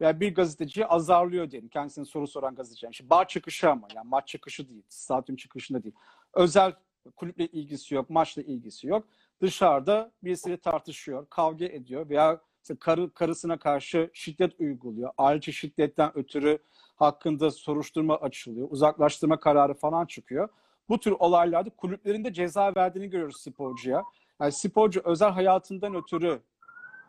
Veya 0.00 0.20
bir 0.20 0.34
gazeteciyi 0.34 0.86
azarlıyor 0.86 1.50
diyelim. 1.50 1.68
Kendisine 1.68 2.04
soru 2.04 2.26
soran 2.26 2.54
gazeteci. 2.54 2.86
Yani 2.86 3.10
bar 3.10 3.28
çıkışı 3.28 3.70
ama 3.70 3.88
yani 3.94 4.08
maç 4.08 4.28
çıkışı 4.28 4.68
değil. 4.68 4.82
Stadyum 4.88 5.36
çıkışında 5.36 5.82
değil. 5.82 5.94
Özel 6.34 6.72
kulüple 7.16 7.46
ilgisi 7.46 7.94
yok, 7.94 8.10
maçla 8.10 8.42
ilgisi 8.42 8.86
yok. 8.86 9.08
Dışarıda 9.42 10.12
birisiyle 10.24 10.56
tartışıyor, 10.56 11.26
kavga 11.30 11.64
ediyor 11.64 12.08
veya 12.08 12.40
karı, 12.80 13.14
karısına 13.14 13.58
karşı 13.58 14.10
şiddet 14.12 14.60
uyguluyor. 14.60 15.10
Ayrıca 15.18 15.52
şiddetten 15.52 16.18
ötürü 16.18 16.58
hakkında 16.96 17.50
soruşturma 17.50 18.16
açılıyor. 18.16 18.68
Uzaklaştırma 18.70 19.40
kararı 19.40 19.74
falan 19.74 20.06
çıkıyor. 20.06 20.48
Bu 20.88 21.00
tür 21.00 21.10
olaylarda 21.18 21.70
kulüplerin 21.70 22.24
de 22.24 22.32
ceza 22.32 22.72
verdiğini 22.76 23.10
görüyoruz 23.10 23.40
sporcuya. 23.40 24.02
Yani 24.40 24.52
sporcu 24.52 25.00
özel 25.04 25.30
hayatından 25.30 25.94
ötürü 25.94 26.40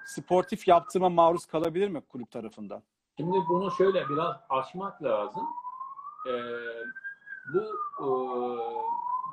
sportif 0.05 0.67
yaptırıma 0.67 1.09
maruz 1.09 1.45
kalabilir 1.45 1.89
mi 1.89 2.01
kulüp 2.01 2.31
tarafından? 2.31 2.83
Şimdi 3.17 3.37
bunu 3.49 3.71
şöyle 3.71 4.09
biraz 4.09 4.35
açmak 4.49 5.03
lazım. 5.03 5.43
Ee, 6.27 6.31
bu 7.53 7.61
e, 7.99 8.07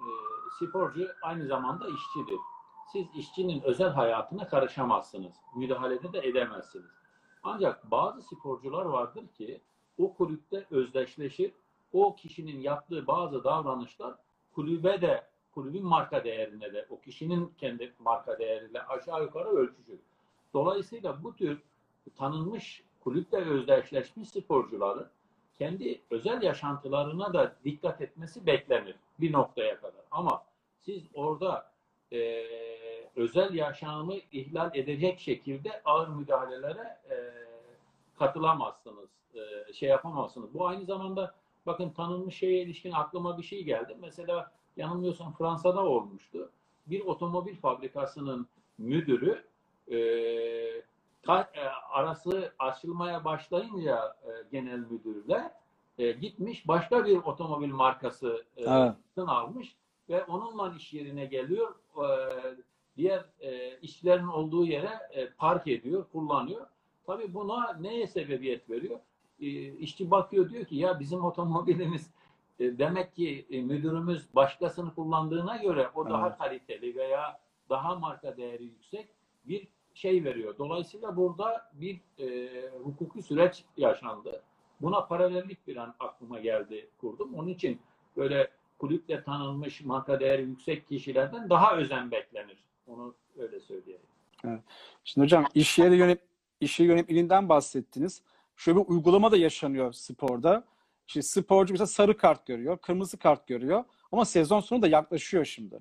e, 0.04 0.10
sporcu 0.58 1.08
aynı 1.22 1.46
zamanda 1.46 1.88
işçidir. 1.88 2.38
Siz 2.92 3.06
işçinin 3.14 3.62
özel 3.62 3.90
hayatına 3.90 4.48
karışamazsınız. 4.48 5.32
Müdahalede 5.56 6.12
de 6.12 6.18
edemezsiniz. 6.18 6.90
Ancak 7.42 7.90
bazı 7.90 8.22
sporcular 8.22 8.84
vardır 8.84 9.28
ki 9.28 9.62
o 9.98 10.14
kulüpte 10.14 10.66
özdeşleşir. 10.70 11.52
O 11.92 12.16
kişinin 12.16 12.60
yaptığı 12.60 13.06
bazı 13.06 13.44
davranışlar 13.44 14.14
kulübe 14.54 15.00
de 15.00 15.33
kulübün 15.54 15.84
marka 15.84 16.24
değerine 16.24 16.72
de 16.72 16.86
o 16.90 17.00
kişinin 17.00 17.52
kendi 17.58 17.92
marka 17.98 18.38
değeriyle 18.38 18.82
aşağı 18.82 19.22
yukarı 19.22 19.48
ölçüşür. 19.48 19.98
Dolayısıyla 20.54 21.24
bu 21.24 21.36
tür 21.36 21.62
tanınmış 22.16 22.82
kulüple 23.00 23.38
özdeşleşmiş 23.38 24.28
sporcuların 24.28 25.08
kendi 25.58 26.00
özel 26.10 26.42
yaşantılarına 26.42 27.34
da 27.34 27.56
dikkat 27.64 28.00
etmesi 28.00 28.46
beklenir 28.46 28.96
bir 29.20 29.32
noktaya 29.32 29.80
kadar. 29.80 30.02
Ama 30.10 30.42
siz 30.80 31.02
orada 31.14 31.72
e, 32.12 32.44
özel 33.16 33.54
yaşamı 33.54 34.14
ihlal 34.32 34.70
edecek 34.74 35.20
şekilde 35.20 35.82
ağır 35.84 36.08
müdahalelere 36.08 36.98
e, 37.10 37.16
katılamazsınız, 38.18 39.08
e, 39.34 39.72
şey 39.72 39.88
yapamazsınız. 39.88 40.54
Bu 40.54 40.66
aynı 40.66 40.84
zamanda 40.84 41.34
bakın 41.66 41.90
tanınmış 41.90 42.36
şeye 42.36 42.62
ilişkin 42.62 42.92
aklıma 42.92 43.38
bir 43.38 43.42
şey 43.42 43.64
geldi. 43.64 43.96
Mesela 44.00 44.52
yanılmıyorsam 44.76 45.32
Fransa'da 45.32 45.84
olmuştu. 45.84 46.50
Bir 46.86 47.00
otomobil 47.00 47.56
fabrikasının 47.56 48.46
müdürü 48.78 49.44
e, 49.90 49.96
ta, 51.22 51.40
e, 51.54 51.60
arası 51.92 52.52
açılmaya 52.58 53.24
başlayınca 53.24 54.16
e, 54.24 54.30
genel 54.52 54.78
müdürle 54.78 55.52
e, 55.98 56.12
gitmiş 56.12 56.68
başka 56.68 57.04
bir 57.04 57.16
otomobil 57.16 57.70
markası 57.72 58.44
e, 58.56 58.62
Evet. 58.62 58.94
almış 59.16 59.76
ve 60.08 60.24
onunla 60.24 60.74
iş 60.76 60.92
yerine 60.92 61.24
geliyor. 61.26 61.74
E, 61.96 62.06
diğer 62.96 63.24
e, 63.40 63.78
işçilerin 63.78 64.26
olduğu 64.26 64.64
yere 64.66 64.90
e, 65.10 65.30
park 65.30 65.66
ediyor, 65.68 66.04
kullanıyor. 66.12 66.66
Tabii 67.06 67.34
buna 67.34 67.72
neye 67.72 68.06
sebebiyet 68.06 68.70
veriyor? 68.70 68.98
E, 69.40 69.46
işçi 69.72 70.10
bakıyor 70.10 70.50
diyor 70.50 70.64
ki 70.64 70.76
ya 70.76 71.00
bizim 71.00 71.24
otomobilimiz 71.24 72.10
e, 72.60 72.78
demek 72.78 73.14
ki 73.14 73.46
e, 73.50 73.62
müdürümüz 73.62 74.34
başkasını 74.34 74.94
kullandığına 74.94 75.56
göre 75.56 75.88
o 75.94 76.10
daha 76.10 76.28
Evet. 76.28 76.38
kaliteli 76.38 76.96
veya 76.96 77.38
daha 77.70 77.94
marka 77.94 78.36
değeri 78.36 78.64
yüksek 78.64 79.08
bir 79.44 79.68
şey 79.94 80.24
veriyor. 80.24 80.54
Dolayısıyla 80.58 81.16
burada 81.16 81.70
bir 81.74 82.00
e, 82.18 82.48
hukuki 82.84 83.22
süreç 83.22 83.64
yaşandı. 83.76 84.42
Buna 84.80 85.00
paralellik 85.06 85.66
bir 85.66 85.76
an 85.76 85.94
aklıma 86.00 86.40
geldi 86.40 86.88
kurdum. 87.00 87.34
Onun 87.34 87.48
için 87.48 87.80
böyle 88.16 88.50
kulüple 88.78 89.22
tanınmış 89.22 89.80
marka 89.84 90.20
değeri 90.20 90.42
yüksek 90.42 90.88
kişilerden 90.88 91.50
daha 91.50 91.76
özen 91.76 92.10
beklenir. 92.10 92.64
Onu 92.86 93.14
öyle 93.38 93.60
söyleyeyim. 93.60 94.00
Şimdi 95.04 95.24
hocam 95.24 95.44
iş 95.54 95.78
yeri 95.78 95.96
yönet 95.96 96.20
iş 96.60 96.80
yeri 96.80 96.90
yönetmeliğinden 96.90 97.48
bahsettiniz. 97.48 98.22
Şöyle 98.56 98.78
bir 98.78 98.84
uygulama 98.88 99.32
da 99.32 99.36
yaşanıyor 99.36 99.92
sporda. 99.92 100.64
İşte 101.06 101.22
sporcu 101.22 101.74
mesela 101.74 101.86
sarı 101.86 102.16
kart 102.16 102.46
görüyor, 102.46 102.78
kırmızı 102.78 103.18
kart 103.18 103.46
görüyor. 103.46 103.84
Ama 104.12 104.24
sezon 104.24 104.60
sonu 104.60 104.82
da 104.82 104.88
yaklaşıyor 104.88 105.44
şimdi. 105.44 105.78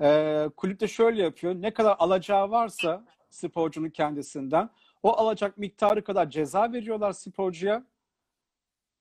Ee, 0.00 0.48
kulüp 0.56 0.80
de 0.80 0.88
şöyle 0.88 1.22
yapıyor. 1.22 1.54
Ne 1.54 1.74
kadar 1.74 1.96
alacağı 1.98 2.50
varsa 2.50 3.04
sporcunun 3.30 3.90
kendisinden 3.90 4.70
o 5.02 5.12
alacak 5.12 5.58
miktarı 5.58 6.04
kadar 6.04 6.30
ceza 6.30 6.72
veriyorlar 6.72 7.12
sporcuya. 7.12 7.86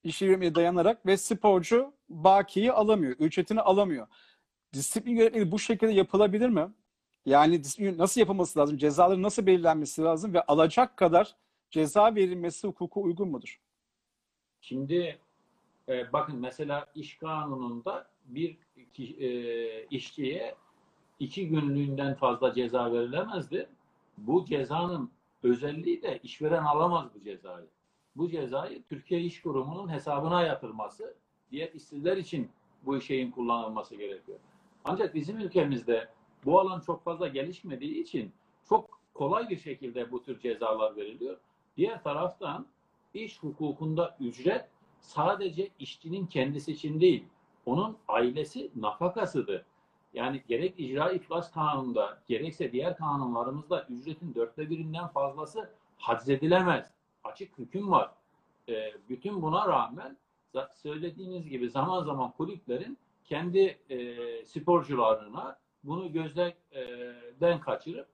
İş 0.04 0.22
dayanarak 0.22 1.06
ve 1.06 1.18
sporcu 1.18 1.94
bakiyi 2.10 2.72
alamıyor, 2.72 3.16
ücretini 3.20 3.62
alamıyor. 3.62 4.08
Disiplin 4.74 5.16
yönetmeliği 5.16 5.52
bu 5.52 5.60
şekilde 5.60 5.92
yapılabilir 5.92 6.50
mi? 6.50 6.68
Yani 7.26 7.64
disiplin 7.64 7.98
nasıl 7.98 8.22
yapılması 8.22 8.60
lazım? 8.60 8.78
Cezaların 8.78 9.24
nasıl 9.24 9.46
belirlenmesi 9.46 10.02
lazım? 10.02 10.34
Ve 10.34 10.42
alacak 10.42 10.98
kadar 10.98 11.36
ceza 11.70 12.16
verilmesi 12.16 12.68
hukuka 12.68 13.00
uygun 13.00 13.30
mudur? 13.30 13.62
Şimdi 14.62 15.20
e, 15.92 16.14
bakın 16.14 16.40
mesela 16.40 16.86
iş 16.96 17.18
kanununda 17.18 18.08
bir 18.26 18.58
e, 19.00 19.86
işçiye 19.86 20.56
iki 21.20 21.48
günlüğünden 21.48 22.16
fazla 22.16 22.54
ceza 22.54 22.94
verilemezdi. 22.94 23.70
Bu 24.18 24.46
cezanın 24.46 25.12
özelliği 25.44 26.02
de 26.02 26.20
işveren 26.24 26.64
alamaz 26.64 27.10
bu 27.16 27.24
cezayı. 27.24 27.68
Bu 28.16 28.30
cezayı 28.30 28.84
Türkiye 28.84 29.22
İş 29.22 29.42
Kurumu'nun 29.42 29.90
hesabına 29.90 30.44
yatırması, 30.44 31.16
diğer 31.52 31.74
işsizler 31.74 32.18
için 32.18 32.50
bu 32.86 33.02
şeyin 33.02 33.32
kullanılması 33.32 33.96
gerekiyor. 33.96 34.40
Ancak 34.84 35.16
bizim 35.16 35.40
ülkemizde 35.40 36.10
bu 36.46 36.60
alan 36.60 36.80
çok 36.80 37.04
fazla 37.04 37.28
gelişmediği 37.28 38.02
için 38.02 38.32
çok 38.70 39.00
kolay 39.14 39.50
bir 39.50 39.58
şekilde 39.58 40.12
bu 40.12 40.24
tür 40.24 40.40
cezalar 40.40 40.96
veriliyor. 40.96 41.38
Diğer 41.78 42.04
taraftan 42.04 42.66
iş 43.14 43.44
hukukunda 43.44 44.18
ücret 44.20 44.66
sadece 45.02 45.70
işçinin 45.80 46.26
kendisi 46.26 46.72
için 46.72 47.02
değil, 47.02 47.26
onun 47.66 47.98
ailesi 48.08 48.72
nafakasıdır. 48.76 49.66
Yani 50.14 50.44
gerek 50.48 50.80
icra 50.80 51.12
iflas 51.12 51.52
kanununda 51.52 52.22
gerekse 52.28 52.72
diğer 52.72 52.98
kanunlarımızda 52.98 53.88
ücretin 53.90 54.36
dörtte 54.36 54.70
birinden 54.70 55.08
fazlası 55.08 55.70
haczedilemez. 55.98 56.94
Açık 57.24 57.58
hüküm 57.58 57.92
var. 57.92 58.12
Ee, 58.70 58.94
bütün 59.10 59.42
buna 59.42 59.68
rağmen 59.68 60.18
söylediğiniz 60.74 61.50
gibi 61.50 61.70
zaman 61.70 62.04
zaman 62.04 62.32
kulüplerin 62.32 62.98
kendi 63.26 63.80
e, 63.90 64.46
sporcularına 64.46 65.60
bunu 65.84 66.12
gözden 66.12 67.60
kaçırıp 67.62 68.08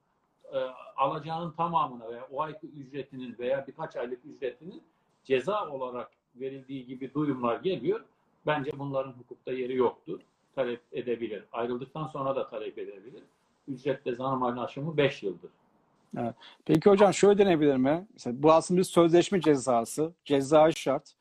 e, 0.53 0.57
alacağının 0.97 1.51
tamamına 1.51 2.09
veya 2.09 2.27
o 2.31 2.41
ayki 2.41 2.67
ücretinin 2.67 3.37
veya 3.39 3.67
birkaç 3.67 3.95
aylık 3.95 4.25
ücretinin 4.25 4.83
ceza 5.23 5.69
olarak 5.69 6.11
verildiği 6.39 6.85
gibi 6.85 7.13
duyumlar 7.13 7.59
geliyor. 7.59 8.01
Bence 8.45 8.71
bunların 8.79 9.11
hukukta 9.11 9.51
yeri 9.51 9.75
yoktur. 9.75 10.19
Talep 10.55 10.81
edebilir. 10.91 11.43
Ayrıldıktan 11.51 12.07
sonra 12.07 12.35
da 12.35 12.49
talep 12.49 12.77
edebilir. 12.77 13.23
Ücretle 13.67 14.15
zam 14.15 14.43
aşımı 14.43 14.97
5 14.97 15.23
yıldır. 15.23 15.51
Peki 16.65 16.89
hocam 16.89 17.13
şöyle 17.13 17.37
denebilir 17.37 17.75
mi? 17.75 18.07
Mesela 18.13 18.43
bu 18.43 18.53
aslında 18.53 18.79
bir 18.79 18.83
sözleşme 18.83 19.41
cezası, 19.41 20.13
ceza 20.25 20.71
şart 20.71 21.13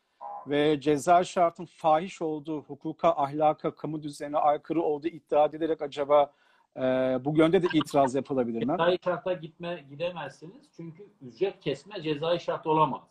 ve 0.46 0.80
ceza 0.80 1.24
şartın 1.24 1.64
fahiş 1.64 2.22
olduğu, 2.22 2.62
hukuka, 2.62 3.08
ahlaka, 3.16 3.70
kamu 3.70 4.02
düzenine 4.02 4.38
aykırı 4.38 4.82
olduğu 4.82 5.08
iddia 5.08 5.44
edilerek 5.44 5.82
acaba 5.82 6.32
e, 6.76 6.80
bu 7.24 7.38
yönde 7.38 7.62
de 7.62 7.66
itiraz 7.74 8.14
yapılabilir 8.14 8.66
mi? 8.66 8.70
Cezai 8.70 8.98
şarta 9.04 9.32
gitme 9.32 9.84
gidemezsiniz. 9.90 10.70
Çünkü 10.76 11.06
ücret 11.22 11.60
kesme 11.60 12.02
cezai 12.02 12.40
şart 12.40 12.66
olamaz. 12.66 13.02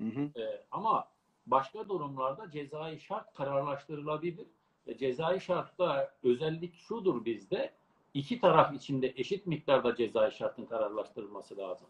Hı 0.00 0.04
hı. 0.04 0.40
Ee, 0.40 0.62
ama 0.70 1.08
başka 1.50 1.88
durumlarda 1.88 2.50
cezai 2.50 3.00
şart 3.00 3.34
kararlaştırılabilir. 3.34 4.46
E, 4.86 4.96
cezai 4.96 5.40
şartta 5.40 6.10
özellik 6.22 6.74
şudur 6.74 7.24
bizde. 7.24 7.72
iki 8.14 8.40
taraf 8.40 8.74
içinde 8.74 9.12
eşit 9.16 9.46
miktarda 9.46 9.94
cezai 9.94 10.32
şartın 10.32 10.64
kararlaştırılması 10.64 11.56
lazım. 11.56 11.86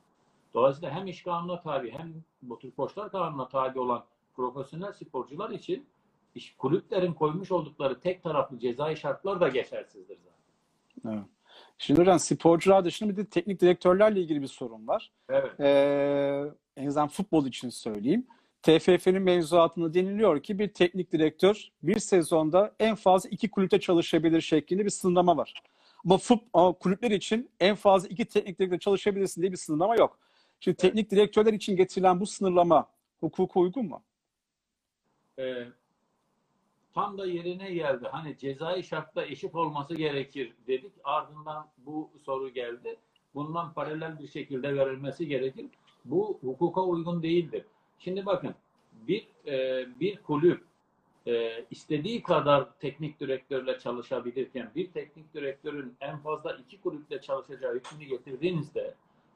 Dolayısıyla 0.55 0.91
hem 0.91 1.07
iş 1.07 1.23
kanununa 1.23 1.61
tabi 1.61 1.91
hem 1.91 2.15
bu 2.43 2.59
tür 2.59 2.71
koçlar 2.71 3.11
kanununa 3.11 3.49
tabi 3.49 3.81
olan 3.81 4.05
profesyonel 4.37 4.93
sporcular 4.93 5.51
için 5.51 5.87
iş, 6.35 6.55
kulüplerin 6.57 7.13
koymuş 7.13 7.53
oldukları 7.53 8.01
tek 8.01 8.23
taraflı 8.23 8.59
cezai 8.59 8.97
şartlar 8.97 9.41
da 9.41 9.49
geçersizdir 9.49 10.19
zaten. 10.19 11.17
Evet. 11.17 11.29
Şimdi 11.79 12.01
hocam 12.01 12.19
sporcular 12.19 12.85
dışında 12.85 13.11
bir 13.11 13.17
de 13.17 13.25
teknik 13.25 13.61
direktörlerle 13.61 14.21
ilgili 14.21 14.43
bir 14.43 14.47
sorun 14.47 14.89
var. 14.89 15.13
Evet. 15.29 15.61
Ee, 15.61 16.45
en 16.77 16.87
azından 16.87 17.09
futbol 17.09 17.47
için 17.47 17.69
söyleyeyim. 17.69 18.27
TFF'nin 18.63 19.23
mevzuatında 19.23 19.95
deniliyor 19.95 20.43
ki 20.43 20.59
bir 20.59 20.69
teknik 20.69 21.13
direktör 21.13 21.69
bir 21.83 21.99
sezonda 21.99 22.75
en 22.79 22.95
fazla 22.95 23.29
iki 23.29 23.51
kulüpte 23.51 23.81
çalışabilir 23.81 24.41
şeklinde 24.41 24.85
bir 24.85 24.91
sınırlama 24.91 25.37
var. 25.37 25.63
Ama, 26.05 26.19
fut, 26.19 26.43
ama 26.53 26.73
kulüpler 26.73 27.11
için 27.11 27.51
en 27.61 27.75
fazla 27.75 28.09
iki 28.09 28.25
teknik 28.25 28.59
direktör 28.59 28.79
çalışabilirsin 28.79 29.43
diye 29.43 29.53
bir 29.53 29.57
sınırlama 29.57 29.97
yok. 29.97 30.19
Şimdi 30.61 30.77
teknik 30.77 31.11
direktörler 31.11 31.53
için 31.53 31.77
getirilen 31.77 32.21
bu 32.21 32.27
sınırlama 32.27 32.87
hukuka 33.21 33.61
uygun 33.61 33.87
mu? 33.87 34.03
Ee, 35.39 35.67
tam 36.95 37.19
da 37.19 37.27
yerine 37.27 37.71
geldi. 37.71 38.09
Hani 38.13 38.39
cezai 38.39 38.85
şartta 38.85 39.25
eşit 39.25 39.55
olması 39.55 39.95
gerekir 39.95 40.55
dedik. 40.67 40.93
Ardından 41.05 41.69
bu 41.79 42.11
soru 42.25 42.49
geldi. 42.49 42.97
Bundan 43.35 43.73
paralel 43.73 44.19
bir 44.19 44.29
şekilde 44.29 44.77
verilmesi 44.77 45.27
gerekir. 45.27 45.67
Bu 46.05 46.39
hukuka 46.41 46.83
uygun 46.83 47.23
değildir. 47.23 47.65
Şimdi 48.01 48.27
bakın 48.27 48.55
bir 48.93 49.27
e, 49.47 49.87
bir 50.01 50.23
kulüp 50.23 50.65
e, 51.27 51.65
istediği 51.71 52.23
kadar 52.23 52.79
teknik 52.79 53.21
direktörle 53.21 53.79
çalışabilirken 53.79 54.71
bir 54.75 54.91
teknik 54.93 55.35
direktörün 55.35 55.97
en 56.01 56.19
fazla 56.19 56.53
iki 56.53 56.81
kulüple 56.81 57.21
çalışacağı 57.21 57.75
hükmünü 57.75 58.05
getirdiğinizde 58.05 58.95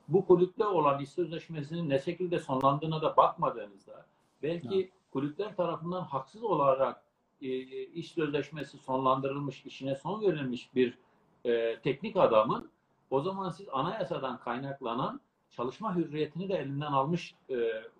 bu 0.09 0.27
kulüple 0.27 0.64
olan 0.64 1.00
iş 1.00 1.09
sözleşmesinin 1.09 1.88
ne 1.88 1.98
şekilde 1.98 2.38
sonlandığına 2.38 3.03
da 3.03 3.16
bakmadığınızda 3.16 4.07
belki 4.42 4.74
Evet. 4.74 4.90
kulüpler 5.12 5.57
tarafından 5.57 6.03
haksız 6.03 6.44
olarak 6.44 7.03
e, 7.42 7.48
iş 7.83 8.12
sözleşmesi 8.12 8.79
sonlandırılmış, 8.79 9.66
işine 9.66 9.94
son 9.94 10.22
verilmiş 10.22 10.74
bir 10.74 10.98
e, 11.44 11.81
teknik 11.81 12.16
adamın 12.16 12.70
o 13.11 13.20
zaman 13.20 13.50
siz 13.50 13.68
anayasadan 13.72 14.38
kaynaklanan 14.38 15.20
çalışma 15.56 15.96
hürriyetini 15.96 16.48
de 16.48 16.54
elinden 16.54 16.92
almış 16.92 17.34
e, 17.50 17.54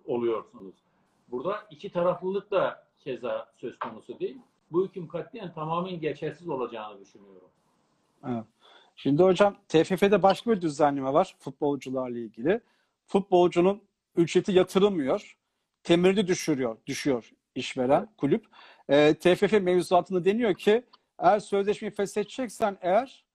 oluyorsunuz. 0.05 0.75
Burada 1.31 1.67
iki 1.69 1.91
taraflılık 1.91 2.51
da 2.51 2.85
keza 2.99 3.49
söz 3.57 3.79
konusu 3.79 4.19
değil. 4.19 4.37
Bu 4.71 4.87
hüküm 4.87 5.07
katiyen 5.07 5.53
tamamen 5.53 5.99
geçersiz 5.99 6.49
olacağını 6.49 6.99
düşünüyorum. 6.99 7.49
Evet. 8.27 8.45
Şimdi 8.95 9.23
hocam 9.23 9.55
TFF'de 9.67 10.23
başka 10.23 10.51
bir 10.51 10.61
düzenleme 10.61 11.13
var 11.13 11.35
futbolcularla 11.39 12.17
ilgili. 12.17 12.61
Futbolcunun 13.07 13.81
ücreti 14.15 14.51
yatırılmıyor. 14.51 15.37
Temelini 15.83 16.27
düşürüyor, 16.27 16.77
düşüyor 16.87 17.31
işveren, 17.55 18.09
kulüp. 18.17 18.45
Ee, 18.89 19.15
TFF 19.19 19.53
mevzuatında 19.61 20.25
deniyor 20.25 20.53
ki 20.53 20.83
eğer 21.19 21.39
sözleşmeyi 21.39 21.91
feshedeceksen 21.91 22.77
eğer 22.81 23.25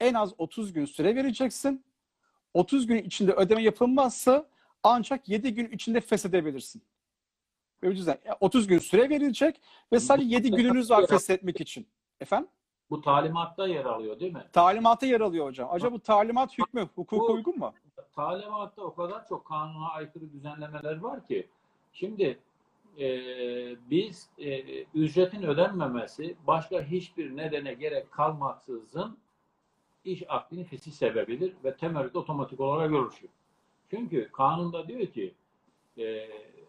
en 0.00 0.14
az 0.14 0.34
30 0.38 0.72
gün 0.72 0.84
süre 0.84 1.16
vereceksin. 1.16 1.84
30 2.54 2.86
gün 2.86 2.96
içinde 2.96 3.32
ödeme 3.32 3.62
yapılmazsa 3.62 4.46
ancak 4.82 5.28
7 5.28 5.54
gün 5.54 5.70
içinde 5.70 6.00
feshedebilirsin. 6.00 6.82
Düzen. 7.82 8.18
Yani 8.24 8.36
30 8.40 8.66
gün 8.66 8.78
süre 8.78 9.10
verilecek 9.10 9.60
ve 9.92 10.00
sadece 10.00 10.28
7 10.28 10.50
gününüz 10.50 10.90
var 10.90 11.06
feshetmek 11.06 11.60
için. 11.60 11.86
Efendim? 12.20 12.48
Bu 12.90 13.00
talimatta 13.00 13.66
yer 13.66 13.84
alıyor 13.84 14.20
değil 14.20 14.32
mi? 14.32 14.44
Talimata 14.52 15.06
yer 15.06 15.20
alıyor 15.20 15.46
hocam. 15.46 15.68
Acaba 15.72 15.92
bu 15.92 16.00
talimat 16.00 16.58
hükmü 16.58 16.88
hukuka 16.94 17.16
Bu- 17.28 17.32
uygun 17.32 17.58
mu? 17.58 17.74
Talimatta 18.16 18.82
o 18.82 18.94
kadar 18.94 19.28
çok 19.28 19.44
kanuna 19.44 19.88
aykırı 19.88 20.32
düzenlemeler 20.32 20.96
var 20.96 21.26
ki. 21.26 21.48
Şimdi 21.92 22.38
e, 22.98 23.06
biz 23.90 24.28
e, 24.38 24.60
ücretin 24.82 25.42
ödenmemesi 25.42 26.36
başka 26.46 26.82
hiçbir 26.82 27.36
nedene 27.36 27.74
gerek 27.74 28.12
kalmaksızın 28.12 29.18
iş 30.04 30.22
akdini 30.28 30.64
fesih 30.64 30.92
sebebidir 30.92 31.54
ve 31.64 31.76
temerrüt 31.76 32.16
otomatik 32.16 32.60
olarak 32.60 32.92
oluşuyor. 32.92 33.32
Çünkü 33.90 34.28
kanunda 34.32 34.88
diyor 34.88 35.06
ki 35.06 35.34
e, 35.98 36.28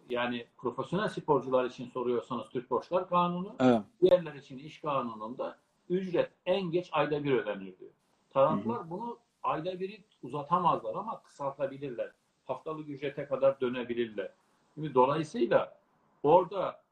yani 0.09 0.45
profesyonel 0.57 1.09
sporcular 1.09 1.65
için 1.65 1.85
soruyorsanız 1.85 2.49
Türk 2.49 2.69
Borçlar 2.69 3.09
Kanunu, 3.09 3.55
Evet. 3.59 3.81
diğerler 4.01 4.33
için 4.33 4.57
iş 4.57 4.81
kanununda 4.81 5.57
ücret 5.89 6.31
en 6.45 6.71
geç 6.71 6.89
ayda 6.91 7.23
bir 7.23 7.31
ödenir 7.33 7.79
diyor. 7.79 7.91
Taraflar 8.33 8.89
bunu 8.89 9.17
ayda 9.43 9.79
biri 9.79 10.03
uzatamazlar 10.23 10.95
ama 10.95 11.21
kısaltabilirler. 11.21 12.11
Haftalık 12.45 12.89
ücrete 12.89 13.25
kadar 13.25 13.61
dönebilirler. 13.61 14.31
Şimdi 14.75 14.93
dolayısıyla 14.93 15.77
orada 16.23 16.84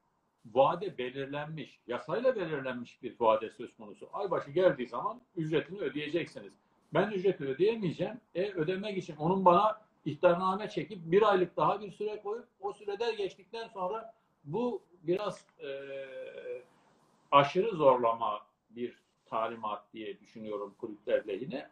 vade 0.46 0.98
belirlenmiş, 0.98 1.80
yasayla 1.88 2.36
belirlenmiş 2.36 3.04
bir 3.04 3.16
vade 3.20 3.50
söz 3.50 3.76
konusu. 3.76 4.10
Aybaşı 4.14 4.52
geldiği 4.52 4.88
zaman 4.88 5.22
ücretini 5.36 5.80
ödeyeceksiniz. 5.80 6.54
Ben 6.94 7.12
ücreti 7.12 7.46
ödeyemeyeceğim. 7.46 8.22
E 8.36 8.52
ödemek 8.52 8.98
için 8.98 9.16
onun 9.16 9.46
bana 9.46 9.82
ihtarname 10.06 10.70
çekip 10.70 11.00
bir 11.12 11.32
aylık 11.32 11.58
daha 11.58 11.82
bir 11.82 11.92
süre 11.92 12.22
koyup 12.22 12.48
o 12.60 12.74
sürede 12.74 13.14
geçtikten 13.14 13.68
sonra 13.68 14.14
bu 14.44 14.82
biraz 15.04 15.46
e, 15.60 15.70
aşırı 17.32 17.76
zorlama 17.76 18.40
bir 18.70 19.00
talimat 19.26 19.94
diye 19.94 20.20
düşünüyorum 20.20 20.76
kulüpler 20.78 21.28
lehine. 21.28 21.70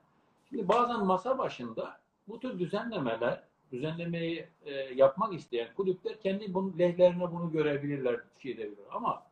Şimdi 0.50 0.68
bazen 0.68 1.06
masa 1.06 1.38
başında 1.38 2.00
bu 2.28 2.40
tür 2.40 2.60
düzenlemeler, 2.60 3.44
düzenlemeyi 3.72 4.46
e, 4.66 4.72
yapmak 4.74 5.34
isteyen 5.34 5.68
kulüpler 5.76 6.20
kendi 6.22 6.54
bunun 6.54 6.80
lehlerine 6.80 7.32
bunu 7.32 7.52
görebilirler, 7.52 8.20
şey 8.40 8.52
edebilirler. 8.52 8.86
Ama 8.92 9.24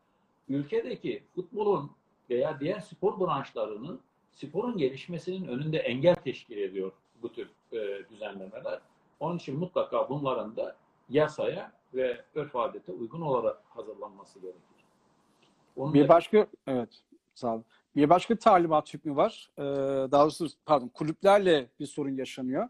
ülkedeki 0.49 1.23
futbolun 1.35 1.91
veya 2.29 2.59
diğer 2.59 2.79
spor 2.79 3.19
branşlarının 3.19 4.01
sporun 4.31 4.77
gelişmesinin 4.77 5.47
önünde 5.47 5.77
engel 5.77 6.15
teşkil 6.15 6.57
ediyor 6.57 6.91
bu 7.21 7.33
tür 7.33 7.49
e, 7.71 8.09
düzenlemeler. 8.09 8.79
Onun 9.19 9.37
için 9.37 9.59
mutlaka 9.59 10.09
bunların 10.09 10.55
da 10.55 10.75
yasaya 11.09 11.71
ve 11.93 12.21
örf 12.35 12.55
adete 12.55 12.91
uygun 12.91 13.21
olarak 13.21 13.61
hazırlanması 13.69 14.39
gerekir. 14.39 14.61
Onun 15.75 15.93
Bir 15.93 16.03
da- 16.03 16.09
başka 16.09 16.47
evet 16.67 16.89
sağ 17.35 17.53
olun. 17.53 17.65
Bir 17.95 18.09
başka 18.09 18.35
talimat 18.35 18.93
hükmü 18.93 19.15
var. 19.15 19.49
Ee, 19.57 19.61
daha 20.11 20.23
doğrusu 20.23 20.47
pardon 20.65 20.87
kulüplerle 20.87 21.67
bir 21.79 21.85
sorun 21.85 22.17
yaşanıyor. 22.17 22.69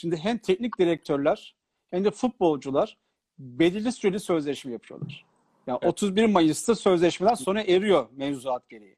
Şimdi 0.00 0.16
hem 0.16 0.38
teknik 0.38 0.78
direktörler 0.78 1.56
hem 1.90 2.04
de 2.04 2.10
futbolcular 2.10 2.98
belirli 3.38 3.92
süreli 3.92 4.20
sözleşme 4.20 4.72
yapıyorlar. 4.72 5.26
Yani 5.66 5.78
Evet. 5.82 5.92
31 5.92 6.26
Mayıs'ta 6.26 6.74
sözleşmeler 6.74 7.34
sona 7.34 7.62
eriyor 7.62 8.08
mevzuat 8.12 8.68
gereği. 8.68 8.96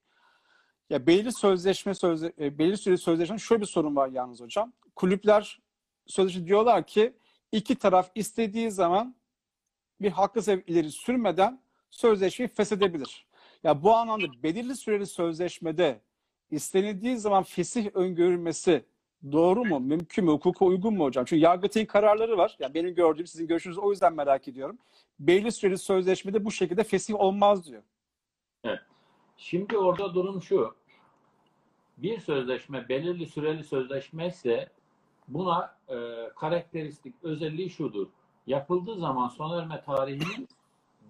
Ya 0.90 1.06
belirli 1.06 1.32
sözleşme 1.32 1.94
sözle, 1.94 2.32
e, 2.38 2.58
belirli 2.58 2.76
süreli 2.76 2.98
sözleşme 2.98 3.38
şöyle 3.38 3.60
bir 3.60 3.66
sorun 3.66 3.96
var 3.96 4.08
yalnız 4.08 4.40
hocam. 4.40 4.72
Kulüpler 4.96 5.60
sözleşme 6.06 6.46
diyorlar 6.46 6.86
ki 6.86 7.12
iki 7.52 7.74
taraf 7.74 8.10
istediği 8.14 8.70
zaman 8.70 9.16
bir 10.00 10.10
hakkı 10.10 10.42
sebep 10.42 10.70
ileri 10.70 10.90
sürmeden 10.90 11.62
sözleşmeyi 11.90 12.48
feshedebilir. 12.48 13.26
Ya 13.64 13.82
bu 13.82 13.94
anlamda 13.94 14.42
belirli 14.42 14.76
süreli 14.76 15.06
sözleşmede 15.06 16.00
istenildiği 16.50 17.16
zaman 17.16 17.42
fesih 17.42 17.90
öngörülmesi 17.94 18.91
doğru 19.32 19.64
mu, 19.64 19.80
mümkün 19.80 20.24
mü, 20.24 20.30
hukuka 20.30 20.64
uygun 20.64 20.94
mu 20.94 21.04
hocam? 21.04 21.24
Çünkü 21.24 21.42
Yargıtay'ın 21.42 21.86
kararları 21.86 22.36
var. 22.36 22.56
Yani 22.60 22.74
benim 22.74 22.94
gördüğüm, 22.94 23.26
sizin 23.26 23.46
görüşünüzü 23.46 23.80
o 23.80 23.90
yüzden 23.90 24.14
merak 24.14 24.48
ediyorum. 24.48 24.78
Belirli 25.20 25.52
süreli 25.52 25.78
sözleşmede 25.78 26.44
bu 26.44 26.50
şekilde 26.50 26.84
fesih 26.84 27.14
olmaz 27.14 27.66
diyor. 27.66 27.82
Şimdi 29.36 29.78
orada 29.78 30.14
durum 30.14 30.42
şu. 30.42 30.74
Bir 31.96 32.20
sözleşme 32.20 32.88
belirli 32.88 33.26
süreli 33.26 33.64
sözleşme 33.64 34.26
ise 34.26 34.68
buna 35.28 35.76
e, 35.88 36.28
karakteristik 36.36 37.14
özelliği 37.22 37.70
şudur. 37.70 38.06
Yapıldığı 38.46 38.96
zaman 38.96 39.28
sona 39.28 39.62
erme 39.62 39.82
tarihinin 39.82 40.48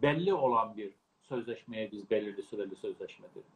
belli 0.03 0.35
olan 0.35 0.77
bir 0.77 0.91
sözleşmeye 1.23 1.93
biz 1.93 2.11
belirli 2.11 2.43
süreli 2.43 2.77
sözleşme 2.77 3.27
deriz. 3.35 3.47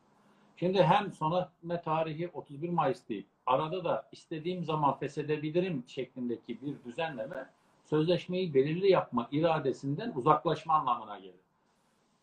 Şimdi 0.56 0.82
hem 0.82 1.12
sona 1.12 1.52
erme 1.62 1.82
tarihi 1.82 2.28
31 2.28 2.68
Mayıs 2.68 3.08
değil, 3.08 3.26
arada 3.46 3.84
da 3.84 4.08
istediğim 4.12 4.64
zaman 4.64 4.98
feshedebilirim 4.98 5.84
şeklindeki 5.86 6.58
bir 6.62 6.84
düzenleme 6.84 7.50
sözleşmeyi 7.84 8.54
belirli 8.54 8.90
yapma 8.90 9.28
iradesinden 9.32 10.12
uzaklaşma 10.16 10.74
anlamına 10.74 11.18
gelir. 11.18 11.46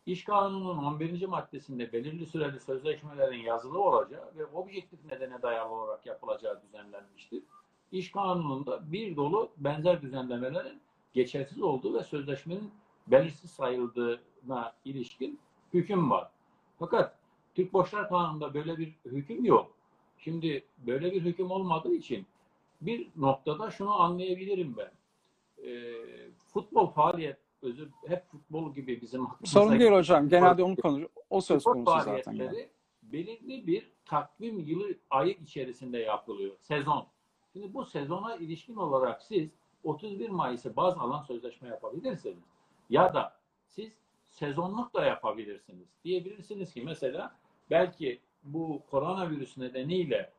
İş 0.06 0.24
Kanunu'nun 0.24 0.84
11. 0.84 1.26
maddesinde 1.26 1.92
belirli 1.92 2.26
süreli 2.26 2.60
sözleşmelerin 2.60 3.38
yazılı 3.38 3.82
olacağı 3.82 4.32
ve 4.36 4.46
objektif 4.46 5.04
nedene 5.04 5.42
dayalı 5.42 5.72
olarak 5.72 6.06
yapılacağı 6.06 6.62
düzenlenmiştir. 6.62 7.42
İş 7.92 8.12
Kanunu'nda 8.12 8.92
bir 8.92 9.16
dolu 9.16 9.50
benzer 9.56 10.02
düzenlemelerin 10.02 10.80
geçersiz 11.14 11.62
olduğu 11.62 11.94
ve 11.94 12.04
sözleşmenin 12.04 12.70
belirsiz 13.06 13.50
sayıldığına 13.50 14.72
ilişkin 14.84 15.40
hüküm 15.74 16.10
var. 16.10 16.30
Fakat 16.78 17.18
Türk 17.54 17.72
Borçlar 17.72 18.08
Kanunu'nda 18.08 18.54
böyle 18.54 18.78
bir 18.78 18.94
hüküm 19.04 19.44
yok. 19.44 19.73
Şimdi 20.24 20.64
böyle 20.78 21.12
bir 21.12 21.20
hüküm 21.20 21.50
olmadığı 21.50 21.94
için 21.94 22.26
bir 22.80 23.08
noktada 23.16 23.70
şunu 23.70 24.00
anlayabilirim 24.00 24.76
ben. 24.76 24.90
Ee, 25.66 25.94
futbol 26.52 26.86
faaliyet 26.86 27.36
özür 27.62 27.88
hep 28.06 28.26
futbol 28.30 28.74
gibi 28.74 29.00
bizim 29.00 29.26
Sorun 29.44 29.80
değil 29.80 29.92
hocam. 29.92 30.28
Genelde 30.28 30.62
onu 30.62 30.76
konuşuyor. 30.76 31.10
O 31.30 31.40
söz 31.40 31.64
konusu 31.64 32.00
zaten. 32.04 32.32
yani. 32.32 32.68
belirli 33.02 33.66
bir 33.66 33.90
takvim 34.04 34.58
yılı 34.58 34.94
ayı 35.10 35.32
içerisinde 35.32 35.98
yapılıyor. 35.98 36.56
Sezon. 36.60 37.06
Şimdi 37.52 37.74
bu 37.74 37.84
sezona 37.84 38.36
ilişkin 38.36 38.76
olarak 38.76 39.22
siz 39.22 39.48
31 39.82 40.28
Mayıs'ı 40.30 40.76
baz 40.76 40.98
alan 40.98 41.22
sözleşme 41.22 41.68
yapabilirsiniz. 41.68 42.44
Ya 42.90 43.14
da 43.14 43.36
siz 43.66 43.92
sezonluk 44.30 44.94
da 44.94 45.04
yapabilirsiniz. 45.04 45.88
Diyebilirsiniz 46.04 46.74
ki 46.74 46.82
mesela 46.82 47.36
belki 47.70 48.20
bu 48.44 48.82
koronavirüs 48.90 49.56
nedeniyle 49.56 50.30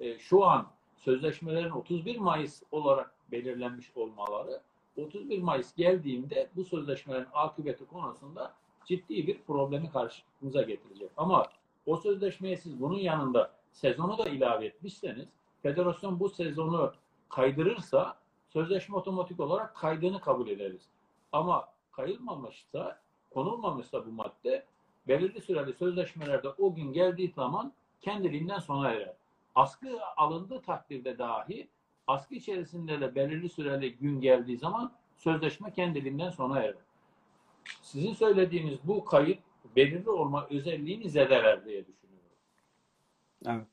e, 0.00 0.18
şu 0.18 0.44
an 0.44 0.66
sözleşmelerin 0.96 1.70
31 1.70 2.18
Mayıs 2.18 2.62
olarak 2.70 3.14
belirlenmiş 3.32 3.96
olmaları 3.96 4.60
31 4.96 5.42
Mayıs 5.42 5.74
geldiğinde 5.74 6.50
bu 6.56 6.64
sözleşmelerin 6.64 7.26
akıbeti 7.32 7.86
konusunda 7.86 8.54
ciddi 8.84 9.26
bir 9.26 9.42
problemi 9.42 9.90
karşımıza 9.90 10.62
getirecek. 10.62 11.10
Ama 11.16 11.46
o 11.86 11.96
sözleşmeye 11.96 12.56
siz 12.56 12.80
bunun 12.80 12.98
yanında 12.98 13.50
sezonu 13.72 14.18
da 14.18 14.28
ilave 14.28 14.66
etmişseniz 14.66 15.28
federasyon 15.62 16.20
bu 16.20 16.28
sezonu 16.28 16.92
kaydırırsa 17.28 18.16
sözleşme 18.48 18.96
otomatik 18.96 19.40
olarak 19.40 19.76
kaydını 19.76 20.20
kabul 20.20 20.48
ederiz. 20.48 20.82
Ama 21.32 21.68
kayılmamışsa, 21.92 23.00
konulmamışsa 23.30 24.06
bu 24.06 24.10
madde 24.10 24.64
belirli 25.08 25.40
süreli 25.40 25.72
sözleşmelerde 25.72 26.48
o 26.48 26.74
gün 26.74 26.92
geldiği 26.92 27.28
zaman 27.28 27.72
kendiliğinden 28.00 28.58
sona 28.58 28.90
erer. 28.90 29.14
Askı 29.54 29.88
alındığı 30.16 30.60
takdirde 30.60 31.18
dahi 31.18 31.68
askı 32.06 32.34
içerisinde 32.34 33.00
de 33.00 33.14
belirli 33.14 33.48
süreli 33.48 33.96
gün 33.96 34.20
geldiği 34.20 34.58
zaman 34.58 34.92
sözleşme 35.16 35.72
kendiliğinden 35.72 36.30
sona 36.30 36.58
erer. 36.60 36.74
Sizin 37.82 38.14
söylediğiniz 38.14 38.78
bu 38.84 39.04
kayıt 39.04 39.38
belirli 39.76 40.10
olma 40.10 40.46
özelliğini 40.50 41.10
zedeler 41.10 41.64
diye 41.64 41.86
düşünüyorum. 41.86 42.30
Evet. 43.46 43.66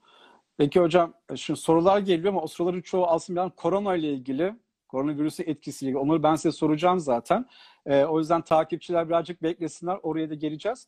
Peki 0.58 0.80
hocam 0.80 1.14
şimdi 1.36 1.60
sorular 1.60 2.00
geliyor 2.00 2.34
ama 2.34 2.42
o 2.42 2.48
soruların 2.48 2.82
çoğu 2.82 3.08
aslında 3.08 3.50
korona 3.50 3.96
ile 3.96 4.14
ilgili, 4.14 4.56
koronavirüsün 4.88 5.44
etkisiyle 5.48 5.90
ilgili. 5.90 6.04
Onları 6.04 6.24
ben 6.24 6.36
size 6.36 6.52
soracağım 6.52 7.00
zaten. 7.00 7.46
Ee, 7.86 8.06
o 8.06 8.20
yüzden 8.20 8.42
takipçiler 8.42 9.10
birazcık 9.10 9.44
beklesinler. 9.44 10.00
Oraya 10.04 10.30
da 10.30 10.34
geleceğiz. 10.34 10.88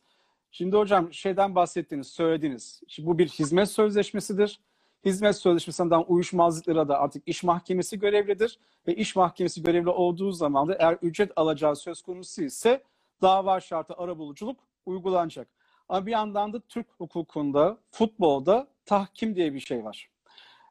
Şimdi 0.50 0.76
hocam 0.76 1.12
şeyden 1.12 1.54
bahsettiniz, 1.54 2.06
söylediniz. 2.06 2.82
Şimdi 2.88 3.08
bu 3.08 3.18
bir 3.18 3.28
hizmet 3.28 3.70
sözleşmesidir. 3.70 4.60
Hizmet 5.04 5.36
sözleşmesinden 5.36 6.04
uyuşmazlıklara 6.08 6.88
da 6.88 6.98
artık 6.98 7.22
iş 7.28 7.42
mahkemesi 7.42 7.98
görevlidir. 7.98 8.58
Ve 8.86 8.94
iş 8.94 9.16
mahkemesi 9.16 9.62
görevli 9.62 9.88
olduğu 9.88 10.32
zaman 10.32 10.68
da 10.68 10.76
eğer 10.78 10.98
ücret 11.02 11.32
alacağı 11.36 11.76
söz 11.76 12.02
konusu 12.02 12.42
ise 12.42 12.82
dava 13.22 13.60
şartı 13.60 13.94
arabuluculuk 13.94 14.60
uygulanacak. 14.86 15.48
Ama 15.88 16.06
bir 16.06 16.12
yandan 16.12 16.52
da 16.52 16.60
Türk 16.60 16.86
hukukunda, 16.98 17.78
futbolda 17.90 18.68
tahkim 18.86 19.36
diye 19.36 19.54
bir 19.54 19.60
şey 19.60 19.84
var. 19.84 20.10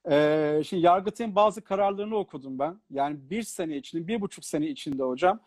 Ee, 0.09 0.61
şimdi 0.65 0.85
Yargıtay'ın 0.85 1.35
bazı 1.35 1.61
kararlarını 1.61 2.15
okudum 2.15 2.59
ben. 2.59 2.79
Yani 2.89 3.29
bir 3.29 3.43
sene 3.43 3.77
içinde, 3.77 4.07
bir 4.07 4.21
buçuk 4.21 4.45
sene 4.45 4.67
içinde 4.67 5.03
hocam, 5.03 5.39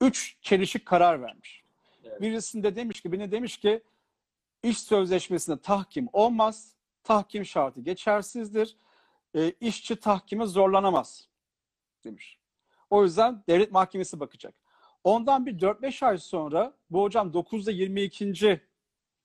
üç 0.00 0.36
çelişik 0.42 0.86
karar 0.86 1.22
vermiş. 1.22 1.67
Evet. 2.04 2.20
Birisinde 2.20 2.76
demiş 2.76 3.00
ki, 3.00 3.12
birine 3.12 3.32
demiş 3.32 3.58
ki 3.58 3.82
iş 4.62 4.78
sözleşmesinde 4.78 5.60
tahkim 5.60 6.08
olmaz, 6.12 6.76
tahkim 7.04 7.44
şartı 7.44 7.80
geçersizdir, 7.80 8.76
e, 9.34 9.50
işçi 9.50 9.96
tahkime 9.96 10.46
zorlanamaz 10.46 11.28
demiş. 12.04 12.38
O 12.90 13.04
yüzden 13.04 13.42
devlet 13.48 13.72
mahkemesi 13.72 14.20
bakacak. 14.20 14.54
Ondan 15.04 15.46
bir 15.46 15.58
4-5 15.58 16.06
ay 16.06 16.18
sonra 16.18 16.72
bu 16.90 17.02
hocam 17.02 17.30
9'da 17.30 17.70
22. 17.70 18.60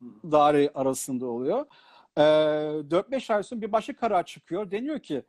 daire 0.01 0.71
arasında 0.76 1.26
oluyor. 1.26 1.65
Ee, 2.17 2.21
4-5 2.21 3.34
ay 3.34 3.43
sonra 3.43 3.61
bir 3.61 3.71
başka 3.71 3.95
karar 3.95 4.26
çıkıyor. 4.26 4.71
Deniyor 4.71 4.99
ki 4.99 5.24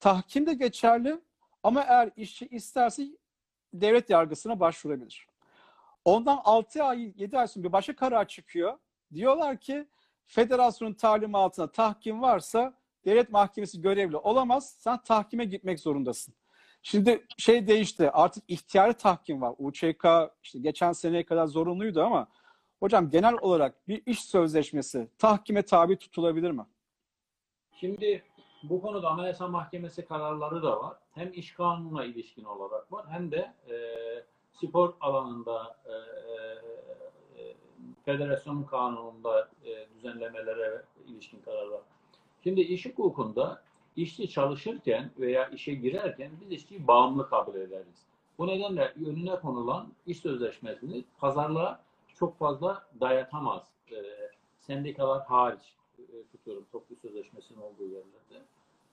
tahkim 0.00 0.46
de 0.46 0.54
geçerli 0.54 1.20
ama 1.62 1.82
eğer 1.82 2.10
işçi 2.16 2.46
isterse 2.46 3.06
devlet 3.74 4.10
yargısına 4.10 4.60
başvurabilir. 4.60 5.26
Ondan 6.04 6.40
6 6.44 6.84
ay 6.84 7.12
7 7.16 7.38
ay 7.38 7.48
sonra 7.48 7.64
bir 7.64 7.72
başka 7.72 7.96
karar 7.96 8.28
çıkıyor. 8.28 8.78
Diyorlar 9.14 9.60
ki 9.60 9.88
federasyonun 10.26 10.94
talimatına 10.94 11.66
tahkim 11.72 12.22
varsa 12.22 12.74
devlet 13.04 13.30
mahkemesi 13.30 13.80
görevli 13.80 14.16
olamaz. 14.16 14.74
Sen 14.78 15.02
tahkime 15.02 15.44
gitmek 15.44 15.80
zorundasın. 15.80 16.34
Şimdi 16.82 17.26
şey 17.38 17.66
değişti. 17.66 18.10
Artık 18.10 18.44
ihtiyari 18.48 18.94
tahkim 18.94 19.40
var. 19.40 19.54
UÇK 19.58 20.04
işte 20.42 20.58
geçen 20.58 20.92
seneye 20.92 21.24
kadar 21.24 21.46
zorunluydu 21.46 22.02
ama 22.02 22.28
hocam 22.80 23.10
genel 23.10 23.34
olarak 23.40 23.88
bir 23.88 24.02
iş 24.06 24.24
sözleşmesi 24.24 25.08
tahkime 25.18 25.62
tabi 25.62 25.96
tutulabilir 25.96 26.50
mi? 26.50 26.66
Şimdi 27.72 28.24
bu 28.62 28.82
konuda 28.82 29.10
Anayasa 29.10 29.48
Mahkemesi 29.48 30.04
kararları 30.04 30.62
da 30.62 30.80
var. 30.80 30.96
Hem 31.14 31.32
iş 31.32 31.52
kanununa 31.52 32.04
ilişkin 32.04 32.44
olarak 32.44 32.92
var 32.92 33.06
hem 33.08 33.30
de 33.30 33.54
e, 33.70 33.74
spor 34.52 34.94
alanında 35.00 35.76
e, 35.84 35.92
e, 35.92 37.54
federasyon 38.04 38.62
kanununda 38.62 39.48
e, 39.64 39.94
düzenlemelere 39.94 40.82
ilişkin 41.08 41.40
kararlar. 41.40 41.80
Şimdi 42.44 42.60
iş 42.60 42.86
hukukunda 42.86 43.62
işçi 43.96 44.28
çalışırken 44.28 45.10
veya 45.18 45.48
işe 45.48 45.74
girerken 45.74 46.30
biz 46.40 46.52
işçiyi 46.52 46.86
bağımlı 46.86 47.28
kabul 47.28 47.54
ederiz. 47.54 48.06
Bu 48.38 48.46
nedenle 48.46 48.94
önüne 49.06 49.40
konulan 49.40 49.92
iş 50.06 50.18
sözleşmesini 50.18 51.04
pazarlığa 51.18 51.82
çok 52.14 52.38
fazla 52.38 52.86
dayatamaz. 53.00 53.62
E, 53.92 53.96
sendikalar 54.58 55.26
hariç 55.26 55.74
e, 55.98 56.02
tutuyorum 56.32 56.66
toplu 56.72 56.96
sözleşmesinin 56.96 57.60
olduğu 57.60 57.84
yerlerde. 57.84 58.46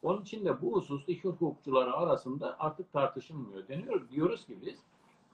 Onun 0.04 0.22
için 0.22 0.46
de 0.46 0.62
bu 0.62 0.76
husus 0.76 1.04
iş 1.08 1.24
hukukçuları 1.24 1.94
arasında 1.94 2.56
artık 2.60 2.94
tartışılmıyor. 2.94 3.68
Deniyor, 3.68 4.10
diyoruz 4.10 4.46
ki 4.46 4.58
biz 4.62 4.80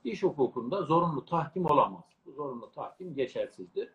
iş 0.04 0.24
hukukunda 0.24 0.82
zorunlu 0.82 1.26
tahkim 1.26 1.66
olamaz. 1.66 2.04
Bu 2.26 2.32
zorunlu 2.32 2.72
tahkim 2.72 3.16
geçersizdir. 3.16 3.90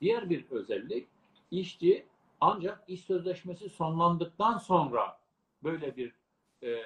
Diğer 0.00 0.30
bir 0.30 0.50
özellik 0.50 1.08
işçi 1.50 2.06
ancak 2.40 2.84
iş 2.88 3.00
sözleşmesi 3.00 3.68
sonlandıktan 3.68 4.58
sonra 4.58 5.18
böyle 5.64 5.96
bir 5.96 6.12
e, 6.62 6.82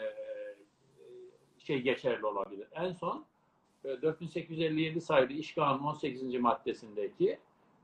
şey 1.59 1.83
geçerli 1.83 2.27
olabilir. 2.27 2.69
En 2.73 2.93
son 2.93 3.25
e, 3.85 4.03
4857 4.03 5.01
sayılı 5.01 5.33
İş 5.33 5.55
Kanunu 5.55 5.89
18. 5.89 6.35
maddesindeki 6.41 7.39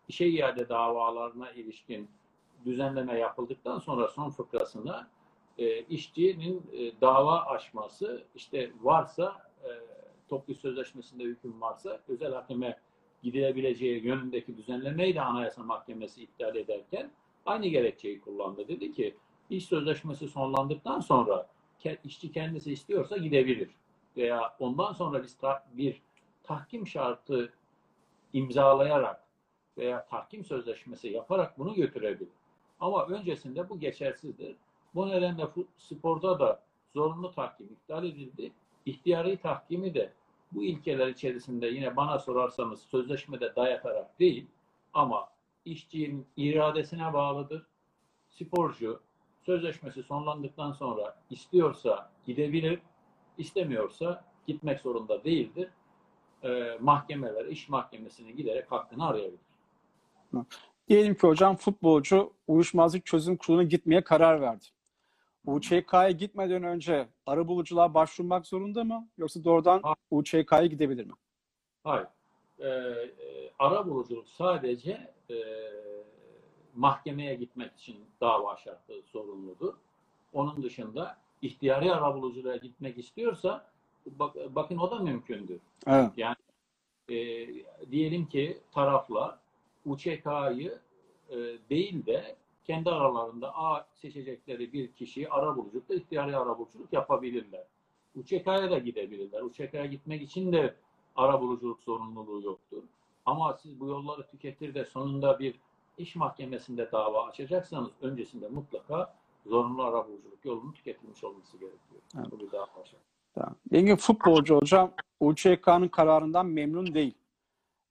işe 0.09 0.27
iade 0.27 0.69
davalarına 0.69 1.51
ilişkin 1.51 2.11
düzenleme 2.65 3.19
yapıldıktan 3.19 3.79
sonra 3.79 4.09
son 4.09 4.31
fıkrasında 4.31 5.09
e, 5.59 5.83
işçinin 5.83 6.63
e, 6.73 7.01
dava 7.01 7.41
açması 7.41 8.25
işte 8.35 8.71
varsa 8.83 9.37
e, 9.49 9.52
toplu 10.33 10.55
sözleşmesinde 10.55 11.25
hüküm 11.25 11.61
varsa 11.61 12.01
özel 12.09 12.33
hakime 12.35 12.79
gidilebileceği 13.23 14.05
yönündeki 14.05 14.57
düzenlemeyi 14.57 15.15
de 15.15 15.21
Anayasa 15.21 15.63
Mahkemesi 15.63 16.23
iptal 16.23 16.57
ederken 16.57 17.11
aynı 17.47 17.67
gerekçeyi 17.67 18.21
kullandı. 18.21 18.69
Dedi 18.69 18.93
ki 18.93 19.17
iş 19.51 19.65
sözleşmesi 19.65 20.29
sonlandıktan 20.29 21.01
sonra 21.01 21.47
işçi 22.05 22.33
kendisi 22.33 22.73
istiyorsa 22.73 23.17
gidebilir. 23.17 23.71
Veya 24.17 24.57
ondan 24.59 24.93
sonra 24.93 25.23
biz 25.23 25.37
ta- 25.39 25.65
bir 25.73 26.03
tahkim 26.43 26.87
şartı 26.87 27.53
imzalayarak 28.33 29.25
veya 29.79 30.07
tahkim 30.07 30.45
sözleşmesi 30.45 31.09
yaparak 31.09 31.59
bunu 31.59 31.75
götürebilir. 31.75 32.33
Ama 32.81 33.07
öncesinde 33.07 33.69
bu 33.69 33.81
geçersizdir. 33.81 34.57
Bu 34.95 35.09
nedenle 35.09 35.47
sporda 35.77 36.41
da 36.41 36.63
zorunlu 36.95 37.33
tahkim 37.33 37.67
iptal 37.67 38.05
edildi. 38.05 38.53
İhtiyari 38.87 39.37
tahkimi 39.37 39.95
de 39.95 40.13
bu 40.55 40.65
ilkeler 40.65 41.09
içerisinde 41.09 41.67
yine 41.67 41.97
bana 41.97 42.19
sorarsanız 42.19 42.83
sözleşmede 42.83 43.57
dayatarak 43.57 44.19
değil 44.19 44.47
ama 44.93 45.29
işçinin 45.65 46.27
iradesine 46.37 47.13
bağlıdır. 47.13 47.67
Sporcu 48.31 49.01
sözleşmesi 49.43 50.03
sonlandıktan 50.03 50.73
sonra 50.73 51.23
istiyorsa 51.31 52.11
gidebilir, 52.27 52.79
istemiyorsa 53.39 54.25
gitmek 54.47 54.81
zorunda 54.81 55.25
değildir. 55.25 55.69
Ee, 56.45 56.79
mahkemeler, 56.81 57.47
iş 57.47 57.69
mahkemesine 57.69 58.33
giderek 58.33 58.73
hakkını 58.73 59.07
arayabilir. 59.07 59.41
Diyelim 60.89 61.15
ki 61.15 61.27
hocam 61.27 61.57
futbolcu 61.57 62.33
uyuşmazlık 62.49 63.07
çözüm 63.07 63.37
kuruluna 63.37 63.63
gitmeye 63.63 64.05
karar 64.05 64.41
verdi. 64.41 64.65
UÇK'ya 65.47 66.11
gitmeden 66.11 66.63
önce 66.63 67.09
arabuluculuğa 67.27 67.95
başvurmak 67.95 68.47
zorunda 68.47 68.85
mı? 68.85 69.09
Yoksa 69.19 69.45
doğrudan. 69.45 69.83
UÇK'ya 70.11 70.67
gidebilir 70.67 71.07
mi? 71.07 71.13
Hayır. 71.85 72.07
Ee, 72.59 72.69
e, 72.69 73.11
ara 73.59 73.87
buluculuk 73.87 74.29
sadece 74.29 75.13
e, 75.31 75.37
mahkemeye 76.75 77.35
gitmek 77.35 77.73
için 77.73 77.97
dava 78.21 78.57
şartı 78.57 78.93
zorunludur. 79.13 79.75
Onun 80.33 80.63
dışında 80.63 81.19
ihtiyari 81.43 81.93
ara 81.93 82.15
buluculuğa 82.15 82.57
gitmek 82.57 82.99
istiyorsa 82.99 83.67
bak, 84.07 84.37
bakın 84.51 84.77
o 84.79 84.91
da 84.91 84.99
mümkündür. 84.99 85.61
Evet. 85.87 86.11
E, 87.09 87.15
diyelim 87.91 88.27
ki 88.27 88.59
taraflar 88.73 89.39
UÇK'yı 89.87 90.79
e, 91.31 91.37
değil 91.71 92.07
de 92.07 92.37
kendi 92.65 92.91
aralarında 92.91 93.57
A 93.57 93.87
seçecekleri 93.95 94.73
bir 94.73 94.93
kişiyi 94.93 95.29
ara 95.29 95.57
buluculukta 95.57 95.95
ihtiyari 95.95 96.37
ara 96.37 96.59
buluculuk 96.59 96.93
yapabilirler. 96.93 97.65
UÇK'ya 98.17 98.71
da 98.71 98.79
gidebilirler. 98.79 99.41
UÇK'ya 99.41 99.87
gitmek 99.87 100.23
için 100.23 100.53
de 100.53 100.75
ara 101.17 101.41
buluculuk 101.41 101.83
zorunluluğu 101.83 102.43
yoktur. 102.43 102.83
Ama 103.27 103.59
siz 103.63 103.81
bu 103.81 103.87
yolları 103.87 104.27
tüketir 104.27 104.75
de 104.75 104.85
sonunda 104.85 105.39
bir 105.39 105.55
iş 105.99 106.17
mahkemesinde 106.17 106.93
dava 106.93 107.27
açacaksanız 107.27 107.91
öncesinde 108.03 108.49
mutlaka 108.49 109.15
zorunlu 109.47 109.83
arabuluculuk 109.83 110.45
yolunun 110.45 110.73
tüketilmiş 110.73 111.25
olması 111.25 111.59
gerekiyor. 111.59 112.03
Evet. 112.17 112.27
Bu 112.31 112.41
bir 112.41 112.53
dava 112.53 112.69
aşağı. 112.83 113.01
Tamam. 113.35 113.55
Engin 113.73 113.97
futbolcu 113.97 114.57
hocam 114.57 114.93
UÇK'nın 115.21 115.89
kararından 115.89 116.47
memnun 116.47 116.95
değil. 116.95 117.15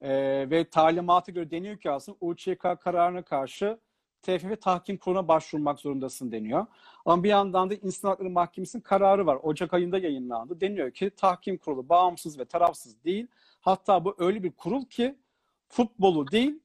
Ee, 0.00 0.46
ve 0.50 0.64
talimatı 0.64 1.32
göre 1.32 1.50
deniyor 1.50 1.76
ki 1.76 1.90
aslında 1.90 2.18
UÇK 2.20 2.80
kararına 2.80 3.22
karşı 3.22 3.78
TFF 4.22 4.60
tahkim 4.60 4.96
kuruluna 4.96 5.28
başvurmak 5.28 5.80
zorundasın 5.80 6.32
deniyor. 6.32 6.66
Ama 7.04 7.22
bir 7.22 7.28
yandan 7.28 7.70
da 7.70 7.74
İnsan 7.74 8.08
Hakları 8.08 8.30
Mahkemesi'nin 8.30 8.82
kararı 8.82 9.26
var. 9.26 9.38
Ocak 9.42 9.74
ayında 9.74 9.98
yayınlandı. 9.98 10.60
Deniyor 10.60 10.90
ki 10.90 11.10
tahkim 11.10 11.56
kurulu 11.58 11.88
bağımsız 11.88 12.38
ve 12.38 12.44
tarafsız 12.44 13.04
değil. 13.04 13.26
Hatta 13.60 14.04
bu 14.04 14.14
öyle 14.18 14.42
bir 14.42 14.52
kurul 14.52 14.84
ki 14.84 15.18
futbolu 15.68 16.30
değil 16.30 16.60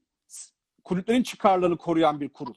kulüplerin 0.88 1.22
çıkarlarını 1.22 1.76
koruyan 1.76 2.20
bir 2.20 2.28
kurul. 2.28 2.54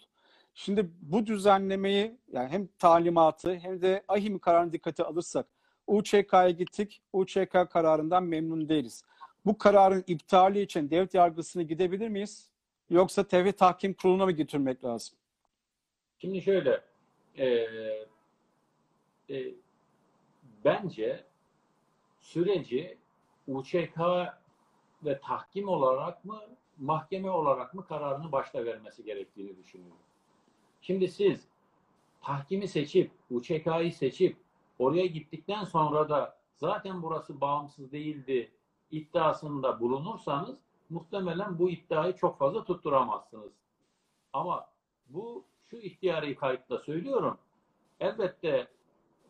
Şimdi 0.54 0.92
bu 1.02 1.26
düzenlemeyi 1.26 2.18
yani 2.32 2.50
hem 2.50 2.68
talimatı 2.68 3.56
hem 3.56 3.82
de 3.82 4.04
ahim 4.08 4.40
kararını 4.40 4.74
dikkate 4.74 5.04
alırsak 5.04 5.46
UÇK'ya 5.88 6.50
gittik. 6.50 7.02
UÇK 7.14 7.52
kararından 7.70 8.24
memnun 8.24 8.70
değiliz. 8.70 9.04
Bu 9.46 9.58
kararın 9.58 10.04
iptali 10.08 10.62
için 10.62 10.90
devlet 10.90 11.14
yargısına 11.14 11.64
gidebilir 11.64 12.08
miyiz? 12.08 12.51
Yoksa 12.92 13.24
TFF 13.24 13.58
tahkim 13.58 13.94
kuruluna 13.94 14.26
mı 14.26 14.32
götürmek 14.32 14.84
lazım? 14.84 15.18
Şimdi 16.20 16.42
şöyle, 16.42 16.82
e, 17.36 17.46
e, 19.30 19.54
bence 20.66 21.26
süreci 22.20 22.98
UÇK 23.48 23.98
ve 25.06 25.20
tahkim 25.20 25.68
olarak 25.68 26.26
mı, 26.26 26.42
mahkeme 26.78 27.30
olarak 27.30 27.74
mı 27.74 27.86
kararını 27.86 28.32
başta 28.32 28.66
vermesi 28.66 29.04
gerektiğini 29.04 29.58
düşünüyorum. 29.58 29.98
Şimdi 30.82 31.08
siz 31.08 31.48
tahkimi 32.22 32.68
seçip, 32.68 33.12
UÇK'yı 33.30 33.94
seçip 33.94 34.38
oraya 34.80 35.06
gittikten 35.06 35.64
sonra 35.64 36.10
da 36.10 36.38
zaten 36.56 37.04
burası 37.04 37.42
bağımsız 37.42 37.92
değildi 37.92 38.52
iddiasında 38.92 39.80
bulunursanız 39.80 40.58
muhtemelen 40.92 41.60
bu 41.60 41.70
iddiayı 41.70 42.16
çok 42.16 42.38
fazla 42.38 42.64
tutturamazsınız. 42.64 43.52
Ama 44.34 44.70
bu 45.08 45.46
şu 45.70 45.78
ihtiyari 45.78 46.36
kayıtla 46.36 46.80
söylüyorum. 46.80 47.38
Elbette 48.00 48.68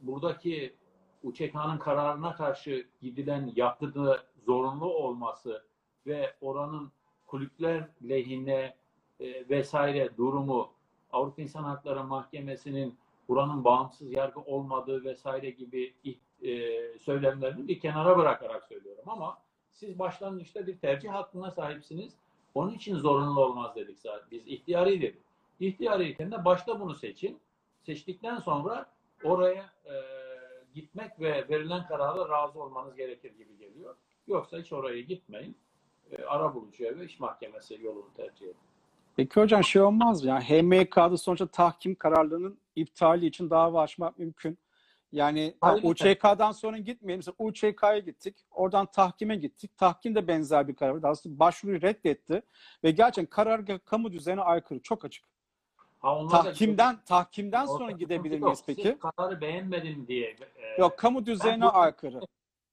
buradaki 0.01 0.76
UÇK'nın 1.24 1.78
kararına 1.78 2.36
karşı 2.36 2.88
gidilen 3.01 3.53
yaptığı 3.55 4.24
zorunlu 4.45 4.86
olması 4.86 5.64
ve 6.07 6.36
oranın 6.41 6.91
kulüpler 7.28 7.88
lehine 8.09 8.76
e, 9.20 9.49
vesaire 9.49 10.18
durumu 10.18 10.72
Avrupa 11.12 11.41
İnsan 11.41 11.64
Hakları 11.64 12.03
Mahkemesi'nin 12.03 12.97
buranın 13.28 13.64
bağımsız 13.64 14.12
yargı 14.12 14.39
olmadığı 14.39 15.03
vesaire 15.03 15.49
gibi 15.49 15.93
e, 16.41 16.49
söylemlerini 16.99 17.68
bir 17.68 17.80
kenara 17.80 18.18
bırakarak 18.18 18.64
söylüyorum 18.64 19.03
ama 19.07 19.38
siz 19.74 19.99
başlangıçta 19.99 20.67
bir 20.67 20.78
tercih 20.78 21.09
hakkına 21.09 21.51
sahipsiniz. 21.51 22.13
Onun 22.55 22.74
için 22.74 22.95
zorunlu 22.95 23.45
olmaz 23.45 23.76
dedik 23.76 23.99
zaten. 23.99 24.28
Biz 24.32 24.47
ihtiyari 24.47 25.01
dedik. 25.01 25.22
İhtiyariyken 25.59 26.32
de 26.32 26.45
başta 26.45 26.80
bunu 26.80 26.95
seçin. 26.95 27.39
Seçtikten 27.84 28.39
sonra 28.39 28.86
oraya 29.24 29.74
e, 29.86 29.93
gitmek 30.76 31.19
ve 31.19 31.49
verilen 31.49 31.88
karara 31.88 32.30
razı 32.30 32.61
olmanız 32.63 32.95
gerekir 32.95 33.32
gibi 33.38 33.57
geliyor. 33.57 33.95
Yoksa 34.28 34.57
hiç 34.57 34.74
oraya 34.74 35.01
gitmeyin. 35.01 35.57
E, 36.11 36.24
ara 36.24 36.55
bulucuya 36.55 36.99
ve 36.99 37.05
iş 37.05 37.19
mahkemesi 37.19 37.80
yolunu 37.82 38.13
tercih 38.17 38.45
edin. 38.45 38.55
Peki 39.15 39.39
hocam 39.39 39.63
şey 39.63 39.82
olmaz 39.82 40.24
mı? 40.24 40.30
Yani 40.30 40.43
HMK'da 40.43 41.17
sonuçta 41.17 41.47
tahkim 41.47 41.95
kararlarının 41.95 42.57
iptali 42.76 43.26
için 43.26 43.49
dava 43.49 43.82
açmak 43.82 44.19
mümkün. 44.19 44.57
Yani 45.12 45.57
Aynen. 45.62 45.89
UÇK'dan 45.89 46.51
sonra 46.51 46.78
gitmeyelim. 46.78 47.20
Mesela 47.20 47.36
UÇK'ya 47.39 47.99
gittik. 47.99 48.36
Oradan 48.51 48.86
tahkime 48.86 49.36
gittik. 49.36 49.78
Tahkim 49.78 50.16
de 50.16 50.28
benzer 50.28 50.68
bir 50.68 50.76
karar. 50.76 50.95
verdi. 50.95 51.07
Aslında 51.07 51.39
başvuruyu 51.39 51.82
reddetti. 51.82 52.41
Ve 52.84 52.91
gerçekten 52.91 53.26
karar 53.36 53.80
kamu 53.86 54.12
düzenine 54.12 54.41
aykırı. 54.41 54.82
Çok 54.82 55.05
açık. 55.05 55.26
Ha, 55.99 56.16
onlar 56.18 56.32
da- 56.39 56.43
Tahkimden 56.43 56.97
tahkimden 57.05 57.66
sonra 57.66 57.91
gidebilir 57.91 58.36
yok. 58.39 58.43
miyiz 58.43 58.64
peki? 58.66 58.82
Siz 58.82 58.99
kararı 58.99 59.41
beğenmedim 59.41 60.07
diye. 60.07 60.36
e, 60.55 60.82
Yok 60.82 60.97
kamu 60.97 61.26
düzenine 61.26 61.66
bu- 61.66 61.76
aykırı. 61.78 62.20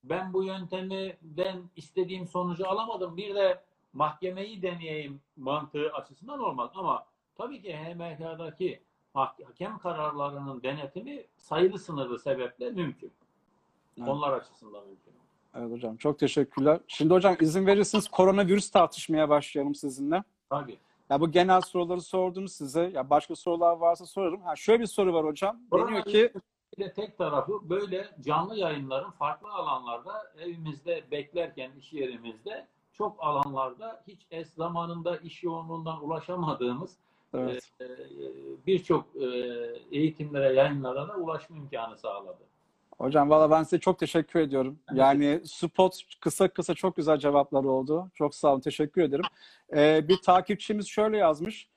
ben 0.05 0.32
bu 0.32 0.45
yöntemi 0.45 1.16
ben 1.22 1.62
istediğim 1.76 2.26
sonucu 2.26 2.68
alamadım. 2.68 3.16
Bir 3.16 3.34
de 3.34 3.61
mahkemeyi 3.93 4.62
deneyeyim 4.62 5.20
mantığı 5.36 5.93
açısından 5.93 6.41
olmaz. 6.41 6.70
Ama 6.74 7.07
tabii 7.34 7.62
ki 7.62 7.76
HMK'daki 7.76 8.82
hakem 9.19 9.79
kararlarının 9.79 10.62
denetimi 10.62 11.25
sayılı 11.37 11.79
sınırlı 11.79 12.19
sebeple 12.19 12.71
mümkün. 12.71 13.12
Evet. 13.99 14.09
Onlar 14.09 14.33
açısından 14.33 14.87
mümkün. 14.87 15.12
Evet 15.55 15.73
hocam 15.73 15.97
çok 15.97 16.19
teşekkürler. 16.19 16.81
Şimdi 16.89 17.14
hocam 17.14 17.37
izin 17.41 17.66
verirseniz 17.66 18.09
koronavirüs 18.09 18.71
tartışmaya 18.71 19.29
başlayalım 19.29 19.75
sizinle. 19.75 20.23
Tabii. 20.51 20.79
Ya 21.11 21.21
bu 21.21 21.31
genel 21.31 21.61
soruları 21.61 22.01
sordum 22.01 22.49
size. 22.49 22.91
Ya 22.95 23.11
başka 23.11 23.37
sorular 23.37 23.77
varsa 23.77 24.07
sorarım. 24.07 24.41
Ha 24.41 24.57
şöyle 24.57 24.81
bir 24.81 24.87
soru 24.87 25.14
var 25.14 25.25
hocam. 25.25 25.61
Deniyor 25.73 26.05
ki 26.05 26.33
de 26.79 26.93
tek 26.93 27.19
tarafı 27.19 27.71
böyle 27.71 28.09
canlı 28.21 28.57
yayınların 28.57 29.11
farklı 29.11 29.49
alanlarda 29.51 30.33
evimizde 30.39 31.05
beklerken 31.11 31.71
iş 31.79 31.93
yerimizde 31.93 32.66
çok 32.93 33.16
alanlarda 33.19 34.03
hiç 34.07 34.27
es 34.31 34.55
zamanında 34.55 35.16
iş 35.16 35.43
yoğunluğundan 35.43 36.05
ulaşamadığımız 36.05 36.97
evet. 37.35 37.70
e, 37.81 37.87
birçok 38.66 39.07
e, 39.16 39.26
eğitimlere, 39.93 40.55
yayınlara 40.55 41.09
da 41.09 41.16
ulaşma 41.16 41.57
imkanı 41.57 41.99
sağladı. 41.99 42.49
Hocam 42.99 43.31
valla 43.31 43.51
ben 43.51 43.62
size 43.62 43.81
çok 43.81 43.99
teşekkür 43.99 44.41
ediyorum. 44.41 44.79
Yani 44.93 45.41
spot 45.45 46.01
kısa 46.20 46.49
kısa 46.49 46.74
çok 46.74 46.97
güzel 46.97 47.18
cevaplar 47.18 47.64
oldu. 47.64 48.11
Çok 48.14 48.35
sağ 48.35 48.53
olun. 48.53 48.61
Teşekkür 48.61 49.03
ederim. 49.03 49.24
Ee, 49.72 50.09
bir 50.09 50.16
takipçimiz 50.22 50.87
şöyle 50.89 51.16
yazmış. 51.16 51.68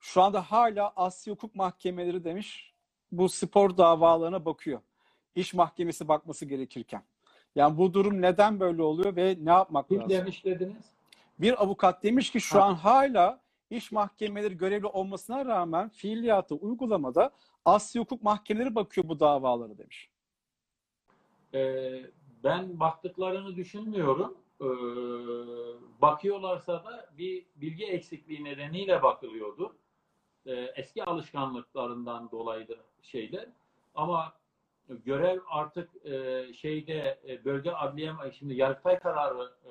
Şu 0.00 0.22
anda 0.22 0.42
hala 0.42 0.92
Asya 0.96 1.32
Hukuk 1.32 1.54
Mahkemeleri 1.54 2.24
demiş. 2.24 2.74
Bu 3.12 3.28
spor 3.28 3.76
davalarına 3.76 4.44
bakıyor. 4.44 4.80
İş 5.34 5.54
mahkemesi 5.54 6.08
bakması 6.08 6.44
gerekirken. 6.44 7.02
Yani 7.54 7.78
bu 7.78 7.94
durum 7.94 8.22
neden 8.22 8.60
böyle 8.60 8.82
oluyor 8.82 9.16
ve 9.16 9.36
ne 9.40 9.50
yapmak 9.50 9.88
Kim 9.88 9.96
lazım? 9.98 10.10
demiş 10.10 10.44
dediniz? 10.44 10.84
Bir 11.38 11.62
avukat 11.62 12.02
demiş 12.02 12.30
ki 12.30 12.40
şu 12.40 12.58
Ha. 12.58 12.64
an 12.64 12.74
hala 12.74 13.40
iş 13.70 13.92
mahkemeleri 13.92 14.56
görevli 14.56 14.86
olmasına 14.86 15.46
rağmen 15.46 15.88
fiiliyatı 15.88 16.54
uygulamada 16.54 17.30
Asya 17.64 18.02
Hukuk 18.02 18.22
Mahkemeleri 18.22 18.74
bakıyor 18.74 19.08
bu 19.08 19.20
davalara 19.20 19.78
demiş. 19.78 20.10
Ee, 21.54 22.02
ben 22.44 22.80
baktıklarını 22.80 23.56
düşünmüyorum. 23.56 24.38
Ee, 24.60 24.64
bakıyorlarsa 26.00 26.72
da 26.72 27.10
bir 27.18 27.46
bilgi 27.56 27.84
eksikliği 27.84 28.44
nedeniyle 28.44 29.02
bakılıyordu. 29.02 29.76
Ee, 30.46 30.52
eski 30.52 31.04
alışkanlıklarından 31.04 32.30
dolayı 32.30 32.66
şeyler. 33.02 33.48
Ama 33.94 34.32
görev 34.88 35.40
artık 35.48 36.06
e, 36.06 36.46
şeyde 36.54 37.20
e, 37.28 37.44
bölge 37.44 37.70
adliye 37.70 38.12
şimdi 38.38 38.54
Yargıtay 38.54 38.98
kararı 38.98 39.52
e, 39.64 39.70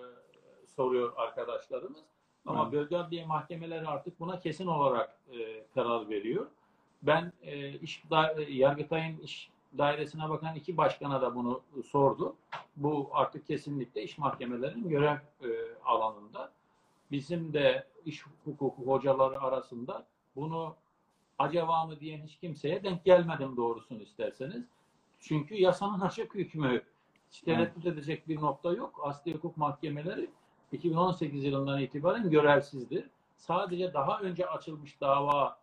soruyor 0.67 1.13
arkadaşlarımız. 1.15 2.03
Ama 2.47 2.63
Evet. 2.63 2.73
bölge 2.73 2.97
adliye 2.97 3.25
mahkemeleri 3.25 3.87
artık 3.87 4.19
buna 4.19 4.39
kesin 4.39 4.67
olarak 4.67 5.17
e, 5.31 5.63
karar 5.73 6.09
veriyor. 6.09 6.47
Ben 7.03 7.33
e, 7.41 7.79
iş 7.79 8.03
da, 8.09 8.41
e, 8.41 8.53
Yargıtay'ın 8.53 9.17
iş 9.19 9.49
dairesine 9.77 10.29
bakan 10.29 10.55
iki 10.55 10.77
başkana 10.77 11.21
da 11.21 11.35
bunu 11.35 11.61
sordu. 11.85 12.35
Bu 12.75 13.09
artık 13.13 13.47
kesinlikle 13.47 14.03
iş 14.03 14.17
mahkemelerinin 14.17 14.89
görev 14.89 15.17
e, 15.41 15.47
alanında. 15.85 16.51
Bizim 17.11 17.53
de 17.53 17.87
iş 18.05 18.23
hukuku 18.45 18.85
hocaları 18.85 19.39
arasında 19.41 20.05
bunu 20.35 20.75
acaba 21.39 21.85
mı 21.85 21.99
diyen 21.99 22.21
hiç 22.27 22.37
kimseye 22.37 22.83
denk 22.83 23.05
gelmedim 23.05 23.57
doğrusunu 23.57 24.01
isterseniz. 24.01 24.63
Çünkü 25.19 25.55
yasanın 25.55 25.99
açık 25.99 26.35
hükmü 26.35 26.81
tereddüt 27.45 27.85
edecek 27.85 28.27
bir 28.27 28.35
nokta 28.41 28.73
yok. 28.73 28.99
Asli 29.03 29.33
hukuk 29.33 29.57
mahkemeleri 29.57 30.29
2018 30.71 31.43
yılından 31.43 31.81
itibaren 31.81 32.29
görevsizdir. 32.29 33.09
Sadece 33.37 33.93
daha 33.93 34.19
önce 34.19 34.45
açılmış 34.49 35.01
dava 35.01 35.57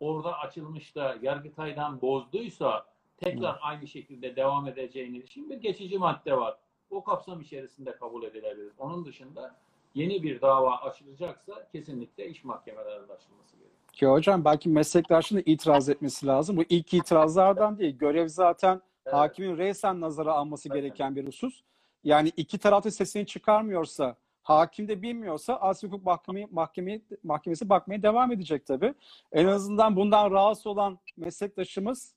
orada 0.00 0.38
açılmış 0.38 0.96
da 0.96 1.16
Yargıtay'dan 1.22 2.00
bozduysa 2.00 2.86
tekrar 3.16 3.58
aynı 3.62 3.86
şekilde 3.86 4.36
devam 4.36 4.68
edeceğini 4.68 5.18
için 5.18 5.50
bir 5.50 5.56
geçici 5.56 5.98
madde 5.98 6.36
var. 6.36 6.56
O 6.90 7.04
kapsam 7.04 7.40
içerisinde 7.40 7.92
kabul 7.96 8.22
edilebilir. 8.22 8.72
Onun 8.78 9.04
dışında 9.04 9.56
yeni 9.94 10.22
bir 10.22 10.40
dava 10.40 10.76
açılacaksa 10.76 11.68
kesinlikle 11.72 12.28
iş 12.28 12.44
mahkemelerinde 12.44 13.12
açılması 13.12 13.56
gerekiyor. 13.56 13.70
Ki 13.92 14.06
hocam 14.06 14.44
belki 14.44 14.68
meslektaşın 14.68 15.36
da 15.36 15.40
itiraz 15.46 15.88
etmesi 15.88 16.26
lazım. 16.26 16.56
Bu 16.56 16.62
ilk 16.68 16.94
itirazlardan 16.94 17.78
değil. 17.78 17.98
Görev 17.98 18.28
zaten 18.28 18.80
Evet. 19.06 19.14
hakimin 19.14 19.58
reysen 19.58 20.00
nazara 20.00 20.32
alması 20.32 20.68
Evet. 20.68 20.82
gereken 20.82 21.16
bir 21.16 21.26
husus. 21.26 21.62
Yani 22.04 22.32
iki 22.36 22.58
tarafta 22.58 22.90
sesini 22.90 23.26
çıkarmıyorsa 23.26 24.16
Hakim 24.42 24.88
de 24.88 25.02
bilmiyorsa 25.02 25.56
Asya 25.56 25.90
Hukuk 25.90 26.04
Mahkeme, 26.04 26.46
Mahkeme, 26.50 27.00
Mahkemesi 27.24 27.68
bakmaya 27.68 28.02
devam 28.02 28.32
edecek 28.32 28.66
tabii. 28.66 28.94
En 29.32 29.46
azından 29.46 29.96
bundan 29.96 30.30
rahatsız 30.30 30.66
olan 30.66 30.98
meslektaşımız 31.16 32.14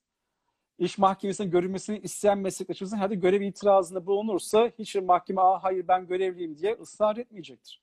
iş 0.80 0.98
mahkemesinin 0.98 1.52
görülmesini 1.52 2.00
isteyen 2.00 2.38
meslektaşımızın 2.38 2.98
hadi 2.98 3.20
görev 3.20 3.42
itirazında 3.42 4.06
bulunursa 4.06 4.72
hiç 4.80 4.96
mahkeme 4.96 5.42
hayır 5.42 5.88
ben 5.88 6.08
görevliyim 6.08 6.58
diye 6.58 6.74
ısrar 6.74 7.18
etmeyecektir. 7.18 7.82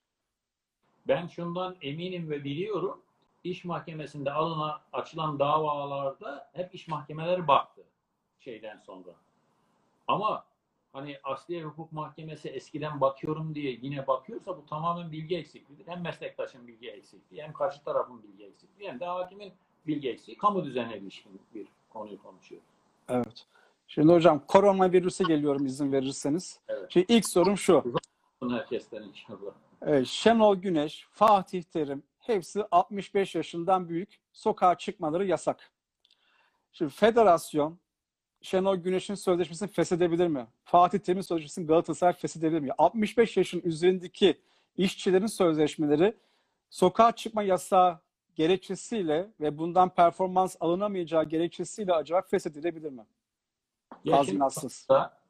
Ben 1.09 1.27
şundan 1.27 1.77
eminim 1.83 2.31
ve 2.31 2.45
biliyorum. 2.45 3.03
İş 3.45 3.65
mahkemesinde 3.65 4.33
alına 4.33 4.81
açılan 4.93 5.39
davalarda 5.39 6.51
hep 6.53 6.75
iş 6.75 6.89
mahkemeleri 6.89 7.49
baktı 7.49 7.83
şeyden 8.41 8.79
sonra. 8.79 9.11
Ama 10.09 10.45
hani 10.93 11.17
Asliye 11.25 11.65
Hukuk 11.65 11.93
Mahkemesi 11.93 12.49
eskiden 12.49 13.01
bakıyorum 13.01 13.55
diye 13.55 13.79
yine 13.83 14.07
bakıyorsa 14.07 14.57
bu 14.57 14.67
tamamen 14.67 15.13
bilgi 15.13 15.37
eksikliğidir. 15.37 15.87
Hem 15.87 16.03
meslektaşın 16.03 16.67
bilgi 16.67 16.91
eksikliği 16.91 17.43
hem 17.43 17.53
karşı 17.53 17.85
tarafın 17.85 18.23
bilgi 18.23 18.45
eksikliği 18.45 18.91
hem 18.91 19.01
de 19.01 19.05
hakimin 19.05 19.53
bilgi 19.87 20.11
eksikliği. 20.11 20.39
Kamu 20.39 20.65
düzenine 20.65 20.99
ilişkin 20.99 21.41
bir 21.55 21.67
konuyu 21.91 22.23
konuşuyoruz. 22.23 22.69
Evet. 23.09 23.47
Şimdi 23.89 24.13
hocam 24.13 24.47
koronavirüse 24.47 25.25
geliyorum 25.25 25.67
izin 25.67 25.93
verirseniz. 25.93 26.61
Evet. 26.69 26.87
Şimdi 26.89 27.07
ilk 27.09 27.29
sorum 27.29 27.59
şu. 27.59 27.85
Herkesten 28.51 29.03
inşallah. 29.03 29.53
Evet, 29.83 30.07
Şenol 30.07 30.57
Güneş, 30.57 31.07
Fatih 31.11 31.63
Terim 31.63 32.03
hepsi 32.19 32.65
65 32.71 33.35
yaşından 33.35 33.89
büyük. 33.89 34.21
Sokağa 34.33 34.79
çıkmaları 34.79 35.27
yasak. 35.27 35.71
Şimdi 36.73 36.91
federasyon 36.91 37.79
Şenol 38.43 38.77
Güneş'in 38.77 39.15
sözleşmesini 39.15 39.69
feshedebilir 39.69 40.27
mi? 40.27 40.47
Fatih 40.65 40.99
Terim'in 40.99 41.23
sözleşmesini 41.23 41.67
Galatasaray 41.67 42.13
feshedebilir 42.13 42.61
mi? 42.61 42.71
65 42.79 43.37
yaşın 43.37 43.61
üzerindeki 43.65 44.41
işçilerin 44.77 45.27
sözleşmeleri 45.27 46.15
sokağa 46.71 47.13
çıkma 47.13 47.43
yasağı 47.43 47.99
gerekçesiyle 48.35 49.31
ve 49.41 49.59
bundan 49.59 49.95
performans 49.95 50.57
alınamayacağı 50.61 51.25
gerekçesiyle 51.25 51.93
acaba 51.93 52.23
feshedilebilir 52.23 52.91
mi? 52.91 53.07
Tazminatsız. 54.11 54.87
aslında, 54.89 55.21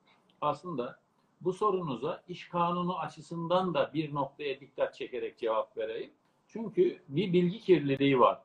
aslında 0.41 0.99
bu 1.41 1.53
sorunuza 1.53 2.23
iş 2.29 2.49
kanunu 2.49 2.99
açısından 2.99 3.75
da 3.75 3.91
bir 3.95 4.15
noktaya 4.15 4.61
dikkat 4.61 4.95
çekerek 4.95 5.39
cevap 5.39 5.77
vereyim. 5.77 6.11
Çünkü 6.49 7.03
bir 7.09 7.33
bilgi 7.33 7.61
kirliliği 7.61 8.21
var. 8.21 8.43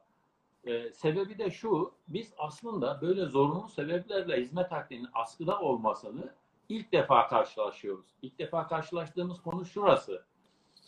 Ee, 0.65 0.91
sebebi 0.93 1.37
de 1.37 1.51
şu, 1.51 1.91
biz 2.07 2.33
aslında 2.37 3.01
böyle 3.01 3.25
zorunlu 3.25 3.67
sebeplerle 3.67 4.41
hizmet 4.41 4.71
hakkının 4.71 5.09
askıda 5.13 5.59
olmasını 5.59 6.33
ilk 6.69 6.91
defa 6.91 7.27
karşılaşıyoruz. 7.27 8.05
İlk 8.21 8.39
defa 8.39 8.67
karşılaştığımız 8.67 9.41
konu 9.41 9.65
şurası. 9.65 10.25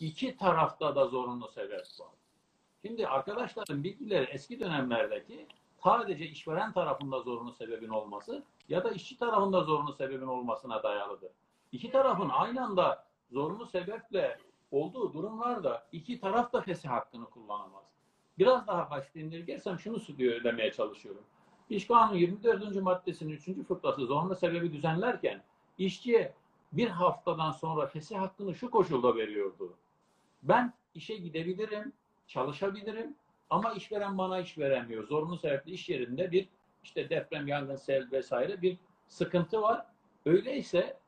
İki 0.00 0.36
tarafta 0.36 0.96
da 0.96 1.06
zorunlu 1.06 1.48
sebep 1.48 1.80
var. 2.00 2.08
Şimdi 2.82 3.06
arkadaşların 3.06 3.84
bilgileri 3.84 4.24
eski 4.24 4.60
dönemlerdeki 4.60 5.46
sadece 5.84 6.26
işveren 6.26 6.72
tarafında 6.72 7.20
zorunlu 7.20 7.52
sebebin 7.52 7.88
olması 7.88 8.44
ya 8.68 8.84
da 8.84 8.90
işçi 8.90 9.16
tarafında 9.16 9.60
zorunlu 9.60 9.92
sebebin 9.92 10.26
olmasına 10.26 10.82
dayalıdır. 10.82 11.30
İki 11.72 11.90
tarafın 11.90 12.28
aynı 12.28 12.64
anda 12.64 13.04
zorunlu 13.30 13.66
sebeple 13.66 14.38
olduğu 14.70 15.12
durumlarda 15.12 15.86
iki 15.92 16.20
taraf 16.20 16.52
da 16.52 16.60
fesih 16.60 16.88
hakkını 16.88 17.24
kullanamaz. 17.24 17.97
Biraz 18.38 18.66
daha 18.66 18.90
basit 18.90 19.16
indirgersem 19.16 19.78
şunu 19.78 20.00
diyor 20.18 20.44
demeye 20.44 20.72
çalışıyorum. 20.72 21.22
İş 21.70 21.86
Kanunu 21.86 22.16
24. 22.16 22.82
maddesinin 22.82 23.32
3. 23.32 23.66
fıkrası 23.68 24.06
zorunlu 24.06 24.34
sebebi 24.34 24.72
düzenlerken 24.72 25.42
işçiye 25.78 26.34
bir 26.72 26.88
haftadan 26.88 27.52
sonra 27.52 27.86
fesih 27.86 28.18
hakkını 28.18 28.54
şu 28.54 28.70
koşulda 28.70 29.16
veriyordu. 29.16 29.76
Ben 30.42 30.72
işe 30.94 31.16
gidebilirim, 31.16 31.92
çalışabilirim 32.26 33.14
ama 33.50 33.72
işveren 33.72 34.18
bana 34.18 34.40
iş 34.40 34.58
veremiyor. 34.58 35.06
Zorunlu 35.06 35.36
sebeple 35.36 35.72
iş 35.72 35.88
yerinde 35.88 36.32
bir 36.32 36.48
işte 36.84 37.10
deprem, 37.10 37.46
yangın, 37.46 37.76
sel 37.76 38.08
vesaire 38.12 38.62
bir 38.62 38.78
sıkıntı 39.08 39.62
var. 39.62 39.86
Öyleyse 40.26 40.98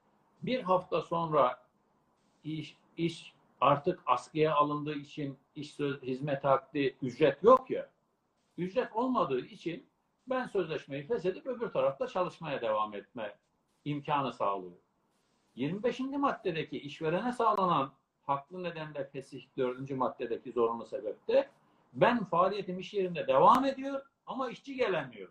bir 0.42 0.62
hafta 0.62 1.02
sonra 1.02 1.62
iş, 2.44 2.76
iş 2.96 3.34
artık 3.60 4.02
askıya 4.06 4.54
alındığı 4.54 4.94
için 4.94 5.38
iş 5.54 5.74
söz, 5.74 6.02
hizmet 6.02 6.44
hakkı 6.44 6.78
ücret 6.78 7.42
yok 7.42 7.70
ya. 7.70 7.90
Ücret 8.58 8.92
olmadığı 8.92 9.40
için 9.40 9.86
ben 10.26 10.46
sözleşmeyi 10.46 11.06
feshedip 11.06 11.46
öbür 11.46 11.68
tarafta 11.68 12.06
çalışmaya 12.06 12.60
devam 12.60 12.94
etme 12.94 13.36
imkanı 13.84 14.32
sağlıyor. 14.32 14.76
25. 15.54 16.00
maddedeki 16.00 16.80
işverene 16.80 17.32
sağlanan 17.32 17.92
haklı 18.22 18.62
nedenle 18.62 19.04
fesih 19.04 19.42
4. 19.56 19.90
maddedeki 19.90 20.52
zorunlu 20.52 20.86
sebepte 20.86 21.50
ben 21.92 22.24
faaliyetim 22.24 22.78
iş 22.78 22.94
yerinde 22.94 23.26
devam 23.26 23.64
ediyor 23.64 24.02
ama 24.26 24.50
işçi 24.50 24.74
gelemiyor. 24.74 25.28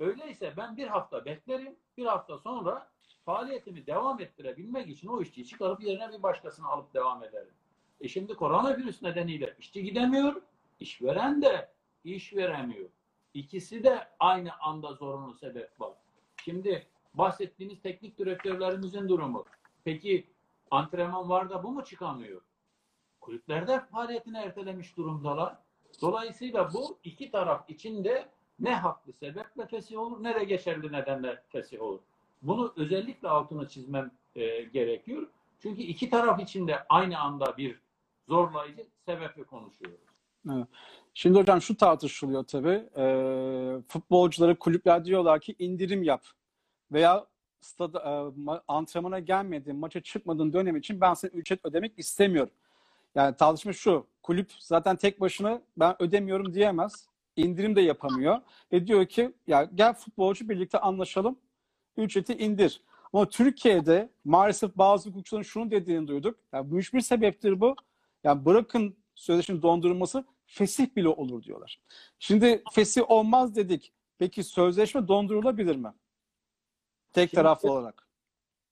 Öyleyse 0.00 0.54
ben 0.56 0.76
bir 0.76 0.86
hafta 0.86 1.24
beklerim. 1.24 1.76
Bir 1.96 2.06
hafta 2.06 2.38
sonra 2.38 2.90
faaliyetimi 3.24 3.86
devam 3.86 4.20
ettirebilmek 4.20 4.88
için 4.88 5.08
o 5.08 5.22
işçiyi 5.22 5.46
çıkarıp 5.46 5.82
yerine 5.82 6.12
bir 6.12 6.22
başkasını 6.22 6.68
alıp 6.68 6.94
devam 6.94 7.24
ederim. 7.24 7.54
E 8.00 8.08
şimdi 8.08 8.34
koronavirüs 8.34 9.02
nedeniyle 9.02 9.56
işçi 9.58 9.82
gidemiyor, 9.82 10.42
işveren 10.80 11.42
de 11.42 11.72
iş 12.04 12.34
veremiyor. 12.34 12.88
İkisi 13.34 13.84
de 13.84 14.08
aynı 14.18 14.50
anda 14.60 14.92
zorunlu 14.92 15.34
sebep 15.34 15.80
var. 15.80 15.92
Şimdi 16.44 16.86
bahsettiğiniz 17.14 17.82
teknik 17.82 18.18
direktörlerimizin 18.18 19.08
durumu. 19.08 19.44
Peki 19.84 20.26
antrenman 20.70 21.28
var 21.28 21.50
da 21.50 21.62
bu 21.62 21.70
mu 21.70 21.84
çıkamıyor? 21.84 22.40
Kulüplerde 23.20 23.80
faaliyetini 23.80 24.38
ertelemiş 24.38 24.96
durumdalar. 24.96 25.56
Dolayısıyla 26.02 26.72
bu 26.72 26.98
iki 27.04 27.30
taraf 27.30 27.70
içinde 27.70 28.28
ne 28.60 28.74
haklı 28.74 29.12
sebeple 29.12 29.66
fesih 29.66 29.98
olur 29.98 30.22
ne 30.22 30.34
de 30.34 30.44
geçerli 30.44 30.92
nedenle 30.92 31.42
fesih 31.48 31.82
olur. 31.82 32.00
Bunu 32.42 32.72
özellikle 32.76 33.28
altını 33.28 33.68
çizmem 33.68 34.10
e, 34.36 34.62
gerekiyor. 34.62 35.26
Çünkü 35.62 35.82
iki 35.82 36.10
taraf 36.10 36.40
içinde 36.40 36.86
aynı 36.88 37.18
anda 37.18 37.56
bir 37.56 37.80
zorlayıcı 38.28 38.86
sebeple 39.06 39.42
konuşuyoruz. 39.44 40.00
Evet. 40.50 40.66
Şimdi 41.14 41.38
hocam 41.38 41.62
şu 41.62 41.76
tartışılıyor 41.76 42.44
tabii. 42.44 42.84
Ee, 42.96 43.82
futbolcuları 43.88 44.58
kulüpler 44.58 45.04
diyorlar 45.04 45.40
ki 45.40 45.54
indirim 45.58 46.02
yap. 46.02 46.24
Veya 46.92 47.26
stada, 47.60 47.98
e, 47.98 48.08
ma- 48.40 48.62
antrenmana 48.68 49.18
gelmediğin, 49.18 49.78
maça 49.78 50.00
çıkmadığın 50.00 50.52
dönem 50.52 50.76
için 50.76 51.00
ben 51.00 51.14
senin 51.14 51.32
ücret 51.32 51.64
ödemek 51.64 51.98
istemiyorum. 51.98 52.52
Yani 53.14 53.36
tartışma 53.36 53.72
şu. 53.72 54.06
Kulüp 54.22 54.52
zaten 54.58 54.96
tek 54.96 55.20
başına 55.20 55.62
ben 55.76 56.02
ödemiyorum 56.02 56.54
diyemez. 56.54 57.08
İndirim 57.38 57.76
de 57.76 57.80
yapamıyor. 57.80 58.38
Ve 58.72 58.86
diyor 58.86 59.06
ki 59.06 59.32
ya 59.46 59.64
gel 59.74 59.94
futbolcu 59.94 60.48
birlikte 60.48 60.78
anlaşalım. 60.78 61.38
Ücreti 61.96 62.32
indir. 62.34 62.80
Ama 63.12 63.28
Türkiye'de 63.28 64.10
maalesef 64.24 64.76
bazı 64.76 65.10
hukukçuların 65.10 65.42
şunu 65.42 65.70
dediğini 65.70 66.08
duyduk. 66.08 66.38
Yani 66.52 66.70
bu 66.70 66.78
hiçbir 66.78 67.00
sebeptir 67.00 67.60
bu. 67.60 67.76
Yani 68.24 68.44
bırakın 68.44 68.96
sözleşmenin 69.14 69.62
dondurulması 69.62 70.24
fesih 70.46 70.96
bile 70.96 71.08
olur 71.08 71.42
diyorlar. 71.42 71.80
Şimdi 72.18 72.62
fesih 72.72 73.10
olmaz 73.10 73.56
dedik. 73.56 73.92
Peki 74.18 74.44
sözleşme 74.44 75.08
dondurulabilir 75.08 75.76
mi? 75.76 75.92
Tek 77.12 77.30
Şimdi- 77.30 77.42
taraflı 77.42 77.72
olarak. 77.72 78.08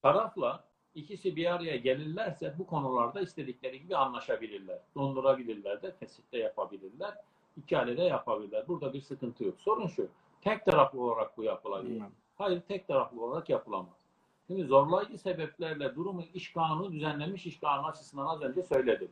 Tarafla 0.03 0.65
ikisi 0.95 1.37
bir 1.37 1.55
araya 1.55 1.77
gelirlerse 1.77 2.55
bu 2.59 2.67
konularda 2.67 3.21
istedikleri 3.21 3.81
gibi 3.83 3.97
anlaşabilirler. 3.97 4.79
Dondurabilirler 4.95 5.83
de, 5.83 5.93
fesih 5.93 6.23
de 6.33 6.39
yapabilirler. 6.39 7.15
İkale 7.57 7.97
de 7.97 8.03
yapabilirler. 8.03 8.69
Burada 8.69 8.93
bir 8.93 9.01
sıkıntı 9.01 9.45
yok. 9.45 9.55
Sorun 9.61 9.87
şu. 9.87 10.09
Tek 10.41 10.65
taraflı 10.65 11.01
olarak 11.01 11.37
bu 11.37 11.43
yapılabilir. 11.43 12.03
Hayır 12.39 12.61
tek 12.61 12.89
taraflı 12.89 13.25
olarak 13.25 13.49
yapılamaz. 13.49 14.07
Şimdi 14.47 14.65
zorlayıcı 14.65 15.19
sebeplerle 15.19 15.95
durumu 15.95 16.23
iş 16.35 16.53
kanunu 16.53 16.93
düzenlenmiş 16.93 17.47
iş 17.47 17.61
kanunu 17.61 17.87
açısından 17.87 18.27
az 18.27 18.43
önce 18.43 18.63
söyledim. 18.63 19.11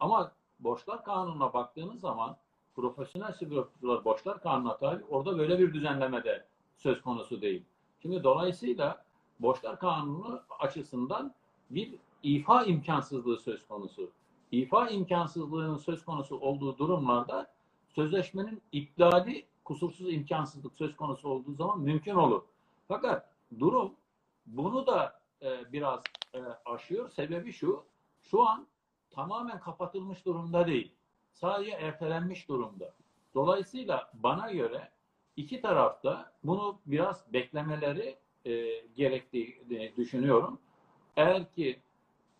Ama 0.00 0.32
borçlar 0.60 1.04
kanununa 1.04 1.52
baktığınız 1.52 2.00
zaman 2.00 2.36
profesyonel 2.76 3.32
sigortacılar 3.32 4.04
borçlar 4.04 4.40
kanununa 4.40 4.76
tabi 4.76 5.04
orada 5.10 5.38
böyle 5.38 5.58
bir 5.58 5.74
düzenleme 5.74 6.24
de 6.24 6.44
söz 6.76 7.02
konusu 7.02 7.40
değil. 7.40 7.62
Şimdi 8.02 8.24
dolayısıyla 8.24 9.04
borçlar 9.40 9.78
kanunu 9.78 10.40
açısından 10.58 11.34
bir 11.70 11.94
ifa 12.22 12.64
imkansızlığı 12.64 13.38
söz 13.38 13.66
konusu. 13.66 14.10
İfa 14.52 14.88
imkansızlığının 14.88 15.76
söz 15.76 16.04
konusu 16.04 16.38
olduğu 16.38 16.78
durumlarda 16.78 17.46
sözleşmenin 17.96 18.62
iptali 18.72 19.46
kusursuz 19.64 20.12
imkansızlık 20.12 20.74
söz 20.74 20.96
konusu 20.96 21.28
olduğu 21.28 21.54
zaman 21.54 21.80
mümkün 21.80 22.14
olur. 22.14 22.42
Fakat 22.88 23.30
durum 23.58 23.94
bunu 24.46 24.86
da 24.86 25.20
e, 25.42 25.72
biraz 25.72 26.00
e, 26.34 26.40
aşıyor. 26.64 27.10
Sebebi 27.10 27.52
şu, 27.52 27.84
şu 28.22 28.48
an 28.48 28.66
tamamen 29.10 29.60
kapatılmış 29.60 30.24
durumda 30.26 30.66
değil. 30.66 30.92
Sadece 31.32 31.70
ertelenmiş 31.70 32.48
durumda. 32.48 32.94
Dolayısıyla 33.34 34.10
bana 34.14 34.52
göre 34.52 34.90
iki 35.36 35.60
tarafta 35.60 36.32
bunu 36.44 36.78
biraz 36.86 37.32
beklemeleri 37.32 38.16
e, 38.44 38.80
gerektiğini 38.96 39.92
düşünüyorum. 39.96 40.58
Eğer 41.16 41.52
ki 41.52 41.80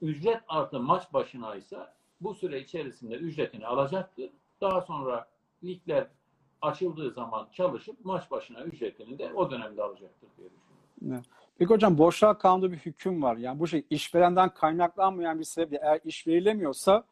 ücret 0.02 0.40
artı 0.48 0.80
maç 0.80 1.12
başına 1.12 1.54
ise 1.54 1.78
bu 2.20 2.34
süre 2.34 2.60
içerisinde 2.60 3.14
ücretini 3.14 3.66
alacaktır. 3.66 4.30
Daha 4.60 4.80
sonra 4.80 5.35
ligler 5.66 6.06
açıldığı 6.62 7.10
zaman 7.10 7.48
çalışıp 7.52 8.04
maç 8.04 8.30
başına 8.30 8.62
ücretini 8.62 9.18
de 9.18 9.32
o 9.34 9.50
dönemde 9.50 9.82
alacaktır 9.82 10.28
diye 10.38 10.48
düşünüyorum. 10.50 11.24
Peki 11.58 11.74
hocam 11.74 11.98
boşluğa 11.98 12.38
kanunda 12.38 12.72
bir 12.72 12.76
hüküm 12.76 13.22
var. 13.22 13.36
Yani 13.36 13.60
bu 13.60 13.66
şey 13.66 13.86
işverenden 13.90 14.54
kaynaklanmayan 14.54 15.38
bir 15.38 15.44
sebeple 15.44 15.78
eğer 15.82 16.00
iş 16.04 16.26
verilemiyorsa 16.26 17.04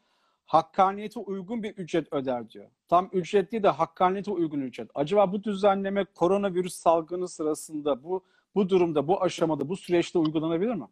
hakkaniyete 0.46 1.20
uygun 1.20 1.62
bir 1.62 1.70
ücret 1.70 2.12
öder 2.12 2.50
diyor. 2.50 2.66
Tam 2.88 3.08
ücret 3.12 3.52
değil 3.52 3.62
de 3.62 3.68
hakkaniyete 3.68 4.30
uygun 4.30 4.60
ücret. 4.60 4.90
Acaba 4.94 5.32
bu 5.32 5.44
düzenleme 5.44 6.04
koronavirüs 6.04 6.74
salgını 6.74 7.28
sırasında 7.28 8.04
bu 8.04 8.24
bu 8.54 8.68
durumda, 8.68 9.08
bu 9.08 9.22
aşamada, 9.22 9.68
bu 9.68 9.76
süreçte 9.76 10.18
uygulanabilir 10.18 10.74
mi? 10.74 10.88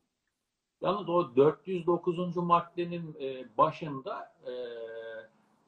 Yalnız 0.81 1.09
o 1.09 1.37
409. 1.37 2.37
maddenin 2.37 3.17
e, 3.21 3.57
başında 3.59 4.35
e, 4.47 4.53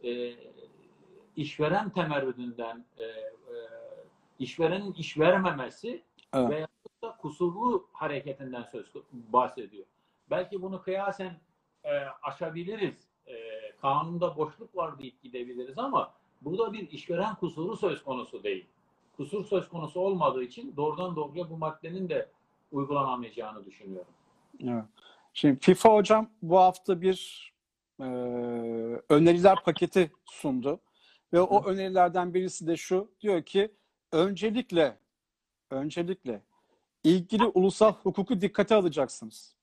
e, 0.09 0.13
işveren 1.37 1.91
temerrüdünden 1.91 2.85
e, 2.99 3.05
e, 3.05 3.25
işverenin 4.39 4.93
iş 4.93 5.19
vermemesi 5.19 6.03
Evet. 6.35 6.51
veya 6.51 6.69
da 7.03 7.17
kusurlu 7.17 7.87
hareketinden 7.93 8.63
söz 8.63 8.87
bahsediyor. 9.13 9.85
Belki 10.31 10.63
bunu 10.63 10.83
kıyasen 10.83 11.41
e, 11.85 11.91
aşabiliriz. 12.23 12.95
E, 13.27 13.35
kanunda 13.83 14.37
boşluk 14.37 14.77
var 14.77 14.99
deyip 14.99 15.23
gidebiliriz 15.23 15.79
ama 15.79 16.13
burada 16.41 16.73
bir 16.73 16.91
işveren 16.91 17.35
kusuru 17.35 17.77
söz 17.77 18.05
konusu 18.05 18.43
değil. 18.43 18.67
Kusur 19.17 19.45
söz 19.45 19.69
konusu 19.69 20.01
olmadığı 20.01 20.43
için 20.43 20.77
doğrudan 20.77 21.17
doğruya 21.17 21.51
bu 21.51 21.57
maddenin 21.57 22.09
de 22.09 22.29
uygulanamayacağını 22.73 23.67
düşünüyorum. 23.67 24.13
Evet. 24.63 24.85
Şimdi 25.35 25.61
FIFA 25.61 25.95
hocam 25.95 26.31
bu 26.43 26.59
hafta 26.59 27.01
bir 27.01 27.53
e, 28.01 28.05
öneriler 29.09 29.63
paketi 29.65 30.13
sundu. 30.25 30.81
Ve 31.33 31.41
o 31.41 31.65
önerilerden 31.65 32.35
birisi 32.35 32.67
de 32.67 32.77
şu. 32.77 33.11
Diyor 33.21 33.43
ki 33.43 33.75
öncelikle 34.13 34.99
öncelikle 35.71 36.43
ilgili 37.05 37.45
ulusal 37.45 37.93
hukuku 37.93 38.41
dikkate 38.41 38.75
alacaksınız. 38.75 39.55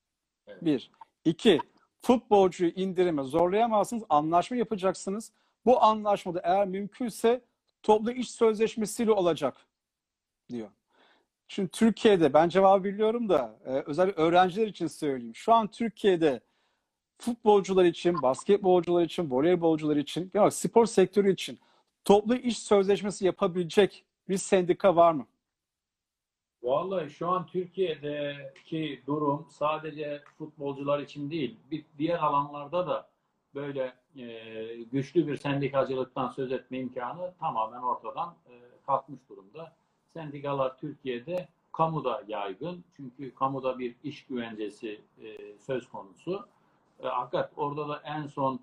Evet. 0.48 0.66
Bir. 0.66 0.92
İki. 1.26 1.60
Futbolcuyu 2.02 2.72
indirime 2.72 3.24
zorlayamazsınız. 3.24 4.04
Anlaşma 4.10 4.58
yapacaksınız. 4.58 5.32
Bu 5.66 5.84
anlaşmada 5.84 6.42
eğer 6.44 6.68
mümkünse 6.68 7.42
toplu 7.84 8.12
iş 8.12 8.32
sözleşmesiyle 8.32 9.12
olacak 9.12 9.58
diyor. 10.50 10.70
Şimdi 11.48 11.70
Türkiye'de 11.70 12.34
ben 12.34 12.50
cevabı 12.50 12.84
biliyorum 12.84 13.30
da 13.30 13.60
e, 13.66 13.70
özellikle 13.70 14.22
öğrenciler 14.22 14.68
için 14.68 14.88
söyleyeyim. 14.88 15.36
Şu 15.36 15.54
an 15.54 15.68
Türkiye'de 15.68 16.42
futbolcular 17.22 17.86
için, 17.86 18.22
basketbolcular 18.22 19.04
için, 19.04 19.32
voleybolcular 19.32 19.96
için, 19.96 20.32
olarak 20.36 20.54
spor 20.54 20.86
sektörü 20.86 21.34
için 21.34 21.60
toplu 22.06 22.36
iş 22.36 22.60
sözleşmesi 22.60 23.26
yapabilecek 23.26 24.06
bir 24.30 24.38
sendika 24.38 24.96
var 24.96 25.14
mı? 25.14 25.26
Vallahi 26.64 27.10
şu 27.10 27.30
an 27.30 27.46
Türkiye'deki 27.46 29.02
durum 29.08 29.48
sadece 29.50 30.24
futbolcular 30.38 31.00
için 31.00 31.32
değil, 31.32 31.58
bir 31.72 31.86
diğer 31.98 32.20
alanlarda 32.20 32.88
da 32.88 33.10
böyle 33.56 33.94
e, 34.16 34.84
güçlü 34.92 35.28
bir 35.28 35.38
sendikacılıktan 35.38 36.30
söz 36.30 36.52
etme 36.52 36.80
imkanı 36.80 37.34
tamamen 37.40 37.82
ortadan 37.82 38.36
e, 38.50 38.54
kalkmış 38.86 39.20
durumda. 39.30 39.76
Sendikalar 40.14 40.78
Türkiye'de 40.78 41.48
kamuda 41.72 42.24
yaygın. 42.28 42.84
Çünkü 42.96 43.36
kamuda 43.36 43.80
bir 43.80 43.96
iş 44.04 44.26
güvencesi 44.26 45.02
e, 45.22 45.58
söz 45.60 45.90
konusu. 45.90 46.48
E, 47.02 47.08
fakat 47.10 47.52
orada 47.58 47.90
da 47.90 48.02
en 48.06 48.28
son 48.28 48.60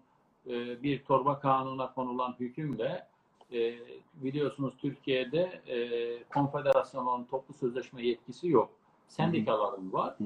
e, 0.46 0.82
bir 0.82 1.04
torba 1.04 1.40
kanuna 1.40 1.94
konulan 1.94 2.34
hükümle 2.40 3.06
e, 3.52 3.74
biliyorsunuz 4.14 4.74
Türkiye'de 4.78 5.62
e, 5.66 5.78
konfederasyonun 6.24 7.24
toplu 7.24 7.54
sözleşme 7.54 8.02
yetkisi 8.06 8.48
yok. 8.48 8.70
Sendikaların 9.08 9.92
var. 9.92 10.16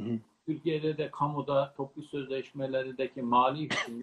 Türkiye'de 0.47 0.99
de 0.99 1.11
kamuda 1.11 1.75
toplu 1.77 2.03
sözleşmelerdeki 2.03 3.23
mali 3.23 3.63
hükümleri 3.63 4.03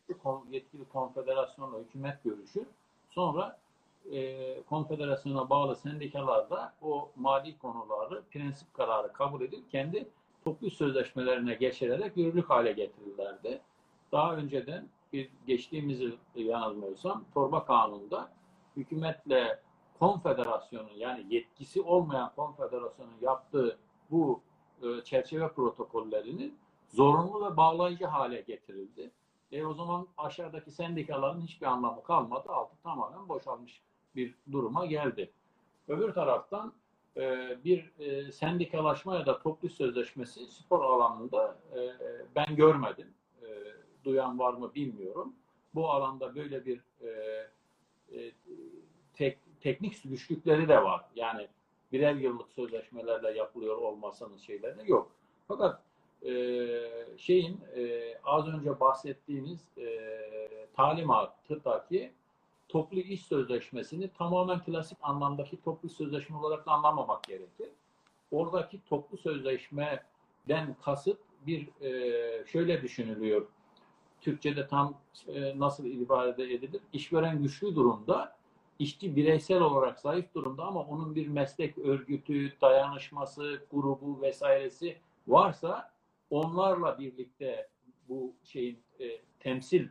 yetkili 0.52 0.86
konfederasyonla 0.86 1.80
hükümet 1.80 2.24
görüşür. 2.24 2.68
Sonra 3.10 3.60
e, 4.12 4.62
konfederasyona 4.70 5.50
bağlı 5.50 5.76
sendikalar 5.76 6.50
da 6.50 6.74
o 6.82 7.10
mali 7.16 7.58
konuları 7.58 8.24
prensip 8.32 8.74
kararı 8.74 9.14
kabul 9.14 9.42
edip 9.42 9.72
kendi 9.72 10.08
toplu 10.44 10.70
sözleşmelerine 10.70 11.54
geçirerek 11.54 12.18
yürürlük 12.18 12.50
hale 12.50 12.72
getirirlerdi. 12.72 13.62
Daha 14.12 14.36
önceden 14.36 14.88
bir 15.14 15.30
geçtiğimiz 15.48 16.02
yıl 16.02 16.18
yanılmıyorsam 16.36 17.26
torba 17.34 17.66
kanunda 17.66 18.32
hükümetle 18.78 19.60
konfederasyonun 20.00 20.94
yani 20.98 21.26
yetkisi 21.30 21.82
olmayan 21.82 22.32
konfederasyonun 22.36 23.18
yaptığı 23.22 23.78
bu 24.12 24.42
e, 24.82 25.04
çerçeve 25.04 25.52
protokollerinin 25.52 26.58
zorunlu 26.90 27.52
ve 27.52 27.58
bağlayıcı 27.58 28.06
hale 28.06 28.42
getirildi. 28.42 29.12
E 29.52 29.66
o 29.66 29.74
zaman 29.74 30.08
aşağıdaki 30.18 30.72
sendikaların 30.72 31.42
hiçbir 31.42 31.66
anlamı 31.66 32.04
kalmadı. 32.04 32.50
Altı 32.50 32.76
tamamen 32.84 33.30
boşalmış 33.30 33.82
bir 34.16 34.36
duruma 34.52 34.86
geldi. 34.86 35.32
Öbür 35.88 36.14
taraftan 36.14 36.74
e, 37.18 37.58
bir 37.64 38.00
e, 38.00 38.32
sendikalaşma 38.32 39.16
ya 39.16 39.26
da 39.26 39.40
toplu 39.40 39.70
sözleşmesi 39.70 40.48
spor 40.48 40.84
alanında 40.84 41.58
e, 41.76 41.80
ben 42.36 42.56
görmedim. 42.56 43.08
Duyan 44.06 44.40
var 44.40 44.54
mı 44.54 44.76
bilmiyorum. 44.76 45.34
Bu 45.76 45.90
alanda 45.92 46.36
böyle 46.36 46.66
bir 46.66 46.82
e, 47.02 47.10
e, 48.14 48.32
tek, 49.14 49.38
teknik 49.62 50.04
güçlükleri 50.04 50.68
de 50.68 50.84
var. 50.84 51.06
Yani 51.16 51.48
birer 51.92 52.16
yıllık 52.16 52.52
sözleşmelerle 52.52 53.32
yapılıyor 53.32 53.78
olmasının 53.78 54.38
şeyleri 54.38 54.92
yok. 54.92 55.12
Fakat 55.48 55.82
e, 56.26 56.32
şeyin 57.18 57.60
e, 57.76 58.14
az 58.24 58.48
önce 58.48 58.80
bahsettiğimiz 58.80 59.60
e, 59.78 59.88
talimattaki 60.76 62.12
toplu 62.68 63.00
iş 63.00 63.26
sözleşmesini 63.26 64.10
tamamen 64.18 64.64
klasik 64.64 64.98
anlamdaki 65.02 65.62
toplu 65.62 65.90
sözleşme 65.90 66.38
olarak 66.38 66.66
da 66.66 66.72
anlamamak 66.72 67.24
gerekir. 67.24 67.70
Oradaki 68.32 68.80
toplu 68.90 69.18
sözleşmeden 69.18 70.76
kasıt 70.86 71.18
bir 71.48 71.82
e, 71.82 72.46
şöyle 72.46 72.82
düşünülüyor. 72.82 73.48
Türkçe'de 74.22 74.68
tam 74.68 74.94
e, 75.28 75.60
nasıl 75.60 75.86
ifade 75.86 76.54
edilir? 76.54 76.82
İşveren 76.94 77.42
güçlü 77.44 77.76
durumda, 77.76 78.36
işçi 78.80 79.16
bireysel 79.16 79.62
olarak 79.62 80.00
zayıf 80.00 80.34
durumda 80.36 80.64
ama 80.64 80.80
onun 80.80 81.16
bir 81.16 81.28
meslek 81.28 81.78
örgütü, 81.78 82.54
dayanışması, 82.62 83.62
grubu 83.72 84.22
vesairesi 84.22 84.98
varsa 85.28 85.92
onlarla 86.30 87.00
birlikte 87.00 87.68
bu 88.10 88.34
şeyin 88.44 88.80
e, 89.00 89.06
temsil 89.40 89.88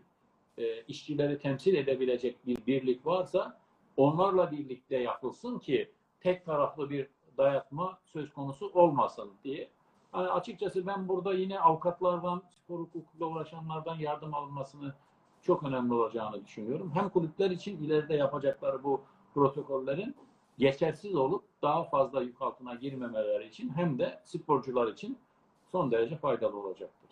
e, 0.59 0.83
işçileri 0.83 1.39
temsil 1.39 1.75
edebilecek 1.75 2.47
bir 2.47 2.67
birlik 2.67 3.07
varsa 3.07 3.61
onlarla 3.97 4.51
birlikte 4.51 4.97
yapılsın 4.97 5.59
ki 5.59 5.91
tek 6.21 6.45
taraflı 6.45 6.91
bir 6.91 7.07
dayatma 7.39 7.99
söz 8.05 8.33
konusu 8.33 8.71
olmasın 8.75 9.33
diye. 9.45 9.69
Hani 10.13 10.29
açıkçası 10.29 10.87
ben 10.87 11.09
burada 11.09 11.35
yine 11.35 11.61
avukatlardan, 11.61 12.43
spor 12.51 12.81
hukukuyla 12.81 13.27
uğraşanlardan 13.27 13.97
yardım 13.97 14.35
alınmasını 14.35 14.95
çok 15.43 15.63
önemli 15.63 15.95
olacağını 15.95 16.45
düşünüyorum. 16.45 16.93
Hem 16.95 17.09
kulüpler 17.09 17.51
için 17.51 17.85
ileride 17.85 18.15
yapacakları 18.15 18.85
bu 18.85 19.01
protokollerin 19.35 20.17
geçersiz 20.59 21.15
olup 21.15 21.45
daha 21.63 21.85
fazla 21.85 22.23
yük 22.23 22.43
altına 22.43 22.75
girmemeleri 22.75 23.49
için 23.49 23.71
hem 23.77 23.99
de 23.99 24.21
sporcular 24.25 24.93
için 24.93 25.19
son 25.67 25.91
derece 25.91 26.17
faydalı 26.17 26.57
olacaktır. 26.57 27.11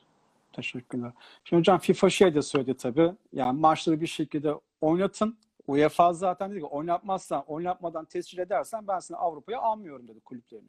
Teşekkürler. 0.53 1.13
Şimdi 1.45 1.61
hocam 1.61 1.79
FIFA 1.79 2.11
şey 2.11 2.35
de 2.35 2.43
söyledi 2.43 2.77
tabii. 2.77 3.13
Yani 3.33 3.61
maçları 3.61 4.01
bir 4.01 4.07
şekilde 4.07 4.55
oynatın. 4.81 5.39
UEFA 5.67 6.13
zaten 6.13 6.51
dedi 6.51 6.61
ki 6.61 6.67
oynatmazsan, 6.67 7.45
oynatmadan 7.47 8.05
tescil 8.05 8.39
edersen 8.39 8.89
ben 8.89 8.99
seni 8.99 9.17
Avrupa'ya 9.17 9.61
almıyorum 9.61 10.09
dedi 10.09 10.21
kulüplerini. 10.21 10.69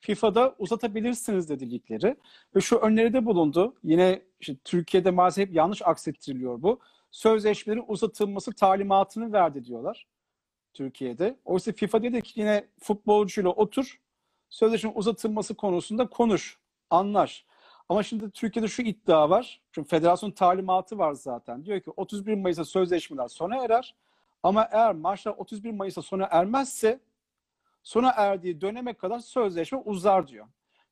FIFA'da 0.00 0.54
uzatabilirsiniz 0.58 1.48
dedi 1.48 1.70
ligleri. 1.70 2.16
Ve 2.56 2.60
şu 2.60 2.76
öneride 2.76 3.26
bulundu. 3.26 3.74
Yine 3.82 4.22
işte 4.40 4.56
Türkiye'de 4.64 5.10
maalesef 5.10 5.48
hep 5.48 5.54
yanlış 5.54 5.82
aksettiriliyor 5.82 6.62
bu. 6.62 6.80
Sözleşmelerin 7.10 7.84
uzatılması 7.88 8.52
talimatını 8.52 9.32
verdi 9.32 9.64
diyorlar. 9.64 10.06
Türkiye'de. 10.74 11.36
Oysa 11.44 11.72
FIFA 11.72 12.02
dedi 12.02 12.22
ki 12.22 12.40
yine 12.40 12.68
futbolcuyla 12.80 13.50
otur. 13.50 14.00
Sözleşme 14.48 14.90
uzatılması 14.94 15.54
konusunda 15.54 16.06
konuş. 16.06 16.58
Anlaş. 16.90 17.44
Ama 17.88 18.02
şimdi 18.02 18.30
Türkiye'de 18.30 18.68
şu 18.68 18.82
iddia 18.82 19.30
var. 19.30 19.60
Çünkü 19.72 19.88
federasyon 19.88 20.30
talimatı 20.30 20.98
var 20.98 21.12
zaten. 21.12 21.64
Diyor 21.64 21.80
ki 21.80 21.90
31 21.96 22.34
Mayıs'ta 22.34 22.64
sözleşmeler 22.64 23.28
sona 23.28 23.64
erer. 23.64 23.94
Ama 24.42 24.68
eğer 24.72 24.94
maçlar 24.94 25.34
31 25.36 25.70
Mayıs'ta 25.70 26.02
sona 26.02 26.28
ermezse 26.30 27.00
sona 27.86 28.12
erdiği 28.16 28.60
döneme 28.60 28.94
kadar 28.94 29.18
sözleşme 29.18 29.78
uzar 29.78 30.28
diyor. 30.28 30.46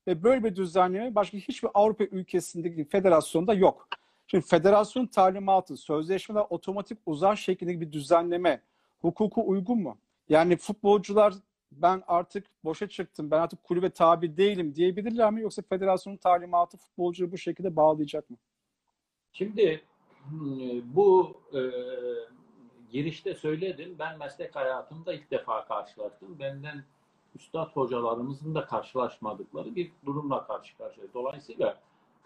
Ve 0.07 0.23
böyle 0.23 0.43
bir 0.43 0.55
düzenleme 0.55 1.15
başka 1.15 1.37
hiçbir 1.37 1.69
Avrupa 1.73 2.03
ülkesindeki 2.03 2.85
federasyonda 2.85 3.53
yok. 3.53 3.87
Şimdi 4.27 4.45
federasyon 4.45 5.07
talimatı, 5.07 5.77
sözleşmeler 5.77 6.45
otomatik 6.49 6.97
uzar 7.05 7.35
şeklinde 7.35 7.81
bir 7.81 7.91
düzenleme 7.91 8.61
hukuku 9.01 9.43
uygun 9.47 9.79
mu? 9.79 9.97
Yani 10.29 10.57
futbolcular 10.57 11.33
ben 11.71 12.03
artık 12.07 12.45
boşa 12.63 12.89
çıktım, 12.89 13.31
ben 13.31 13.39
artık 13.39 13.63
kulübe 13.63 13.89
tabi 13.89 14.37
değilim 14.37 14.75
diyebilirler 14.75 15.31
mi? 15.31 15.41
Yoksa 15.41 15.61
federasyonun 15.69 16.17
talimatı 16.17 16.77
futbolcuyu 16.77 17.31
bu 17.31 17.37
şekilde 17.37 17.75
bağlayacak 17.75 18.29
mı? 18.29 18.37
Şimdi 19.33 19.81
bu 20.83 21.37
e, 21.53 21.59
girişte 22.95 23.35
söyledim. 23.35 23.95
Ben 23.99 24.17
meslek 24.17 24.55
hayatımda 24.55 25.13
ilk 25.13 25.31
defa 25.31 25.65
karşılaştım. 25.65 26.39
Benden 26.39 26.83
üstad 27.35 27.71
hocalarımızın 27.71 28.55
da 28.55 28.65
karşılaşmadıkları 28.65 29.75
bir 29.75 29.91
durumla 30.05 30.47
karşı 30.47 30.77
karşıya. 30.77 31.07
Dolayısıyla 31.13 31.79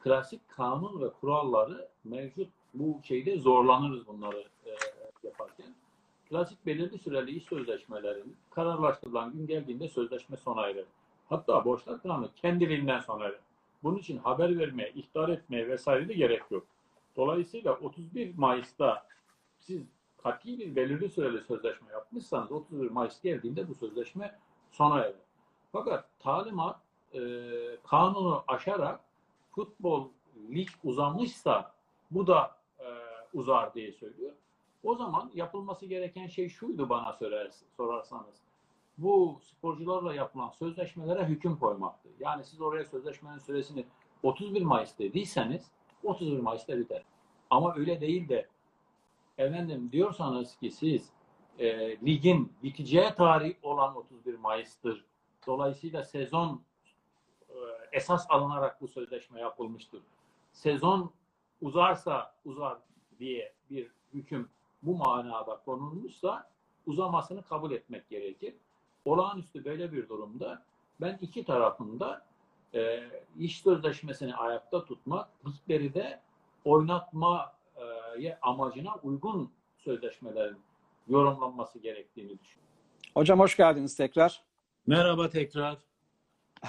klasik 0.04 0.50
kanun 0.50 1.02
ve 1.02 1.10
kuralları 1.10 1.88
mevcut 2.04 2.48
bu 2.74 3.00
şeyde 3.04 3.40
zorlanırız 3.40 4.08
bunları 4.08 4.44
e, 4.66 4.70
yaparken. 5.24 5.76
Klasik 6.30 6.66
belirli 6.66 6.98
süreli 6.98 7.32
iş 7.32 7.44
sözleşmelerin 7.44 8.36
kararlaştırılan 8.50 9.32
gün 9.34 9.48
geldiğinde 9.48 9.88
sözleşme 9.88 10.38
sona 10.38 10.68
erer. 10.68 10.86
Hatta 11.30 11.66
borçlar 11.66 12.02
kanunu 12.02 12.30
kendiliğinden 12.36 13.00
sona 13.00 13.24
erer. 13.24 13.40
Bunun 13.84 13.98
için 13.98 14.18
haber 14.18 14.60
vermeye, 14.60 14.92
ihtar 14.96 15.30
etmeye 15.30 15.68
vesaire 15.68 16.10
de 16.10 16.14
gerek 16.14 16.42
yok. 16.52 16.66
Dolayısıyla 17.16 17.74
31 17.74 18.38
Mayıs'ta 18.38 19.06
siz 19.60 19.84
kat'i 20.24 20.60
bir 20.60 20.76
belirli 20.76 21.10
süreli 21.10 21.42
sözleşme 21.42 21.92
yapmışsanız 21.92 22.52
31 22.52 22.92
Mayıs 22.92 23.22
geldiğinde 23.22 23.70
bu 23.70 23.76
sözleşme 23.76 24.40
sona 24.72 25.00
erer. 25.00 25.14
Fakat 25.72 26.06
talimat 26.20 26.80
e, 27.14 27.20
kanunu 27.88 28.44
aşarak 28.48 29.00
futbol 29.52 30.08
lig 30.50 30.70
uzamışsa 30.84 31.74
bu 32.12 32.28
da 32.28 32.56
e, 32.80 32.86
uzar 33.34 33.74
diye 33.74 33.92
söylüyor. 33.92 34.32
O 34.84 34.96
zaman 34.96 35.32
yapılması 35.34 35.86
gereken 35.86 36.28
şey 36.28 36.50
şuydu 36.50 36.90
bana 36.90 37.18
sorarsanız. 37.78 38.42
Bu 38.98 39.40
sporcularla 39.42 40.14
yapılan 40.14 40.50
sözleşmelere 40.50 41.26
hüküm 41.26 41.58
koymaktı. 41.58 42.10
Yani 42.20 42.44
siz 42.44 42.62
oraya 42.62 42.86
sözleşmenin 42.86 43.38
süresini 43.38 43.86
31 44.24 44.62
Mayıs 44.62 45.00
dediyseniz 45.00 45.72
31 46.04 46.40
Mayıs'ta 46.40 46.78
biter. 46.78 47.04
Ama 47.50 47.76
öyle 47.76 48.02
değil 48.02 48.30
de 48.30 48.48
efendim 49.40 49.90
diyorsanız 49.92 50.56
ki 50.56 50.72
siz 50.72 51.10
e, 51.60 51.98
ligin 52.06 52.54
biteceği 52.64 53.10
tarih 53.18 53.56
olan 53.64 53.96
31 53.96 54.36
Mayıs'tır. 54.36 55.06
Dolayısıyla 55.48 56.04
sezon 56.04 56.62
e, 57.50 57.56
esas 57.92 58.26
alınarak 58.30 58.82
bu 58.82 58.88
sözleşme 58.88 59.40
yapılmıştır. 59.40 60.02
Sezon 60.52 61.12
uzarsa 61.62 62.36
uzar 62.46 62.78
diye 63.20 63.54
bir 63.70 63.92
hüküm 64.14 64.50
bu 64.82 64.98
manada 64.98 65.62
konulmuşsa 65.66 66.50
uzamasını 66.86 67.44
kabul 67.44 67.72
etmek 67.72 68.10
gerekir. 68.10 68.56
Olağanüstü 69.06 69.66
böyle 69.66 69.92
bir 69.92 70.10
durumda 70.10 70.64
ben 71.02 71.18
iki 71.22 71.46
tarafında 71.46 72.26
e, 72.74 73.10
iş 73.38 73.62
sözleşmesini 73.62 74.36
ayakta 74.36 74.86
tutmak, 74.86 75.30
ligleri 75.48 75.94
de 75.94 76.22
oynatma 76.66 77.59
amacına 78.41 78.95
uygun 79.03 79.51
sözleşmelerin 79.78 80.57
yorumlanması 81.07 81.80
gerektiğini 81.80 82.39
düşünüyorum. 82.39 82.70
Hocam 83.14 83.39
hoş 83.39 83.57
geldiniz 83.57 83.95
tekrar. 83.95 84.43
Merhaba 84.88 85.30
tekrar. 85.30 85.78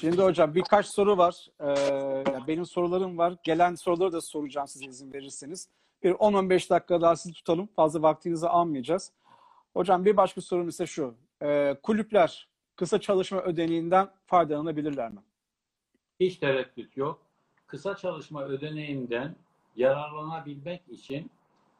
Şimdi 0.00 0.22
hocam 0.22 0.54
birkaç 0.54 0.86
soru 0.86 1.18
var. 1.18 1.46
Ee, 1.60 2.46
benim 2.46 2.66
sorularım 2.66 3.18
var. 3.18 3.34
Gelen 3.42 3.74
soruları 3.74 4.12
da 4.12 4.20
soracağım 4.20 4.68
size 4.68 4.84
izin 4.84 5.12
verirseniz. 5.12 5.68
Bir 6.02 6.12
10-15 6.12 6.70
dakika 6.70 7.00
daha 7.00 7.16
sizi 7.16 7.34
tutalım. 7.34 7.68
Fazla 7.76 8.02
vaktinizi 8.02 8.48
almayacağız. 8.48 9.12
Hocam 9.74 10.04
bir 10.04 10.16
başka 10.16 10.40
sorum 10.40 10.68
ise 10.68 10.86
şu. 10.86 11.14
Ee, 11.42 11.76
kulüpler 11.82 12.48
kısa 12.76 13.00
çalışma 13.00 13.42
ödeneğinden 13.42 14.08
faydalanabilirler 14.26 15.10
mi? 15.10 15.20
Hiç 16.20 16.36
tereddüt 16.36 16.96
yok. 16.96 17.22
Kısa 17.66 17.96
çalışma 17.96 18.44
ödeneğinden 18.44 19.36
yararlanabilmek 19.76 20.82
için 20.88 21.30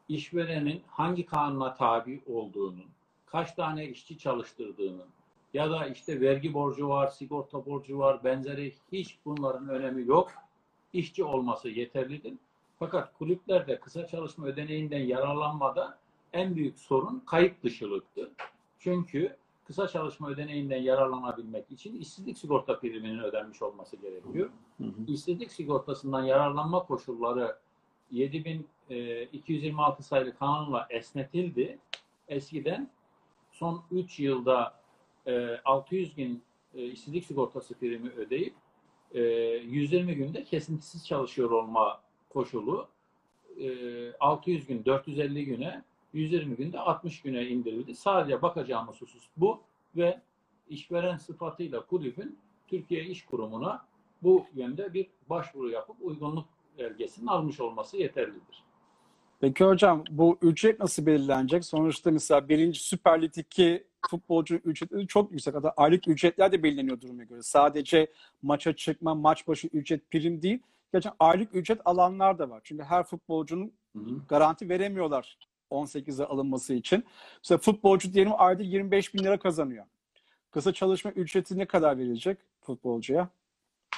işverenin 0.08 0.82
hangi 0.88 1.26
kanuna 1.26 1.74
tabi 1.74 2.22
olduğunun, 2.26 2.84
kaç 3.26 3.52
tane 3.52 3.88
işçi 3.88 4.18
çalıştırdığının 4.18 5.06
ya 5.54 5.70
da 5.70 5.86
işte 5.86 6.20
vergi 6.20 6.54
borcu 6.54 6.88
var, 6.88 7.06
sigorta 7.06 7.66
borcu 7.66 7.98
var, 7.98 8.24
benzeri 8.24 8.72
hiç 8.92 9.18
bunların 9.24 9.68
önemi 9.68 10.06
yok. 10.06 10.32
İşçi 10.92 11.24
olması 11.24 11.68
yeterlidir. 11.68 12.34
Fakat 12.78 13.18
kulüplerde 13.18 13.80
kısa 13.80 14.06
çalışma 14.06 14.46
ödeneğinden 14.46 15.00
yararlanmada 15.00 15.98
en 16.32 16.56
büyük 16.56 16.78
sorun 16.78 17.22
kayıp 17.26 17.62
dışılıktır. 17.62 18.28
Çünkü 18.78 19.36
kısa 19.66 19.88
çalışma 19.88 20.28
ödeneğinden 20.28 20.82
yararlanabilmek 20.82 21.70
için 21.70 22.00
işsizlik 22.00 22.38
sigorta 22.38 22.80
priminin 22.80 23.18
ödenmiş 23.18 23.62
olması 23.62 23.96
gerekiyor. 23.96 24.50
Hı 24.78 24.84
hı. 24.84 24.90
İşsizlik 25.08 25.52
sigortasından 25.52 26.24
yararlanma 26.24 26.82
koşulları 26.82 27.56
7226 28.14 30.00
e, 30.00 30.02
sayılı 30.02 30.34
kanunla 30.34 30.86
esnetildi. 30.90 31.78
Eskiden 32.28 32.90
son 33.52 33.82
3 33.90 34.20
yılda 34.20 34.80
600 35.64 36.08
e, 36.08 36.12
gün 36.22 36.42
e, 36.74 36.86
işsizlik 36.86 37.24
sigortası 37.24 37.74
primi 37.74 38.10
ödeyip 38.10 38.54
120 39.14 40.14
günde 40.14 40.44
kesintisiz 40.44 41.06
çalışıyor 41.06 41.50
olma 41.50 42.00
koşulu 42.30 42.88
600 44.20 44.66
gün 44.66 44.84
450 44.84 45.44
güne 45.44 45.84
120 46.12 46.56
günde 46.56 46.78
60 46.80 47.22
güne 47.22 47.46
indirildi. 47.46 47.94
Sadece 47.94 48.42
bakacağımız 48.42 49.00
husus 49.00 49.28
bu 49.36 49.60
ve 49.96 50.20
işveren 50.68 51.16
sıfatıyla 51.16 51.86
kulübün 51.86 52.38
Türkiye 52.68 53.04
İş 53.04 53.24
Kurumu'na 53.24 53.86
bu 54.22 54.46
yönde 54.54 54.94
bir 54.94 55.06
başvuru 55.30 55.70
yapıp 55.70 55.96
uygunluk 56.00 56.46
belgesinin 56.78 57.26
almış 57.26 57.60
olması 57.60 57.96
yeterlidir. 57.96 58.64
Peki 59.40 59.64
hocam 59.64 60.04
bu 60.10 60.38
ücret 60.42 60.80
nasıl 60.80 61.06
belirlenecek? 61.06 61.64
Sonuçta 61.64 62.10
mesela 62.10 62.48
birinci 62.48 62.80
Süper 62.80 63.22
Lig'deki 63.22 63.84
futbolcu 64.10 64.54
ücretleri 64.54 65.06
çok 65.06 65.32
yüksek. 65.32 65.54
Hatta 65.54 65.70
aylık 65.76 66.08
ücretler 66.08 66.52
de 66.52 66.62
belirleniyor 66.62 67.00
duruma 67.00 67.24
göre. 67.24 67.42
Sadece 67.42 68.06
maça 68.42 68.76
çıkma, 68.76 69.14
maç 69.14 69.48
başı 69.48 69.66
ücret 69.66 70.10
prim 70.10 70.42
değil. 70.42 70.58
Gerçekten 70.92 71.16
aylık 71.18 71.54
ücret 71.54 71.80
alanlar 71.84 72.38
da 72.38 72.50
var. 72.50 72.60
Çünkü 72.64 72.82
her 72.82 73.04
futbolcunun 73.04 73.72
garanti 74.28 74.68
veremiyorlar 74.68 75.38
18'e 75.70 76.26
alınması 76.26 76.74
için. 76.74 77.04
Mesela 77.38 77.58
futbolcu 77.58 78.12
diyelim 78.12 78.32
ayda 78.36 78.62
25 78.62 79.14
bin 79.14 79.24
lira 79.24 79.38
kazanıyor. 79.38 79.84
Kısa 80.50 80.72
çalışma 80.72 81.10
ücreti 81.10 81.58
ne 81.58 81.66
kadar 81.66 81.98
verilecek 81.98 82.38
futbolcuya? 82.60 83.28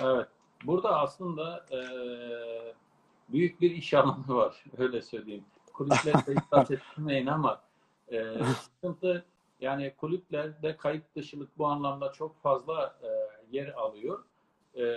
Evet. 0.03 0.29
Burada 0.65 1.01
aslında 1.01 1.67
e, 1.73 1.79
büyük 3.29 3.61
bir 3.61 3.71
iş 3.71 3.95
alanı 3.95 4.29
var. 4.29 4.65
Öyle 4.79 5.03
söyleyeyim. 5.03 5.45
Kulüplerde 5.73 6.35
ihsas 6.35 6.71
etmeyin 6.71 7.27
ama 7.27 7.61
e, 8.13 8.35
sıkıntı 8.61 9.25
yani 9.61 9.95
kulüplerde 9.97 10.77
kayıt 10.77 11.05
dışılık 11.17 11.59
bu 11.59 11.67
anlamda 11.67 12.13
çok 12.13 12.43
fazla 12.43 12.99
e, 13.03 13.09
yer 13.57 13.69
alıyor. 13.69 14.25
E, 14.75 14.97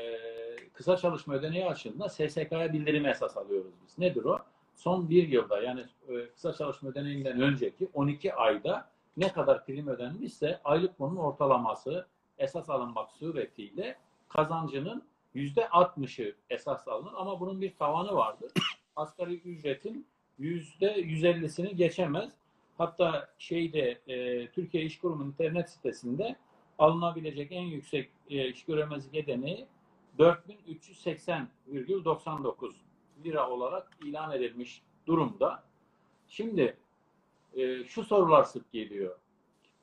kısa 0.74 0.97
çalışma 0.97 1.34
ödeneği 1.34 1.66
açığında 1.66 2.10
SSK'ya 2.10 2.74
bildirim 2.74 3.05
esas 3.05 3.38
alıyoruz 3.38 3.72
biz. 3.86 3.99
Nedir 3.99 4.24
o? 4.24 4.39
Son 4.76 5.10
bir 5.10 5.28
yılda 5.28 5.62
yani 5.62 5.86
e, 6.10 6.30
kısa 6.30 6.53
çalışma 6.53 6.89
ödeneğinden 6.89 7.41
önceki 7.41 7.89
12 7.93 8.34
ayda 8.34 8.89
ne 9.18 9.32
kadar 9.34 9.66
prim 9.66 9.88
ödenmişse 9.88 10.62
aylık 10.64 10.99
bunun 10.99 11.16
ortalaması 11.16 12.07
esas 12.38 12.70
alınmak 12.70 13.12
suretiyle 13.12 13.97
kazancının 14.30 15.03
yüzde 15.34 15.62
60'ı 15.62 16.36
esas 16.50 16.88
alınır 16.88 17.14
ama 17.16 17.40
bunun 17.40 17.62
bir 17.62 17.76
tavanı 17.76 18.16
vardır. 18.16 18.52
Asgari 18.96 19.36
ücretin 19.36 20.08
yüzde 20.38 21.02
150'sini 21.02 21.76
geçemez. 21.76 22.32
Hatta 22.78 23.30
şeyde 23.38 24.02
e, 24.08 24.48
Türkiye 24.48 24.84
İş 24.84 25.00
Kurumu 25.00 25.26
internet 25.26 25.70
sitesinde 25.70 26.36
alınabilecek 26.80 27.52
en 27.52 27.62
yüksek 27.62 28.10
e, 28.30 28.50
iş 28.50 28.66
göremezlik 28.66 29.16
edeni 29.16 29.66
4380,99 30.20 32.74
lira 33.24 33.50
olarak 33.50 33.98
ilan 34.06 34.32
edilmiş 34.32 34.82
durumda. 35.08 35.64
Şimdi 36.28 36.78
e, 37.54 37.84
şu 37.84 38.04
sorular 38.04 38.44
sık 38.44 38.72
geliyor. 38.72 39.16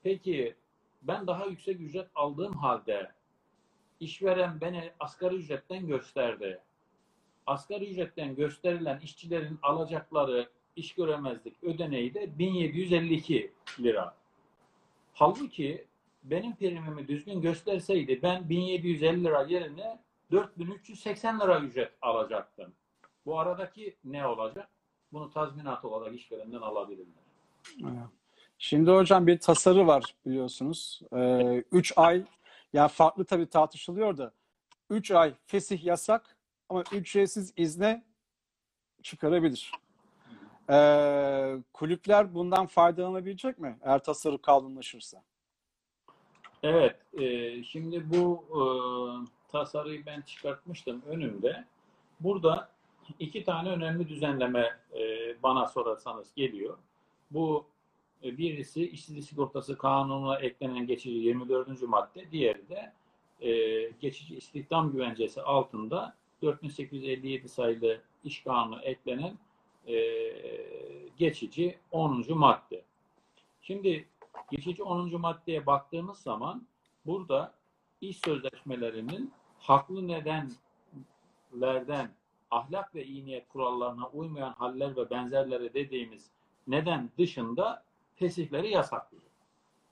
Peki 0.02 0.54
ben 1.02 1.26
daha 1.26 1.46
yüksek 1.46 1.80
ücret 1.80 2.08
aldığım 2.14 2.52
halde 2.52 3.12
işveren 4.00 4.60
beni 4.60 4.90
asgari 5.00 5.34
ücretten 5.34 5.86
gösterdi. 5.86 6.60
Asgari 7.46 7.90
ücretten 7.90 8.36
gösterilen 8.36 9.00
işçilerin 9.00 9.58
alacakları 9.62 10.48
iş 10.76 10.94
göremezlik 10.94 11.64
ödeneği 11.64 12.14
de 12.14 12.38
1752 12.38 13.52
lira. 13.80 14.14
Halbuki 15.14 15.84
benim 16.24 16.56
primimi 16.56 17.08
düzgün 17.08 17.40
gösterseydi 17.40 18.22
ben 18.22 18.48
1750 18.48 19.24
lira 19.24 19.42
yerine 19.42 19.98
4380 20.32 21.40
lira 21.40 21.60
ücret 21.60 21.92
alacaktım. 22.02 22.72
Bu 23.26 23.40
aradaki 23.40 23.96
ne 24.04 24.26
olacak? 24.26 24.68
Bunu 25.12 25.30
tazminat 25.30 25.84
olarak 25.84 26.14
işverenden 26.14 26.60
alabilirler. 26.60 27.22
Şimdi 28.58 28.90
hocam 28.90 29.26
bir 29.26 29.38
tasarı 29.38 29.86
var 29.86 30.14
biliyorsunuz. 30.26 31.00
3 31.72 31.92
ay 31.96 32.24
yani 32.72 32.88
farklı 32.88 33.24
tabii 33.24 33.48
tartışılıyor 33.48 34.16
da 34.16 34.32
3 34.90 35.10
ay 35.10 35.34
fesih 35.46 35.84
yasak 35.84 36.36
ama 36.68 36.84
ücretsiz 36.92 37.52
izne 37.56 38.04
çıkarabilir. 39.02 39.72
Ee, 40.70 41.56
kulüpler 41.72 42.34
bundan 42.34 42.66
faydalanabilecek 42.66 43.58
mi 43.58 43.78
eğer 43.82 44.02
tasarı 44.04 44.42
kanunlaşırsa? 44.42 45.22
Evet, 46.62 46.96
e, 47.20 47.62
şimdi 47.64 48.10
bu 48.10 48.44
e, 48.50 48.62
tasarıyı 49.52 50.06
ben 50.06 50.20
çıkartmıştım 50.20 51.02
önümde. 51.06 51.64
Burada 52.20 52.68
iki 53.18 53.44
tane 53.44 53.68
önemli 53.68 54.08
düzenleme 54.08 54.78
e, 54.94 55.02
bana 55.42 55.66
sorarsanız 55.66 56.34
geliyor. 56.34 56.78
Bu 57.30 57.66
birisi 58.38 58.90
işsizlik 58.90 59.24
sigortası 59.24 59.78
kanununa 59.78 60.38
eklenen 60.38 60.86
geçici 60.86 61.18
24. 61.18 61.82
madde, 61.82 62.30
diğeri 62.30 62.68
de 62.68 62.92
e, 63.40 63.50
geçici 64.00 64.36
istihdam 64.36 64.92
güvencesi 64.92 65.42
altında 65.42 66.16
4857 66.42 67.48
sayılı 67.48 68.00
iş 68.24 68.42
kanunu 68.42 68.80
eklenen 68.82 69.38
e, 69.86 69.96
geçici 71.16 71.78
10. 71.90 72.24
madde. 72.28 72.82
Şimdi 73.62 74.08
geçici 74.50 74.82
10. 74.82 75.20
maddeye 75.20 75.66
baktığımız 75.66 76.18
zaman 76.18 76.66
burada 77.06 77.52
iş 78.00 78.18
sözleşmelerinin 78.18 79.32
haklı 79.58 80.08
nedenlerden 80.08 82.10
ahlak 82.50 82.94
ve 82.94 83.04
iyi 83.04 83.26
niyet 83.26 83.48
kurallarına 83.48 84.08
uymayan 84.08 84.52
haller 84.52 84.96
ve 84.96 85.10
benzerleri 85.10 85.74
dediğimiz 85.74 86.30
neden 86.66 87.10
dışında 87.18 87.85
fesihleri 88.16 88.70
yasaklıyor. 88.70 89.22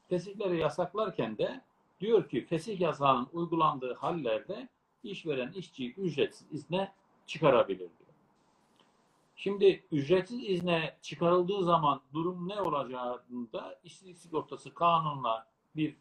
Fesihleri 0.08 0.58
yasaklarken 0.58 1.38
de 1.38 1.60
diyor 2.00 2.28
ki 2.28 2.44
fesih 2.44 2.80
yasağının 2.80 3.28
uygulandığı 3.32 3.94
hallerde 3.94 4.68
işveren 5.02 5.52
işçiyi 5.52 5.94
ücretsiz 5.94 6.52
izne 6.52 6.92
çıkarabilir 7.26 7.78
diyor. 7.78 8.14
Şimdi 9.36 9.84
ücretsiz 9.92 10.48
izne 10.48 10.96
çıkarıldığı 11.02 11.64
zaman 11.64 12.00
durum 12.14 12.48
ne 12.48 12.60
olacağında 12.60 13.78
işsizlik 13.84 14.18
sigortası 14.18 14.74
kanunla 14.74 15.46
bir 15.76 15.96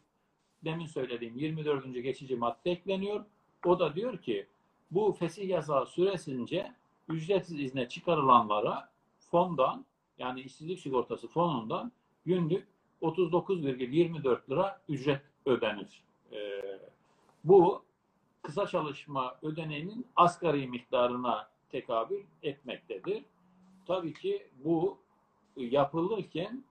demin 0.64 0.86
söylediğim 0.86 1.38
24. 1.38 1.94
geçici 1.94 2.36
madde 2.36 2.70
ekleniyor. 2.70 3.24
O 3.64 3.78
da 3.78 3.94
diyor 3.94 4.18
ki 4.18 4.46
bu 4.90 5.12
fesih 5.12 5.48
yasağı 5.48 5.86
süresince 5.86 6.72
ücretsiz 7.08 7.60
izne 7.60 7.88
çıkarılanlara 7.88 8.88
fondan 9.30 9.84
yani 10.18 10.40
işsizlik 10.40 10.80
sigortası 10.80 11.28
fonundan 11.28 11.92
günlük 12.26 12.68
39,24 13.02 14.50
lira 14.50 14.80
ücret 14.88 15.22
ödenir. 15.46 16.02
Ee, 16.32 16.62
bu 17.44 17.82
kısa 18.42 18.66
çalışma 18.66 19.38
ödeneğinin 19.42 20.06
asgari 20.16 20.66
miktarına 20.66 21.48
tekabül 21.70 22.22
etmektedir. 22.42 23.24
Tabii 23.86 24.14
ki 24.14 24.46
bu 24.64 24.98
yapılırken 25.56 26.64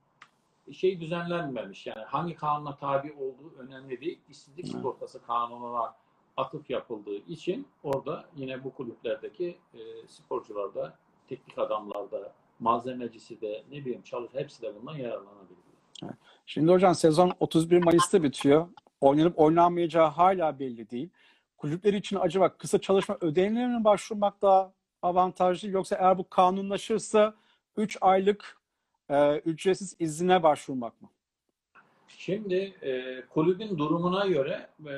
şey 0.72 1.00
düzenlenmemiş. 1.00 1.86
Yani 1.86 2.04
hangi 2.04 2.34
kanuna 2.34 2.76
tabi 2.76 3.12
olduğu 3.12 3.54
önemli 3.58 4.00
değil. 4.00 4.20
İşsizlik 4.30 4.68
sigortası 4.68 5.22
kanununa 5.26 5.94
atıf 6.36 6.70
yapıldığı 6.70 7.16
için 7.16 7.68
orada 7.82 8.28
yine 8.36 8.64
bu 8.64 8.74
kulüplerdeki 8.74 9.58
e, 9.74 9.78
sporcularda, 10.08 10.98
teknik 11.28 11.58
adamlarda, 11.58 12.32
malzemecisi 12.60 13.40
de 13.40 13.64
ne 13.70 13.76
bileyim 13.76 14.02
çalış 14.02 14.34
hepsi 14.34 14.62
de 14.62 14.74
bundan 14.74 14.96
yararlanabilir. 14.96 15.43
Şimdi 16.46 16.72
hocam 16.72 16.94
sezon 16.94 17.32
31 17.40 17.84
Mayıs'ta 17.84 18.22
bitiyor. 18.22 18.68
Oynanıp 19.00 19.38
oynanmayacağı 19.38 20.08
hala 20.08 20.58
belli 20.58 20.90
değil. 20.90 21.10
Kulüpler 21.56 21.92
için 21.92 22.16
acaba 22.16 22.56
kısa 22.56 22.80
çalışma 22.80 23.16
ödeneğine 23.20 23.84
başvurmak 23.84 24.42
daha 24.42 24.72
avantajlı 25.02 25.68
yoksa 25.68 25.96
eğer 25.96 26.18
bu 26.18 26.28
kanunlaşırsa 26.28 27.34
3 27.76 27.98
aylık 28.00 28.58
e, 29.08 29.38
ücretsiz 29.38 29.96
izine 29.98 30.42
başvurmak 30.42 31.02
mı? 31.02 31.08
Şimdi 32.08 32.54
e, 32.82 33.22
kulübün 33.26 33.78
durumuna 33.78 34.26
göre 34.26 34.68
e, 34.86 34.94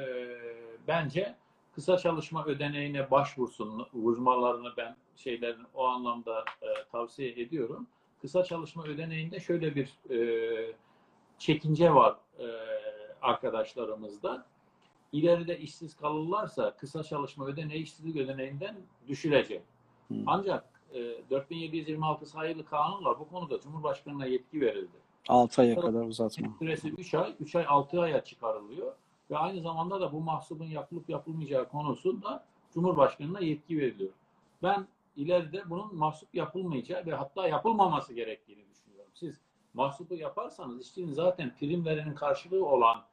bence 0.89 1.35
kısa 1.75 1.99
çalışma 1.99 2.45
ödeneğine 2.45 3.11
başvursun 3.11 3.87
uzmanlarını 3.93 4.69
ben 4.77 4.97
şeylerin 5.17 5.67
o 5.75 5.85
anlamda 5.85 6.45
e, 6.63 6.67
tavsiye 6.93 7.31
ediyorum. 7.31 7.87
Kısa 8.21 8.45
çalışma 8.45 8.85
ödeneğinde 8.85 9.41
şöyle 9.41 9.75
bir 9.75 9.89
e, 10.11 10.73
çekince 11.39 11.95
var 11.95 12.17
e, 12.39 12.47
arkadaşlarımızda. 13.23 14.47
İleride 15.13 15.59
işsiz 15.59 15.97
kalırlarsa 15.97 16.77
kısa 16.77 17.03
çalışma 17.03 17.47
ödeneği 17.47 17.83
işsizlik 17.83 18.17
ödeneğinden 18.17 18.77
düşülecek. 19.09 19.63
Hmm. 20.09 20.23
Ancak 20.27 20.65
e, 20.95 21.31
4726 21.31 22.27
sayılı 22.27 22.65
kanunla 22.65 23.19
bu 23.19 23.29
konuda 23.29 23.61
Cumhurbaşkanı'na 23.61 24.27
yetki 24.27 24.61
verildi. 24.61 24.97
6 25.29 25.63
aya 25.63 25.81
kadar 25.81 26.07
uzatma. 26.07 26.49
Süresi 26.59 26.89
3 26.89 27.15
ay, 27.15 27.35
3 27.41 27.57
ay 27.57 27.65
6 27.69 28.01
aya 28.01 28.25
çıkarılıyor. 28.25 28.93
Ve 29.31 29.39
aynı 29.39 29.61
zamanda 29.61 30.01
da 30.01 30.13
bu 30.13 30.21
mahsubun 30.21 30.65
yapılıp 30.65 31.09
yapılmayacağı 31.09 31.69
konusunda 31.69 32.45
Cumhurbaşkanı'na 32.75 33.41
yetki 33.41 33.79
veriliyor. 33.79 34.11
Ben 34.63 34.87
ileride 35.17 35.71
bunun 35.71 35.97
mahsup 35.97 36.35
yapılmayacağı 36.35 37.07
ve 37.07 37.15
hatta 37.15 37.49
yapılmaması 37.49 38.15
gerektiğini 38.15 38.59
düşünüyorum. 38.59 38.76
Mahsubu 39.77 40.15
yaparsanız 40.15 40.83
işçinin 40.83 41.13
zaten 41.13 41.55
primlerinin 41.57 42.15
karşılığı 42.15 42.67
olan 42.67 43.05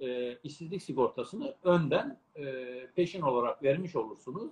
e, 0.00 0.38
işsizlik 0.44 0.82
sigortasını 0.82 1.54
önden 1.64 2.18
e, 2.36 2.86
peşin 2.96 3.22
olarak 3.22 3.62
vermiş 3.62 3.96
olursunuz. 3.96 4.50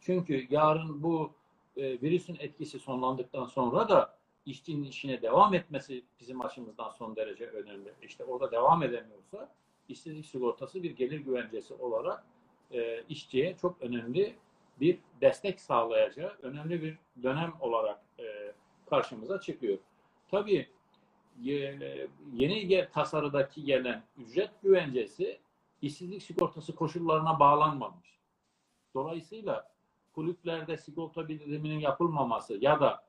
Çünkü 0.00 0.46
yarın 0.50 1.02
bu 1.02 1.32
e, 1.76 1.82
virüsün 2.02 2.36
etkisi 2.40 2.78
sonlandıktan 2.78 3.44
sonra 3.44 3.88
da 3.88 4.16
işçinin 4.46 4.84
işine 4.84 5.22
devam 5.22 5.54
etmesi 5.54 6.02
bizim 6.20 6.44
açımızdan 6.44 6.90
son 6.90 7.16
derece 7.16 7.46
önemli. 7.46 7.92
İşte 8.02 8.24
orada 8.24 8.52
devam 8.52 8.82
edemiyorsa 8.82 9.48
işsizlik 9.88 10.26
sigortası 10.26 10.82
bir 10.82 10.96
gelir 10.96 11.20
güvencesi 11.20 11.74
olarak 11.74 12.24
e, 12.72 13.02
işçiye 13.08 13.56
çok 13.56 13.82
önemli 13.82 14.34
bir 14.80 14.98
destek 15.20 15.60
sağlayacağı 15.60 16.36
önemli 16.42 16.82
bir 16.82 16.98
dönem 17.22 17.52
olarak 17.60 18.00
e, 18.18 18.52
karşımıza 18.90 19.40
çıkıyor. 19.40 19.78
Tabii 20.30 20.68
yeni 22.32 22.88
tasarıdaki 22.92 23.64
gelen 23.64 24.02
ücret 24.16 24.62
güvencesi 24.62 25.40
işsizlik 25.82 26.22
sigortası 26.22 26.74
koşullarına 26.74 27.40
bağlanmamış. 27.40 28.18
Dolayısıyla 28.94 29.72
kulüplerde 30.12 30.76
sigorta 30.76 31.28
bildiriminin 31.28 31.78
yapılmaması 31.78 32.58
ya 32.60 32.80
da 32.80 33.04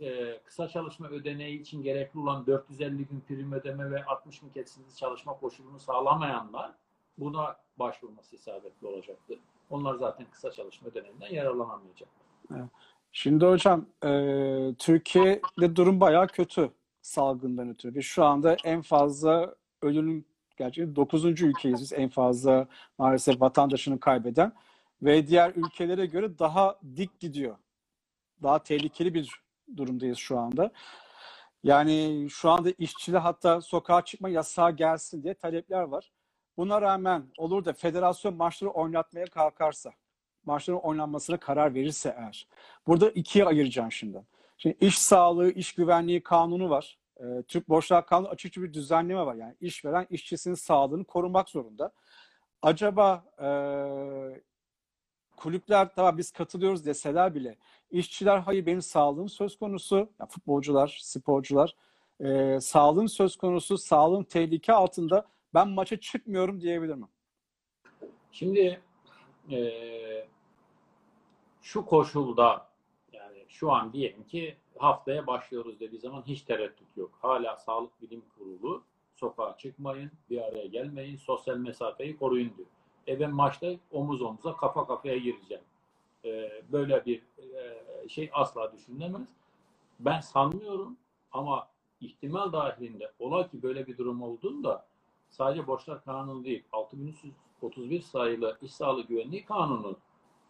e, 0.00 0.38
kısa 0.44 0.68
çalışma 0.68 1.08
ödeneği 1.08 1.60
için 1.60 1.82
gerekli 1.82 2.20
olan 2.20 2.46
450 2.46 3.06
gün 3.06 3.20
prim 3.28 3.52
ödeme 3.52 3.90
ve 3.90 4.04
60 4.04 4.40
gün 4.40 4.48
kesintisiz 4.48 4.98
çalışma 4.98 5.32
koşulunu 5.32 5.78
sağlamayanlar 5.78 6.72
buna 7.18 7.56
başvurması 7.76 8.36
isabetli 8.36 8.86
olacaktır. 8.86 9.38
Onlar 9.70 9.94
zaten 9.94 10.26
kısa 10.30 10.50
çalışma 10.50 10.88
ödeneğinden 10.88 11.28
yararlanamayacaklar. 11.28 12.26
Evet. 12.50 12.70
Şimdi 13.12 13.46
hocam 13.46 13.86
e, 14.04 14.10
Türkiye'de 14.78 15.76
durum 15.76 16.00
bayağı 16.00 16.28
kötü 16.28 16.70
salgından 17.06 17.68
ötürü. 17.68 17.94
Biz 17.94 18.04
şu 18.04 18.24
anda 18.24 18.56
en 18.64 18.82
fazla 18.82 19.54
ölünün 19.82 20.26
gerçekten 20.56 20.96
9. 20.96 21.24
ülkeyiz 21.24 21.80
biz 21.80 21.92
en 21.92 22.08
fazla 22.08 22.66
maalesef 22.98 23.40
vatandaşını 23.40 24.00
kaybeden 24.00 24.52
ve 25.02 25.26
diğer 25.26 25.52
ülkelere 25.56 26.06
göre 26.06 26.38
daha 26.38 26.78
dik 26.96 27.20
gidiyor. 27.20 27.56
Daha 28.42 28.62
tehlikeli 28.62 29.14
bir 29.14 29.30
durumdayız 29.76 30.18
şu 30.18 30.38
anda. 30.38 30.72
Yani 31.62 32.26
şu 32.30 32.50
anda 32.50 32.70
işçiler 32.78 33.20
hatta 33.20 33.60
sokağa 33.60 34.04
çıkma 34.04 34.28
yasağı 34.28 34.76
gelsin 34.76 35.22
diye 35.22 35.34
talepler 35.34 35.82
var. 35.82 36.12
Buna 36.56 36.82
rağmen 36.82 37.24
olur 37.38 37.64
da 37.64 37.72
federasyon 37.72 38.34
maçları 38.34 38.70
oynatmaya 38.70 39.26
kalkarsa, 39.26 39.92
maçların 40.44 40.78
oynanmasına 40.78 41.36
karar 41.36 41.74
verirse 41.74 42.14
eğer. 42.18 42.48
Burada 42.86 43.10
ikiye 43.10 43.44
ayıracağım 43.44 43.92
şimdi. 43.92 44.24
Şimdi 44.58 44.76
iş 44.80 44.98
sağlığı, 44.98 45.50
iş 45.50 45.74
güvenliği 45.74 46.22
kanunu 46.22 46.70
var. 46.70 46.98
E, 47.20 47.42
Türk 47.42 47.68
Borçlar 47.68 48.06
Kanunu 48.06 48.28
açıkça 48.28 48.62
bir 48.62 48.72
düzenleme 48.72 49.26
var. 49.26 49.34
Yani 49.34 49.54
işveren 49.60 50.06
işçisinin 50.10 50.54
sağlığını 50.54 51.04
korumak 51.04 51.48
zorunda. 51.48 51.92
Acaba 52.62 53.24
e, 53.40 53.48
kulüpler 55.36 55.94
tamam 55.94 56.18
biz 56.18 56.30
katılıyoruz 56.30 56.86
deseler 56.86 57.34
bile 57.34 57.56
işçiler 57.90 58.38
hayır 58.38 58.66
benim 58.66 58.82
sağlığım 58.82 59.28
söz 59.28 59.58
konusu. 59.58 59.96
Yani 59.96 60.30
futbolcular, 60.30 60.98
sporcular 61.02 61.76
e, 62.20 62.60
sağlığım 62.60 63.08
söz 63.08 63.36
konusu, 63.36 63.78
sağlığım 63.78 64.24
tehlike 64.24 64.72
altında 64.72 65.26
ben 65.54 65.68
maça 65.68 66.00
çıkmıyorum 66.00 66.60
diyebilir 66.60 66.94
mi? 66.94 67.06
Şimdi 68.32 68.80
e, 69.50 69.58
şu 71.62 71.86
koşulda 71.86 72.66
şu 73.58 73.72
an 73.72 73.92
diyelim 73.92 74.24
ki 74.24 74.56
haftaya 74.78 75.26
başlıyoruz 75.26 75.80
dediği 75.80 76.00
zaman 76.00 76.22
hiç 76.26 76.42
tereddüt 76.42 76.96
yok. 76.96 77.18
Hala 77.22 77.56
Sağlık 77.56 78.02
Bilim 78.02 78.22
Kurulu 78.38 78.82
sokağa 79.14 79.56
çıkmayın, 79.56 80.10
bir 80.30 80.40
araya 80.40 80.66
gelmeyin, 80.66 81.16
sosyal 81.16 81.56
mesafeyi 81.56 82.16
koruyun 82.16 82.52
diyor. 82.56 82.68
E 83.08 83.20
ben 83.20 83.30
maçta 83.30 83.72
omuz 83.92 84.22
omuza, 84.22 84.56
kafa 84.56 84.86
kafaya 84.86 85.16
gireceğim. 85.16 85.62
E, 86.24 86.62
böyle 86.72 87.04
bir 87.06 87.22
e, 87.38 88.08
şey 88.08 88.30
asla 88.32 88.72
düşünülemez. 88.72 89.28
Ben 90.00 90.20
sanmıyorum 90.20 90.96
ama 91.32 91.68
ihtimal 92.00 92.52
dahilinde 92.52 93.12
ola 93.18 93.48
ki 93.48 93.62
böyle 93.62 93.86
bir 93.86 93.98
durum 93.98 94.22
olduğunda 94.22 94.86
sadece 95.28 95.66
borçlar 95.66 96.04
kanunu 96.04 96.44
değil, 96.44 96.64
6331 96.72 98.00
sayılı 98.00 98.58
iş 98.62 98.74
sağlığı 98.74 99.06
güvenliği 99.06 99.44
kanunu 99.44 99.96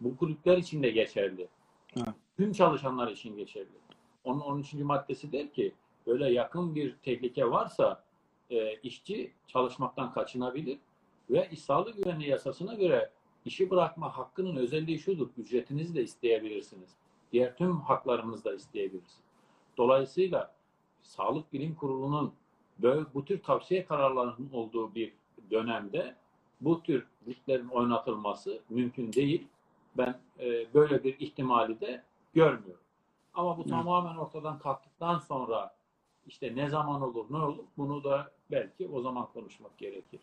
bu 0.00 0.16
kulüpler 0.16 0.59
için 0.59 0.82
de 0.82 0.90
geçerli. 0.90 1.48
Evet. 1.96 2.14
Tüm 2.37 2.53
çalışanlar 2.53 3.09
için 3.09 3.37
geçerli. 3.37 3.66
Onun 4.24 4.41
13. 4.41 4.74
maddesi 4.74 5.32
der 5.32 5.53
ki 5.53 5.74
böyle 6.07 6.32
yakın 6.32 6.74
bir 6.74 6.97
tehlike 6.97 7.51
varsa 7.51 8.05
e, 8.51 8.74
işçi 8.74 9.32
çalışmaktan 9.47 10.12
kaçınabilir 10.12 10.78
ve 11.30 11.49
iş 11.53 11.61
sağlığı 11.61 11.93
güvenliği 11.93 12.30
yasasına 12.30 12.74
göre 12.74 13.11
işi 13.45 13.70
bırakma 13.70 14.16
hakkının 14.16 14.57
özelliği 14.57 14.99
şudur. 14.99 15.28
Ücretinizi 15.39 15.95
de 15.95 16.03
isteyebilirsiniz. 16.03 16.91
Diğer 17.32 17.57
tüm 17.57 17.80
haklarınızı 17.80 18.45
da 18.45 18.55
isteyebilirsiniz. 18.55 19.26
Dolayısıyla 19.76 20.55
Sağlık 21.03 21.53
Bilim 21.53 21.74
Kurulu'nun 21.74 22.32
böyle 22.78 23.07
bu 23.14 23.24
tür 23.24 23.43
tavsiye 23.43 23.84
kararlarının 23.84 24.51
olduğu 24.53 24.95
bir 24.95 25.12
dönemde 25.51 26.16
bu 26.61 26.82
tür 26.82 27.07
liglerin 27.28 27.68
oynatılması 27.68 28.61
mümkün 28.70 29.12
değil. 29.12 29.47
Ben 29.97 30.20
e, 30.41 30.74
böyle 30.74 31.05
bir 31.05 31.20
ihtimali 31.20 31.80
de 31.80 32.03
görmüyorum. 32.41 32.80
Ama 33.34 33.59
bu 33.59 33.64
Hı. 33.64 33.68
tamamen 33.68 34.16
ortadan 34.16 34.59
kalktıktan 34.59 35.18
sonra 35.18 35.74
işte 36.26 36.57
ne 36.57 36.68
zaman 36.68 37.03
olur, 37.03 37.26
ne 37.30 37.37
olur 37.37 37.64
bunu 37.78 38.05
da 38.05 38.30
belki 38.51 38.89
o 38.89 39.01
zaman 39.03 39.26
konuşmak 39.32 39.78
gerekir. 39.78 40.20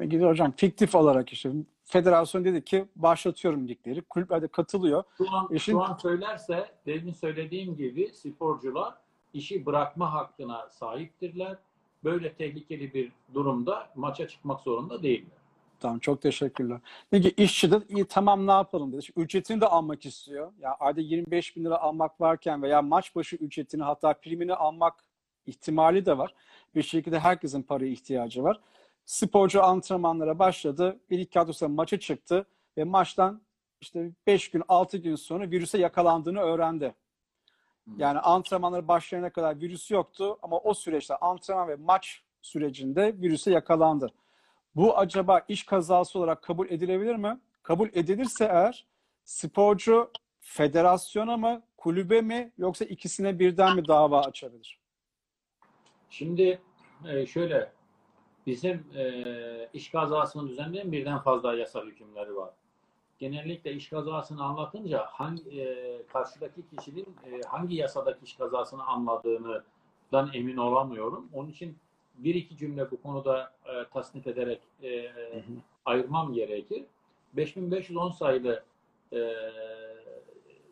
Gidiyor 0.00 0.30
hocam 0.30 0.52
fiktif 0.56 0.94
olarak 0.94 1.32
işte 1.32 1.50
federasyon 1.84 2.44
dedi 2.44 2.64
ki 2.64 2.84
başlatıyorum 2.96 3.68
ligleri. 3.68 4.02
Kulüpler 4.02 4.42
de 4.42 4.48
katılıyor. 4.48 5.04
Şu 5.18 5.30
an, 5.32 5.48
İşin- 5.50 5.72
şu 5.72 5.82
an 5.82 5.94
söylerse 5.96 6.68
demin 6.86 7.12
söylediğim 7.12 7.76
gibi 7.76 8.12
sporcular 8.14 8.94
işi 9.32 9.66
bırakma 9.66 10.12
hakkına 10.12 10.68
sahiptirler. 10.70 11.56
Böyle 12.04 12.32
tehlikeli 12.32 12.94
bir 12.94 13.12
durumda 13.34 13.90
maça 13.94 14.28
çıkmak 14.28 14.60
zorunda 14.60 15.02
değiller. 15.02 15.36
Tamam 15.80 15.98
çok 15.98 16.22
teşekkürler. 16.22 16.80
Peki 17.10 17.30
işçi 17.30 17.70
de 17.70 17.80
iyi 17.88 18.04
tamam 18.04 18.46
ne 18.46 18.50
yapalım 18.50 18.92
dedi. 18.92 19.02
Şimdi 19.02 19.20
ücretini 19.20 19.60
de 19.60 19.66
almak 19.66 20.06
istiyor. 20.06 20.52
Ya 20.58 20.74
ayda 20.80 21.00
25 21.00 21.56
bin 21.56 21.64
lira 21.64 21.78
almak 21.78 22.20
varken 22.20 22.62
veya 22.62 22.82
maç 22.82 23.14
başı 23.16 23.36
ücretini 23.36 23.82
hatta 23.82 24.12
primini 24.12 24.54
almak 24.54 25.04
ihtimali 25.46 26.06
de 26.06 26.18
var. 26.18 26.34
Bir 26.74 26.82
şekilde 26.82 27.18
herkesin 27.18 27.62
paraya 27.62 27.90
ihtiyacı 27.90 28.42
var. 28.42 28.60
Sporcu 29.04 29.62
antrenmanlara 29.64 30.38
başladı. 30.38 31.00
Bir 31.10 31.18
iki 31.18 31.38
hafta 31.38 31.68
maça 31.68 32.00
çıktı 32.00 32.46
ve 32.76 32.84
maçtan 32.84 33.42
işte 33.80 34.10
5 34.26 34.50
gün 34.50 34.62
6 34.68 34.98
gün 34.98 35.14
sonra 35.14 35.50
virüse 35.50 35.78
yakalandığını 35.78 36.40
öğrendi. 36.40 36.94
Yani 37.98 38.18
antrenmanlara 38.18 38.88
başlayana 38.88 39.30
kadar 39.30 39.60
virüs 39.60 39.90
yoktu 39.90 40.38
ama 40.42 40.58
o 40.58 40.74
süreçte 40.74 41.16
antrenman 41.16 41.68
ve 41.68 41.76
maç 41.76 42.22
sürecinde 42.42 43.14
virüse 43.20 43.50
yakalandı. 43.50 44.10
Bu 44.76 44.98
acaba 44.98 45.44
iş 45.48 45.64
kazası 45.64 46.18
olarak 46.18 46.42
kabul 46.42 46.70
edilebilir 46.70 47.16
mi? 47.16 47.40
Kabul 47.62 47.88
edilirse 47.92 48.44
eğer 48.44 48.86
sporcu 49.24 50.10
federasyona 50.40 51.36
mı, 51.36 51.62
kulübe 51.76 52.20
mi 52.20 52.52
yoksa 52.58 52.84
ikisine 52.84 53.38
birden 53.38 53.76
mi 53.76 53.88
dava 53.88 54.20
açabilir? 54.20 54.80
Şimdi 56.10 56.60
e, 57.08 57.26
şöyle 57.26 57.72
bizim 58.46 58.86
e, 58.96 59.68
iş 59.72 59.90
kazasını 59.90 60.48
düzenleyen 60.48 60.92
birden 60.92 61.18
fazla 61.18 61.54
yasal 61.54 61.86
hükümleri 61.86 62.36
var. 62.36 62.50
Genellikle 63.18 63.72
iş 63.72 63.88
kazasını 63.88 64.44
anlatınca 64.44 65.06
hangi 65.06 65.60
e, 65.60 66.02
karşıdaki 66.12 66.62
kişinin 66.76 67.16
hangi 67.46 67.76
yasadaki 67.76 68.24
iş 68.24 68.36
kazasını 68.36 68.84
anladığından 68.84 70.30
emin 70.32 70.56
olamıyorum. 70.56 71.28
Onun 71.32 71.48
için 71.48 71.78
bir 72.18 72.34
iki 72.34 72.56
cümle 72.56 72.90
bu 72.90 73.02
konuda 73.02 73.52
e, 73.66 73.88
tasnif 73.92 74.26
ederek 74.26 74.60
e, 74.82 75.10
ayırmam 75.84 76.32
gerekir. 76.32 76.84
5510 77.32 78.10
sayılı 78.10 78.64
e, 79.12 79.34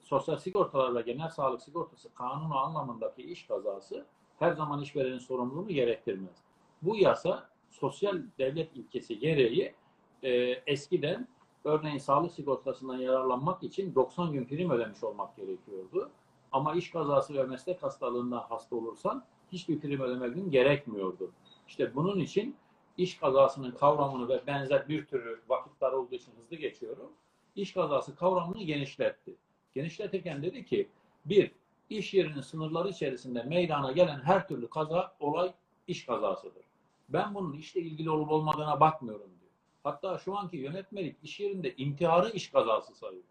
Sosyal 0.03 0.36
Sigortalar 0.36 0.95
ve 0.95 1.03
Genel 1.03 1.28
Sağlık 1.28 1.62
Sigortası 1.62 2.14
kanunu 2.14 2.59
anlamındaki 2.59 3.22
iş 3.22 3.47
kazası 3.47 4.07
her 4.38 4.53
zaman 4.53 4.82
işverenin 4.82 5.18
sorumluluğunu 5.18 5.68
gerektirmez. 5.68 6.36
Bu 6.82 6.97
yasa 6.97 7.49
sosyal 7.70 8.22
devlet 8.38 8.76
ilkesi 8.76 9.18
gereği 9.18 9.74
e, 10.22 10.30
eskiden 10.66 11.28
örneğin 11.64 11.99
sağlık 11.99 12.32
sigortasından 12.32 12.99
yararlanmak 12.99 13.62
için 13.62 13.95
90 13.95 14.32
gün 14.32 14.45
prim 14.45 14.70
ödemiş 14.70 15.05
olmak 15.05 15.36
gerekiyordu. 15.36 16.11
Ama 16.53 16.74
iş 16.74 16.90
kazası 16.90 17.34
ve 17.34 17.42
meslek 17.42 17.82
hastalığından 17.82 18.45
hasta 18.49 18.76
olursan 18.76 19.24
hiçbir 19.55 19.80
prim 19.80 20.00
ödemen 20.00 20.50
gerekmiyordu. 20.50 21.30
İşte 21.68 21.94
bunun 21.94 22.20
için 22.20 22.57
iş 22.98 23.16
kazasının 23.16 23.70
kavramını 23.70 24.28
ve 24.28 24.46
benzer 24.46 24.88
bir 24.88 25.07
türü 25.07 25.40
vakitler 25.48 25.92
olduğu 25.92 26.14
için 26.14 26.32
hızlı 26.42 26.57
geçiyorum. 26.57 27.12
İş 27.57 27.72
kazası 27.72 28.16
kavramını 28.16 28.62
genişletti. 28.62 29.34
Genişletirken 29.74 30.42
dedi 30.42 30.64
ki 30.64 30.88
bir, 31.24 31.50
iş 31.90 32.14
yerinin 32.14 32.40
sınırları 32.40 32.88
içerisinde 32.88 33.42
meydana 33.42 33.92
gelen 33.92 34.20
her 34.20 34.48
türlü 34.48 34.68
kaza, 34.68 35.14
olay 35.20 35.52
iş 35.88 36.07
kazasıdır. 36.07 36.62
Ben 37.09 37.34
bunun 37.34 37.52
işle 37.52 37.80
ilgili 37.80 38.11
olup 38.11 38.30
olmadığına 38.30 38.80
bakmıyorum 38.80 39.30
diyor. 39.40 39.50
Hatta 39.84 40.18
şu 40.18 40.38
anki 40.38 40.57
yönetmelik 40.57 41.16
iş 41.22 41.40
yerinde 41.40 41.74
intiharı 41.76 42.30
iş 42.30 42.50
kazası 42.50 42.94
sayıyor. 42.94 43.24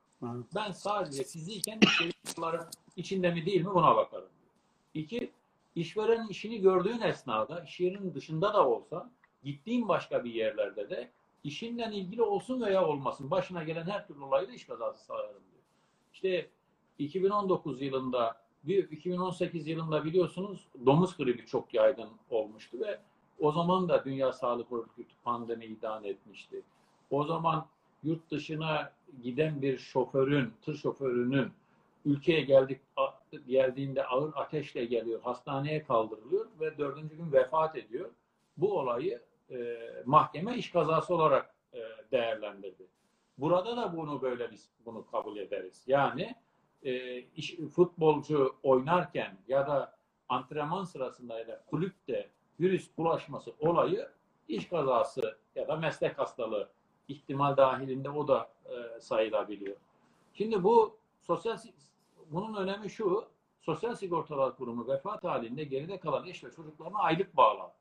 Ben 0.55 0.71
sadece 0.71 1.23
fiziken 1.23 1.79
iş 1.81 2.01
yeri 2.01 2.11
sınırları 2.23 2.67
içinde 2.95 3.33
mi 3.33 3.45
değil 3.45 3.61
mi 3.61 3.73
buna 3.73 3.95
bakarım 3.95 4.29
diyor. 4.41 4.53
İki, 4.93 5.31
işverenin 5.75 6.27
işini 6.27 6.61
gördüğün 6.61 7.01
esnada, 7.01 7.63
iş 7.63 7.79
yerinin 7.79 8.13
dışında 8.13 8.53
da 8.53 8.67
olsa, 8.67 9.09
gittiğin 9.43 9.87
başka 9.87 10.23
bir 10.23 10.33
yerlerde 10.33 10.89
de 10.89 11.09
işinle 11.43 11.89
ilgili 11.93 12.21
olsun 12.21 12.61
veya 12.61 12.87
olmasın 12.87 13.31
başına 13.31 13.63
gelen 13.63 13.85
her 13.85 14.07
türlü 14.07 14.23
olayı 14.23 14.47
da 14.47 14.51
iş 14.51 14.65
kazası 14.65 15.05
sayarım 15.05 15.29
diyor. 15.51 15.63
İşte 16.13 16.49
2019 16.99 17.81
yılında, 17.81 18.35
bir 18.63 18.91
2018 18.91 19.67
yılında 19.67 20.05
biliyorsunuz 20.05 20.67
domuz 20.85 21.17
gribi 21.17 21.45
çok 21.45 21.73
yaygın 21.73 22.09
olmuştu 22.29 22.79
ve 22.79 22.99
o 23.39 23.51
zaman 23.51 23.89
da 23.89 24.05
Dünya 24.05 24.33
Sağlık 24.33 24.71
Örgütü 24.71 25.15
pandemi 25.23 25.65
ilan 25.65 26.03
etmişti. 26.03 26.61
O 27.11 27.23
zaman 27.23 27.65
yurt 28.03 28.31
dışına 28.31 28.91
giden 29.23 29.61
bir 29.61 29.77
şoförün, 29.77 30.53
tır 30.61 30.75
şoförünün 30.75 31.51
ülkeye 32.05 32.41
geldik 32.41 32.81
geldiğinde 33.37 34.05
ağır 34.05 34.31
ateşle 34.35 34.85
geliyor, 34.85 35.21
hastaneye 35.21 35.83
kaldırılıyor 35.83 36.45
ve 36.59 36.77
dördüncü 36.77 37.15
gün 37.15 37.31
vefat 37.31 37.75
ediyor. 37.75 38.09
Bu 38.57 38.79
olayı 38.79 39.21
e, 39.51 39.77
mahkeme 40.05 40.57
iş 40.57 40.71
kazası 40.71 41.15
olarak 41.15 41.55
e, 41.73 41.79
değerlendirdi. 42.11 42.87
Burada 43.37 43.77
da 43.77 43.97
bunu 43.97 44.21
böyle 44.21 44.51
biz 44.51 44.69
bunu 44.85 45.05
kabul 45.11 45.37
ederiz. 45.37 45.83
Yani 45.87 46.35
e, 46.83 47.17
iş, 47.19 47.55
futbolcu 47.75 48.55
oynarken 48.63 49.37
ya 49.47 49.67
da 49.67 49.97
antrenman 50.29 50.83
sırasında 50.83 51.39
ya 51.39 51.47
da 51.47 51.63
kulüpte 51.69 52.29
virüs 52.59 52.89
bulaşması 52.97 53.53
olayı 53.59 54.09
iş 54.47 54.69
kazası 54.69 55.37
ya 55.55 55.67
da 55.67 55.75
meslek 55.75 56.19
hastalığı 56.19 56.69
ihtimal 57.07 57.57
dahilinde 57.57 58.09
o 58.09 58.27
da 58.27 58.49
e, 58.65 59.01
sayılabiliyor. 59.01 59.75
Şimdi 60.33 60.63
bu 60.63 60.97
sosyal 61.21 61.57
bunun 62.31 62.55
önemi 62.55 62.89
şu 62.89 63.25
Sosyal 63.61 63.95
Sigortalar 63.95 64.57
Kurumu 64.57 64.87
vefat 64.87 65.23
halinde 65.23 65.63
geride 65.63 65.99
kalan 65.99 66.27
eş 66.27 66.43
ve 66.43 66.51
çocuklarına 66.51 66.99
aylık 66.99 67.37
bağlar. 67.37 67.71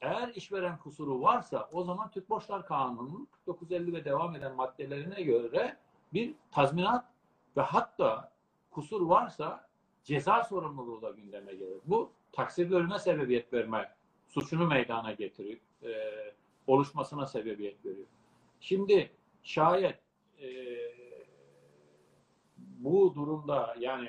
Eğer 0.00 0.28
işveren 0.28 0.78
kusuru 0.78 1.22
varsa 1.22 1.68
o 1.72 1.84
zaman 1.84 2.10
Türk 2.10 2.30
Borçlar 2.30 2.66
Kanunu'nun 2.66 3.28
4950 3.46 3.92
ve 3.92 4.04
devam 4.04 4.36
eden 4.36 4.54
maddelerine 4.54 5.22
göre 5.22 5.76
bir 6.12 6.34
tazminat 6.50 7.04
ve 7.56 7.60
hatta 7.60 8.32
kusur 8.70 9.06
varsa 9.06 9.68
ceza 10.04 10.44
sorumluluğu 10.44 11.02
da 11.02 11.10
gündeme 11.10 11.54
gelir. 11.54 11.80
Bu 11.84 12.12
taksirli 12.32 12.74
ölüme 12.74 12.98
sebebiyet 12.98 13.52
verme 13.52 13.94
suçunu 14.28 14.66
meydana 14.66 15.12
getiriyor. 15.12 15.58
E, 15.82 15.92
oluşmasına 16.66 17.26
sebebiyet 17.26 17.84
veriyor. 17.86 18.06
Şimdi 18.60 19.10
şayet 19.42 19.98
e, 20.38 20.48
bu 22.84 23.14
durumda 23.14 23.74
yani 23.78 24.08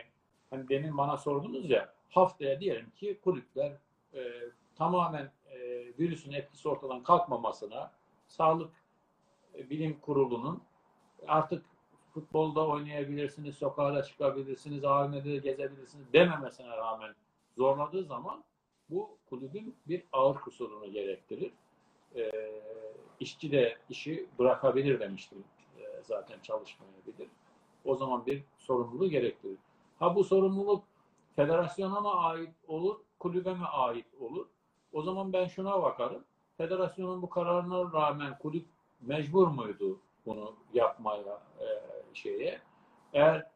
hani 0.50 0.70
demin 0.70 0.98
bana 0.98 1.18
sordunuz 1.18 1.70
ya 1.70 1.94
haftaya 2.10 2.60
diyelim 2.60 2.90
ki 2.90 3.20
kulüpler 3.24 3.72
e, 4.14 4.32
tamamen 4.76 5.32
e, 5.52 5.60
virüsün 6.00 6.32
etkisi 6.32 6.70
ortadan 6.70 7.04
kalkmamasına 7.04 7.92
sağlık 8.28 8.72
e, 9.56 9.70
bilim 9.70 10.00
kurulunun 10.00 10.62
artık 11.28 11.66
futbolda 12.14 12.68
oynayabilirsiniz, 12.68 13.56
sokağa 13.56 14.04
çıkabilirsiniz, 14.04 14.86
AVM'de 14.86 15.26
de 15.26 15.38
gezebilirsiniz 15.38 16.14
dememesine 16.14 16.70
rağmen 16.70 17.16
zorladığı 17.58 18.04
zaman 18.04 18.44
bu 18.90 19.18
kulübün 19.30 19.76
bir 19.88 20.04
ağır 20.12 20.36
kusurunu 20.36 20.92
gerektirir. 20.92 21.52
E, 22.16 22.32
işçi 23.20 23.52
de 23.52 23.78
işi 23.90 24.26
bırakabilir 24.40 25.00
demiştim 25.00 25.44
e, 25.80 26.04
zaten 26.04 26.40
çalışmayabilir. 26.40 27.28
O 27.86 27.96
zaman 27.96 28.26
bir 28.26 28.44
sorumluluğu 28.58 29.10
gerektirir. 29.10 29.58
Ha 30.00 30.16
bu 30.16 30.24
sorumluluk 30.24 30.84
federasyona 31.36 32.00
mı 32.00 32.14
ait 32.14 32.54
olur, 32.68 32.96
kulübe 33.20 33.54
mi 33.54 33.66
ait 33.66 34.06
olur? 34.20 34.46
O 34.94 35.02
zaman 35.02 35.34
ben 35.34 35.48
şuna 35.48 35.84
bakarım. 35.84 36.24
Federasyonun 36.58 37.22
bu 37.22 37.30
kararına 37.30 37.94
rağmen 37.94 38.38
kulüp 38.38 38.66
mecbur 39.02 39.48
muydu 39.48 40.00
bunu 40.26 40.56
yapmaya 40.74 41.42
e, 41.60 41.66
şeye? 42.14 42.62
Eğer 43.14 43.48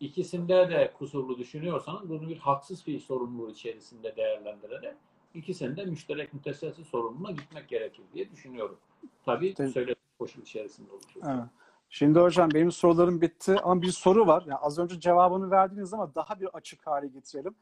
ikisinde 0.00 0.70
de 0.70 0.92
kusurlu 0.98 1.38
düşünüyorsanız 1.38 2.08
bunu 2.08 2.28
bir 2.28 2.38
haksız 2.38 2.82
fiil 2.82 3.00
sorumluluğu 3.00 3.50
içerisinde 3.50 4.16
değerlendirerek 4.16 4.94
ikisinde 5.34 5.84
müşterek 5.84 6.34
müteselsiz 6.34 6.86
sorumluluğuna 6.86 7.30
gitmek 7.30 7.68
gerekir 7.68 8.02
diye 8.14 8.30
düşünüyorum. 8.30 8.78
Tabii 9.24 9.54
Tabii. 9.54 9.68
söylediğim 9.70 9.96
koşul 10.18 10.42
içerisinde 10.42 10.92
olacak. 10.92 11.16
Evet. 11.24 11.44
Şimdi 11.90 12.18
hocam 12.18 12.50
benim 12.54 12.72
sorularım 12.72 13.20
bitti 13.20 13.56
ama 13.62 13.82
bir 13.82 13.90
soru 13.90 14.26
var. 14.26 14.44
Yani 14.46 14.58
az 14.58 14.78
önce 14.78 15.00
cevabını 15.00 15.50
verdiniz 15.50 15.94
ama 15.94 16.14
daha 16.14 16.40
bir 16.40 16.46
açık 16.46 16.86
hale 16.86 17.08
getirelim. 17.08 17.54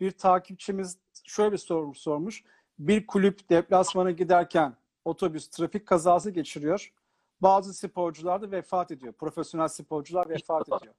Bir 0.00 0.10
takipçimiz 0.10 0.98
şöyle 1.24 1.52
bir 1.52 1.58
soru 1.58 1.94
sormuş. 1.94 2.44
Bir 2.78 3.06
kulüp 3.06 3.50
deplasmana 3.50 4.10
giderken 4.10 4.76
otobüs 5.04 5.48
trafik 5.48 5.86
kazası 5.86 6.30
geçiriyor. 6.30 6.92
Bazı 7.40 7.74
sporcular 7.74 8.42
da 8.42 8.50
vefat 8.50 8.90
ediyor. 8.90 9.12
Profesyonel 9.12 9.68
sporcular 9.68 10.28
vefat 10.28 10.68
ediyor. 10.68 10.94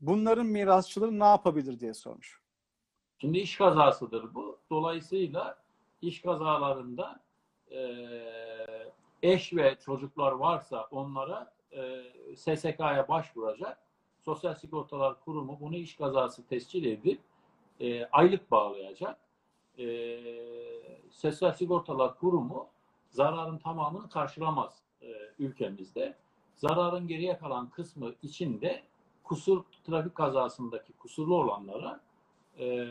Bunların 0.00 0.46
mirasçıları 0.46 1.18
ne 1.18 1.24
yapabilir 1.24 1.80
diye 1.80 1.94
sormuş. 1.94 2.40
Şimdi 3.18 3.38
iş 3.38 3.56
kazasıdır 3.56 4.34
bu. 4.34 4.58
Dolayısıyla 4.70 5.58
iş 6.02 6.22
kazalarında 6.22 7.20
eş 9.22 9.52
ve 9.52 9.76
çocuklar 9.84 10.32
varsa 10.32 10.88
onlara 10.90 11.52
eee, 11.72 12.36
SSK'ya 12.36 13.08
başvuracak. 13.08 13.78
Sosyal 14.24 14.54
Sigortalar 14.54 15.20
Kurumu 15.20 15.58
bunu 15.60 15.76
iş 15.76 15.96
kazası 15.96 16.46
tescil 16.46 16.84
edip 16.84 17.20
eee, 17.80 18.08
aylık 18.12 18.50
bağlayacak. 18.50 19.18
Eee, 19.78 21.00
Sosyal 21.10 21.52
Sigortalar 21.52 22.18
Kurumu 22.18 22.66
zararın 23.10 23.58
tamamını 23.58 24.08
karşılamaz 24.10 24.82
eee, 25.02 25.32
ülkemizde. 25.38 26.14
Zararın 26.56 27.08
geriye 27.08 27.38
kalan 27.38 27.70
kısmı 27.70 28.12
içinde 28.22 28.82
kusur 29.24 29.64
trafik 29.84 30.14
kazasındaki 30.14 30.92
kusurlu 30.92 31.34
olanlara 31.36 32.00
e, 32.58 32.88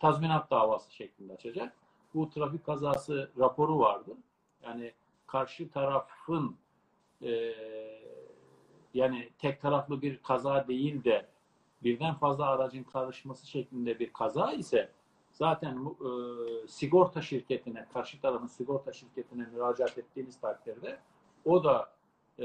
tazminat 0.00 0.50
davası 0.50 0.94
şeklinde 0.94 1.32
açacak. 1.32 1.76
Bu 2.14 2.30
trafik 2.30 2.66
kazası 2.66 3.30
raporu 3.38 3.78
vardır. 3.78 4.16
Yani 4.62 4.92
karşı 5.26 5.70
tarafın 5.70 6.56
e, 7.22 7.54
yani 8.94 9.28
tek 9.38 9.60
taraflı 9.60 10.02
bir 10.02 10.16
kaza 10.22 10.68
değil 10.68 11.04
de 11.04 11.26
birden 11.82 12.14
fazla 12.14 12.46
aracın 12.46 12.82
karışması 12.82 13.46
şeklinde 13.46 13.98
bir 13.98 14.12
kaza 14.12 14.52
ise 14.52 14.90
zaten 15.32 15.76
e, 15.76 16.08
sigorta 16.68 17.22
şirketine, 17.22 17.86
karşı 17.92 18.20
tarafın 18.20 18.46
sigorta 18.46 18.92
şirketine 18.92 19.46
müracaat 19.52 19.98
ettiğiniz 19.98 20.40
takdirde 20.40 20.98
o 21.44 21.64
da 21.64 21.90
e, 22.38 22.44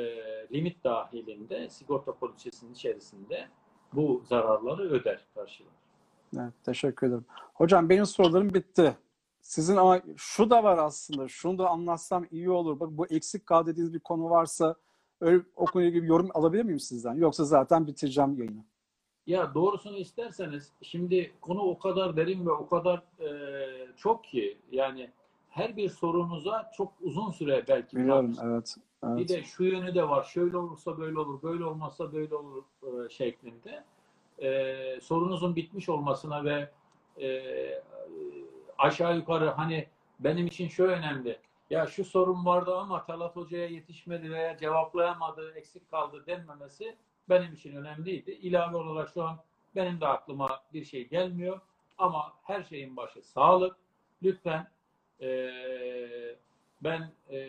limit 0.54 0.84
dahilinde 0.84 1.70
sigorta 1.70 2.16
poliçesinin 2.16 2.74
içerisinde 2.74 3.48
bu 3.94 4.24
zararları 4.26 4.82
öder, 4.82 5.26
karşılar. 5.36 5.74
Evet, 6.38 6.54
teşekkür 6.64 7.08
ederim. 7.08 7.26
Hocam 7.54 7.90
benim 7.90 8.06
sorularım 8.06 8.54
bitti. 8.54 8.98
Sizin 9.42 9.76
ama 9.76 10.02
şu 10.18 10.50
da 10.50 10.64
var 10.64 10.78
aslında. 10.78 11.28
Şunu 11.28 11.58
da 11.58 11.70
anlatsam 11.70 12.26
iyi 12.32 12.50
olur. 12.50 12.80
Bak 12.80 12.90
bu 12.92 13.08
eksik 13.08 13.46
kal 13.46 13.66
dediğiniz 13.66 13.94
bir 13.94 14.00
konu 14.00 14.30
varsa 14.30 14.76
öyle 15.22 15.44
o 15.56 15.66
konuyla 15.66 15.90
ilgili 15.90 16.04
bir 16.04 16.08
yorum 16.08 16.30
alabilir 16.34 16.64
miyim 16.64 16.80
sizden? 16.80 17.14
Yoksa 17.14 17.46
zaten 17.46 17.88
bitireceğim 17.88 18.38
yayını. 18.38 18.64
Ya 19.28 19.54
doğrusunu 19.54 19.98
isterseniz 19.98 20.72
şimdi 20.82 21.32
konu 21.42 21.62
o 21.62 21.80
kadar 21.80 22.18
derin 22.18 22.46
ve 22.46 22.52
o 22.52 22.68
kadar 22.68 23.04
e, 23.20 23.30
çok 23.98 24.24
ki 24.24 24.58
yani 24.72 25.10
her 25.50 25.78
bir 25.78 25.90
sorunuza 25.90 26.72
çok 26.78 26.94
uzun 27.02 27.32
süre 27.32 27.66
belki 27.68 27.98
Biliyorum, 27.98 28.34
tartışılır. 28.34 28.52
evet. 28.52 28.76
Bir 29.04 29.10
evet. 29.10 29.30
de 29.30 29.44
şu 29.44 29.64
yönü 29.64 29.96
de 29.96 30.10
var. 30.10 30.24
Şöyle 30.24 30.58
olursa 30.58 30.98
böyle 30.98 31.20
olur, 31.20 31.42
böyle 31.44 31.66
olmazsa 31.66 32.14
böyle 32.14 32.36
olur 32.36 32.64
e, 32.84 33.10
şeklinde. 33.10 33.84
E, 34.40 35.02
sorunuzun 35.02 35.56
bitmiş 35.56 35.90
olmasına 35.90 36.46
ve 36.46 36.70
e, 37.22 37.28
aşağı 38.82 39.16
yukarı 39.18 39.50
hani 39.50 39.88
benim 40.20 40.48
için 40.48 40.68
şu 40.68 40.84
önemli. 40.84 41.40
Ya 41.70 41.88
şu 41.88 42.06
sorun 42.06 42.46
vardı 42.46 42.78
ama 42.78 43.06
Talat 43.06 43.36
Hoca'ya 43.36 43.68
yetişmedi 43.68 44.32
veya 44.32 44.58
cevaplayamadı, 44.58 45.52
eksik 45.56 45.92
kaldı 45.92 46.24
denmemesi 46.28 46.96
benim 47.30 47.54
için 47.54 47.76
önemliydi. 47.76 48.32
İlave 48.32 48.78
olarak 48.78 49.10
şu 49.14 49.24
an 49.24 49.40
benim 49.76 50.02
de 50.02 50.08
aklıma 50.08 50.62
bir 50.74 50.86
şey 50.86 51.08
gelmiyor. 51.08 51.62
Ama 51.98 52.34
her 52.44 52.64
şeyin 52.64 52.98
başı 52.98 53.22
sağlık. 53.22 53.76
Lütfen 54.24 54.68
eee 55.20 56.36
ben 56.84 57.12
e, 57.30 57.40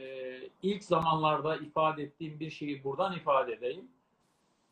ilk 0.63 0.85
zamanlarda 0.85 1.57
ifade 1.57 2.03
ettiğim 2.03 2.41
bir 2.41 2.51
şeyi 2.51 2.85
buradan 2.85 3.17
ifade 3.17 3.53
edeyim. 3.53 3.89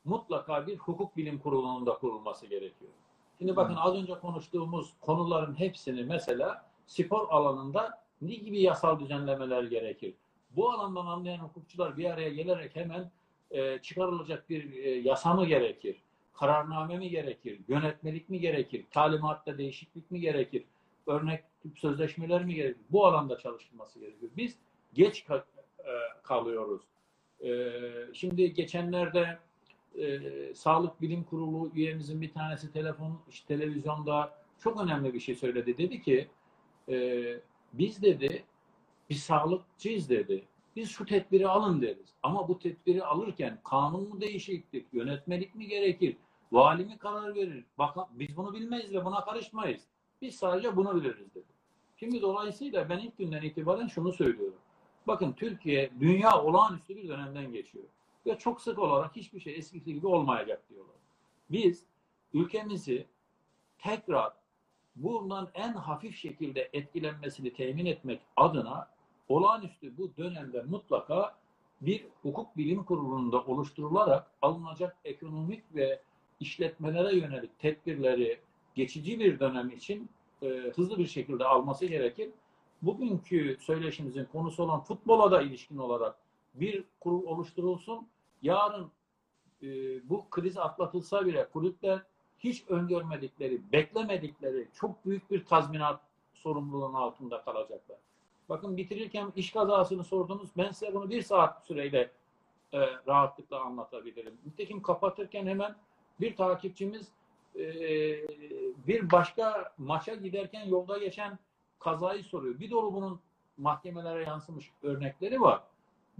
Mutlaka 0.05 0.67
bir 0.67 0.77
hukuk 0.77 1.17
bilim 1.17 1.39
kurulunun 1.39 1.87
da 1.87 1.95
kurulması 1.95 2.47
gerekiyor. 2.47 2.93
Şimdi 3.41 3.57
bakın 3.57 3.75
az 3.77 3.95
önce 3.95 4.15
konuştuğumuz 4.15 4.93
konuların 5.01 5.59
hepsini 5.59 6.05
mesela 6.05 6.67
spor 6.87 7.29
alanında 7.31 8.03
ne 8.23 8.35
gibi 8.35 8.63
yasal 8.63 9.01
düzenlemeler 9.01 9.63
gerekir? 9.63 10.15
Bu 10.57 10.71
alandan 10.71 11.07
anlayan 11.07 11.39
hukukçular 11.39 11.97
bir 11.97 12.05
araya 12.05 12.29
gelerek 12.29 12.77
hemen 12.77 13.11
e, 13.51 13.79
çıkarılacak 13.79 14.51
bir 14.51 14.73
e, 14.85 14.91
yasa 14.91 15.35
mı 15.35 15.47
gerekir? 15.47 15.97
Kararname 16.35 16.99
mi 16.99 17.09
gerekir? 17.11 17.61
Yönetmelik 17.69 18.29
mi 18.29 18.41
gerekir? 18.41 18.87
Talimatta 18.91 19.59
değişiklik 19.59 20.11
mi 20.11 20.21
gerekir? 20.21 20.65
Örnek 21.07 21.45
sözleşmeler 21.77 22.45
mi 22.45 22.55
gerekir? 22.55 22.83
Bu 22.91 23.07
alanda 23.07 23.39
çalışılması 23.39 23.99
gerekiyor. 24.01 24.33
Biz 24.37 24.57
geç 24.95 25.21
ka- 25.25 25.45
e, 25.79 25.93
kalıyoruz. 26.23 26.83
E, 27.45 27.71
şimdi 28.15 28.55
geçenlerde 28.55 29.39
e, 29.99 30.55
Sağlık 30.55 31.03
Bilim 31.03 31.25
Kurulu 31.25 31.71
üyemizin 31.75 32.21
bir 32.21 32.33
tanesi 32.33 32.73
telefon, 32.73 33.21
işte 33.31 33.47
televizyonda 33.47 34.35
çok 34.59 34.81
önemli 34.81 35.15
bir 35.15 35.21
şey 35.21 35.35
söyledi. 35.35 35.79
Dedi 35.79 36.03
ki 36.03 36.29
e, 36.89 37.25
biz 37.73 38.03
dedi 38.03 38.45
biz 39.11 39.23
sağlıkçıyız 39.23 40.09
dedi. 40.09 40.45
Biz 40.77 40.91
şu 40.91 41.07
tedbiri 41.07 41.49
alın 41.49 41.83
deriz. 41.83 42.15
Ama 42.23 42.49
bu 42.49 42.59
tedbiri 42.59 43.05
alırken 43.05 43.59
kanun 43.65 44.09
mu 44.09 44.21
değişiklik, 44.21 44.87
yönetmelik 44.93 45.55
mi 45.55 45.67
gerekir, 45.67 46.17
vali 46.53 46.85
mi 46.85 46.99
karar 46.99 47.35
verir? 47.35 47.65
Bakın 47.79 48.05
biz 48.11 48.37
bunu 48.37 48.53
bilmeyiz 48.53 48.93
ve 48.93 49.05
buna 49.05 49.25
karışmayız. 49.25 49.81
Biz 50.23 50.35
sadece 50.35 50.77
bunu 50.77 50.97
biliriz 50.97 51.35
dedi. 51.35 51.45
Şimdi 51.97 52.23
dolayısıyla 52.23 52.89
ben 52.89 52.99
ilk 52.99 53.19
günden 53.19 53.43
itibaren 53.43 53.87
şunu 53.87 54.13
söylüyorum. 54.13 54.59
Bakın 55.07 55.33
Türkiye 55.33 55.91
dünya 56.01 56.43
olağanüstü 56.43 56.97
bir 56.97 57.09
dönemden 57.09 57.53
geçiyor. 57.53 57.85
Ve 58.27 58.39
çok 58.39 58.61
sık 58.61 58.79
olarak 58.79 59.17
hiçbir 59.17 59.41
şey 59.41 59.57
eskisi 59.57 59.95
gibi 59.95 60.07
olmayacak 60.07 60.63
diyorlar. 60.71 60.97
Biz 61.51 61.85
ülkemizi 62.35 63.07
tekrar 63.79 64.33
bundan 64.97 65.51
en 65.55 65.73
hafif 65.73 66.17
şekilde 66.17 66.71
etkilenmesini 66.73 67.53
temin 67.53 67.87
etmek 67.87 68.21
adına 68.37 68.89
olağanüstü 69.29 69.99
bu 69.99 70.17
dönemde 70.17 70.63
mutlaka 70.63 71.41
bir 71.81 72.07
hukuk 72.23 72.57
bilim 72.57 72.85
kurulunda 72.85 73.45
oluşturularak 73.45 74.31
alınacak 74.43 74.97
ekonomik 75.05 75.75
ve 75.75 76.03
işletmelere 76.41 77.17
yönelik 77.17 77.59
tedbirleri 77.59 78.41
geçici 78.75 79.21
bir 79.21 79.41
dönem 79.41 79.71
için 79.71 80.09
e, 80.43 80.47
hızlı 80.49 80.99
bir 80.99 81.07
şekilde 81.07 81.45
alması 81.45 81.87
gerekir. 81.87 82.31
Bugünkü 82.83 83.57
söyleşimizin 83.61 84.25
konusu 84.25 84.63
olan 84.63 84.81
futbola 84.81 85.31
da 85.31 85.43
ilişkin 85.43 85.79
olarak 85.79 86.17
bir 86.55 86.85
kurul 87.01 87.25
oluşturulsun. 87.25 88.09
Yarın 88.43 88.91
e, 89.63 89.69
bu 90.09 90.31
kriz 90.31 90.59
atlatılsa 90.59 91.27
bile 91.27 91.49
kulüpler 91.49 92.03
hiç 92.39 92.65
öngörmedikleri, 92.69 93.73
beklemedikleri 93.73 94.69
çok 94.75 95.07
büyük 95.07 95.31
bir 95.31 95.45
tazminat 95.45 96.01
sorumluluğunun 96.35 96.95
altında 96.95 97.43
kalacaklar. 97.43 97.99
Bakın 98.49 98.77
bitirirken 98.77 99.33
iş 99.37 99.53
kazasını 99.53 100.05
sordunuz. 100.05 100.51
Ben 100.57 100.71
size 100.71 100.95
bunu 100.95 101.11
bir 101.11 101.23
saat 101.23 101.67
süreyle 101.67 102.11
e, 102.73 102.79
rahatlıkla 103.07 103.61
anlatabilirim. 103.61 104.39
Nitekim 104.47 104.83
kapatırken 104.83 105.47
hemen 105.47 105.77
bir 106.21 106.37
takipçimiz 106.37 107.09
e, 107.57 107.63
bir 108.87 109.11
başka 109.11 109.73
maça 109.79 110.15
giderken 110.15 110.67
yolda 110.67 110.99
geçen 110.99 111.39
kazayı 111.79 112.25
soruyor. 112.25 112.61
Bir 112.61 112.71
dolu 112.71 112.95
bunun 112.95 113.21
mahkemelere 113.59 114.25
yansımış 114.25 114.71
örnekleri 114.83 115.41
var. 115.41 115.63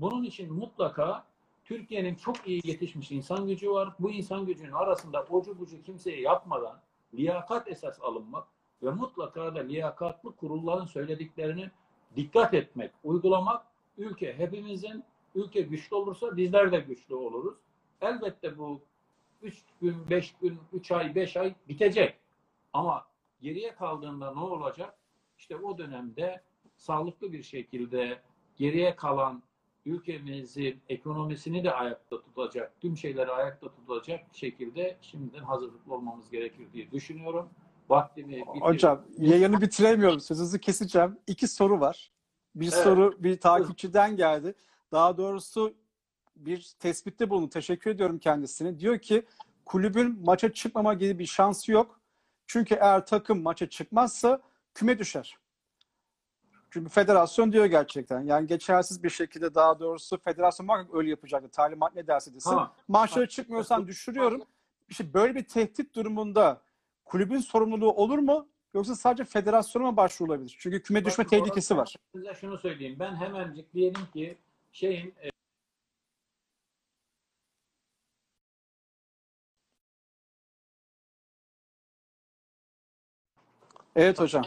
Bunun 0.01 0.25
için 0.25 0.53
mutlaka 0.53 1.25
Türkiye'nin 1.65 2.15
çok 2.15 2.49
iyi 2.49 2.61
yetişmiş 2.65 3.11
insan 3.11 3.47
gücü 3.47 3.71
var. 3.71 3.95
Bu 3.99 4.11
insan 4.11 4.47
gücünün 4.47 4.73
arasında 4.73 5.23
ocu 5.23 5.59
bucu 5.59 5.83
kimseye 5.83 6.21
yapmadan 6.21 6.81
liyakat 7.15 7.69
esas 7.69 8.01
alınmak 8.01 8.49
ve 8.83 8.91
mutlaka 8.91 9.55
da 9.55 9.61
liyakatlı 9.61 10.37
kurulların 10.37 10.87
söylediklerini 10.87 11.71
dikkat 12.17 12.55
etmek, 12.55 12.91
uygulamak 13.05 13.67
ülke 13.99 14.39
hepimizin 14.39 15.05
ülke 15.35 15.61
güçlü 15.61 15.97
olursa 15.97 16.37
bizler 16.37 16.73
de 16.73 16.81
güçlü 16.81 17.15
oluruz. 17.15 17.55
Elbette 18.01 18.59
bu 18.59 18.81
3 19.43 19.65
gün, 19.81 20.11
5 20.11 20.35
gün, 20.43 20.59
3 20.73 20.93
ay, 20.93 21.15
5 21.15 21.37
ay 21.37 21.55
bitecek. 21.69 22.17
Ama 22.73 23.07
geriye 23.41 23.75
kaldığında 23.75 24.35
ne 24.35 24.41
olacak? 24.41 24.95
İşte 25.39 25.57
o 25.57 25.79
dönemde 25.79 26.43
sağlıklı 26.77 27.33
bir 27.33 27.43
şekilde 27.43 28.23
geriye 28.57 28.97
kalan 28.97 29.43
ülkemizin 29.87 30.81
ekonomisini 30.89 31.65
de 31.65 31.73
ayakta 31.73 32.23
tutacak, 32.23 32.81
tüm 32.81 32.97
şeyleri 32.97 33.31
ayakta 33.31 33.69
tutacak 33.75 34.21
şekilde 34.33 34.97
şimdiden 35.01 35.43
hazırlıklı 35.45 35.95
olmamız 35.95 36.31
gerekir 36.31 36.67
diye 36.73 36.91
düşünüyorum. 36.91 37.49
Vaktimi 37.89 38.33
bitirdim. 38.33 38.61
Hocam 38.61 39.03
yayını 39.19 39.61
bitiremiyorum. 39.61 40.21
Sözünüzü 40.21 40.61
keseceğim. 40.61 41.19
İki 41.27 41.49
soru 41.49 41.81
var. 41.81 42.11
Bir 42.55 42.73
Evet. 42.73 42.85
soru 42.85 43.17
bir 43.19 43.41
takipçiden 43.41 44.17
geldi. 44.17 44.55
Daha 44.93 45.17
doğrusu 45.17 45.75
bir 46.37 46.73
tespitte 46.79 47.31
bulundu. 47.31 47.49
Teşekkür 47.49 47.91
ediyorum 47.91 48.19
kendisine. 48.19 48.79
Diyor 48.79 48.99
ki 48.99 49.27
kulübün 49.65 50.21
maça 50.25 50.53
çıkmama 50.53 50.95
gibi 50.95 51.19
bir 51.19 51.27
şansı 51.27 51.73
yok. 51.73 52.01
Çünkü 52.47 52.75
eğer 52.75 53.07
takım 53.07 53.43
maça 53.43 53.69
çıkmazsa 53.69 54.41
küme 54.75 54.99
düşer. 54.99 55.37
Çünkü 56.71 56.91
federasyon 56.91 57.53
diyor 57.53 57.67
gerçekten. 57.67 58.21
Yani 58.21 58.47
geçersiz 58.47 59.03
bir 59.03 59.11
şekilde 59.11 59.55
daha 59.55 59.81
doğrusu 59.81 60.19
federasyon 60.19 60.67
muhakkak 60.67 60.95
öyle 60.95 61.11
yapacaktı. 61.11 61.49
Talimat 61.49 61.95
ne 61.95 62.07
derse 62.07 62.35
desin. 62.35 62.51
Tamam. 62.51 62.75
Maçlara 62.89 63.29
çıkmıyorsan 63.29 63.87
düşürüyorum. 63.87 64.43
İşte 64.89 65.15
böyle 65.15 65.35
bir 65.35 65.45
tehdit 65.45 65.95
durumunda 65.95 66.63
kulübün 67.05 67.39
sorumluluğu 67.39 67.93
olur 67.93 68.19
mu? 68.19 68.49
Yoksa 68.75 68.97
sadece 68.97 69.25
federasyona 69.25 69.91
mı 69.91 69.97
başvurulabilir? 69.97 70.57
Çünkü 70.59 70.83
küme 70.83 71.05
düşme 71.05 71.27
tehlikesi 71.27 71.77
var. 71.77 71.95
Size 72.15 72.35
şunu 72.35 72.59
söyleyeyim. 72.59 72.97
Ben 72.99 73.15
hemencik 73.17 73.75
diyelim 73.75 74.07
ki 74.13 74.39
şeyin 74.73 75.15
e, 75.25 75.31
Evet 83.97 84.21
hocam. 84.21 84.45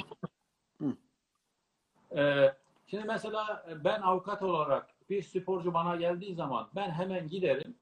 Ee, 2.15 2.53
şimdi 2.87 3.03
mesela 3.03 3.65
ben 3.83 4.01
avukat 4.01 4.43
olarak 4.43 4.89
bir 5.09 5.21
sporcu 5.21 5.73
bana 5.73 5.95
geldiği 5.95 6.35
zaman 6.35 6.69
ben 6.75 6.91
hemen 6.91 7.27
giderim 7.27 7.75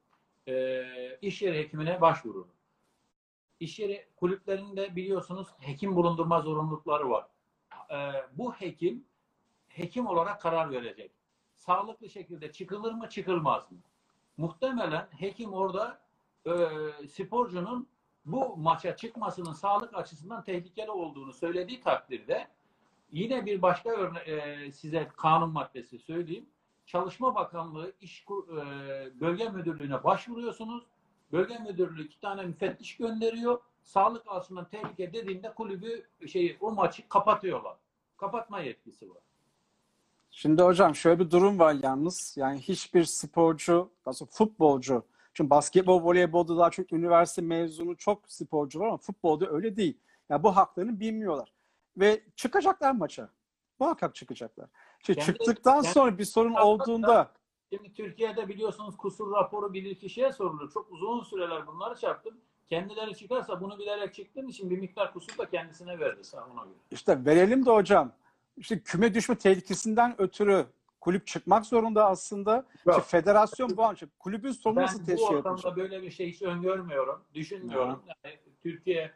e, 0.48 0.84
iş 1.22 1.42
yeri 1.42 1.58
hekimine 1.58 2.00
başvururum. 2.00 2.48
İş 3.60 3.78
yeri 3.78 4.06
kulüplerinde 4.16 4.96
biliyorsunuz 4.96 5.48
hekim 5.58 5.96
bulundurma 5.96 6.40
zorunlulukları 6.40 7.10
var. 7.10 7.26
Ee, 7.90 8.12
bu 8.32 8.52
hekim 8.52 9.04
hekim 9.68 10.06
olarak 10.06 10.40
karar 10.40 10.70
verecek. 10.70 11.10
Sağlıklı 11.56 12.10
şekilde 12.10 12.52
çıkılır 12.52 12.92
mı 12.92 13.08
çıkılmaz 13.08 13.72
mı? 13.72 13.78
Muhtemelen 14.36 15.08
hekim 15.18 15.52
orada 15.52 16.00
e, 16.46 16.52
sporcunun 17.08 17.88
bu 18.24 18.56
maça 18.56 18.96
çıkmasının 18.96 19.52
sağlık 19.52 19.94
açısından 19.94 20.44
tehlikeli 20.44 20.90
olduğunu 20.90 21.32
söylediği 21.32 21.80
takdirde 21.80 22.48
Yine 23.12 23.46
bir 23.46 23.62
başka 23.62 23.90
örne 23.90 24.18
e, 24.18 24.72
size 24.72 25.08
kanun 25.16 25.50
maddesi 25.50 25.98
söyleyeyim. 25.98 26.46
Çalışma 26.86 27.34
Bakanlığı 27.34 27.92
İş 28.00 28.24
e, 28.30 29.20
Bölge 29.20 29.48
Müdürlüğü'ne 29.48 30.04
başvuruyorsunuz. 30.04 30.84
Bölge 31.32 31.58
Müdürlüğü 31.58 32.04
iki 32.04 32.20
tane 32.20 32.42
müfettiş 32.42 32.96
gönderiyor. 32.96 33.60
Sağlık 33.82 34.22
açısından 34.28 34.68
tehlike 34.68 35.12
dediğinde 35.12 35.54
kulübü 35.54 36.04
şey 36.28 36.56
o 36.60 36.72
maçı 36.72 37.08
kapatıyorlar. 37.08 37.76
Kapatma 38.16 38.60
yetkisi 38.60 39.10
var. 39.10 39.22
Şimdi 40.30 40.62
hocam 40.62 40.94
şöyle 40.94 41.18
bir 41.18 41.30
durum 41.30 41.58
var 41.58 41.76
yalnız. 41.82 42.34
Yani 42.36 42.58
hiçbir 42.60 43.04
sporcu, 43.04 43.90
nasıl 44.06 44.26
futbolcu, 44.26 45.04
çünkü 45.34 45.50
basketbol, 45.50 46.02
voleybolda 46.02 46.56
daha 46.56 46.70
çok 46.70 46.92
üniversite 46.92 47.42
mezunu 47.42 47.96
çok 47.96 48.32
sporcu 48.32 48.80
var 48.80 48.86
ama 48.86 48.96
futbolda 48.96 49.50
öyle 49.50 49.76
değil. 49.76 49.98
Yani 50.28 50.42
bu 50.42 50.56
haklarını 50.56 51.00
bilmiyorlar. 51.00 51.52
Ve 51.96 52.22
çıkacaklar 52.36 52.92
maça. 52.92 53.28
Muhakkak 53.78 54.14
çıkacaklar. 54.14 54.68
Şimdi 55.02 55.18
Kendi- 55.18 55.26
çıktıktan 55.38 55.82
kendi- 55.82 55.94
sonra 55.94 56.18
bir 56.18 56.24
sorun 56.24 56.54
olduğunda 56.54 57.30
Şimdi 57.72 57.92
Türkiye'de 57.92 58.48
biliyorsunuz 58.48 58.96
kusur 58.96 59.32
raporu 59.32 59.72
bilir 59.72 59.94
kişiye 59.94 60.32
sorulur. 60.32 60.70
Çok 60.70 60.92
uzun 60.92 61.22
süreler 61.22 61.66
bunları 61.66 61.94
çarptım. 61.94 62.34
Kendileri 62.68 63.16
çıkarsa 63.16 63.60
bunu 63.60 63.78
bilerek 63.78 64.14
çıktığım 64.14 64.48
için 64.48 64.70
bir 64.70 64.78
miktar 64.78 65.12
kusur 65.12 65.38
da 65.38 65.50
kendisine 65.50 65.98
verdi 65.98 66.24
sağ 66.24 66.46
ona 66.46 66.64
göre. 66.64 66.74
İşte 66.90 67.24
verelim 67.24 67.66
de 67.66 67.70
hocam. 67.70 68.12
İşte 68.56 68.80
küme 68.82 69.14
düşme 69.14 69.38
tehlikesinden 69.38 70.14
ötürü 70.20 70.66
kulüp 71.00 71.26
çıkmak 71.26 71.66
zorunda 71.66 72.06
aslında. 72.06 72.66
İşte 72.76 73.00
federasyon 73.00 73.76
bu 73.76 73.82
an 73.84 73.94
işte 73.94 74.06
kulübün 74.18 74.54
Ben 74.66 74.74
nasıl 74.74 75.00
bu 75.00 75.04
teşkil 75.06 75.24
ortamda 75.24 75.48
yapacak? 75.48 75.76
böyle 75.76 76.02
bir 76.02 76.10
şey 76.10 76.32
hiç 76.32 76.42
öngörmüyorum, 76.42 77.24
düşünmüyorum. 77.34 78.02
Yani 78.24 78.38
Türkiye 78.62 79.12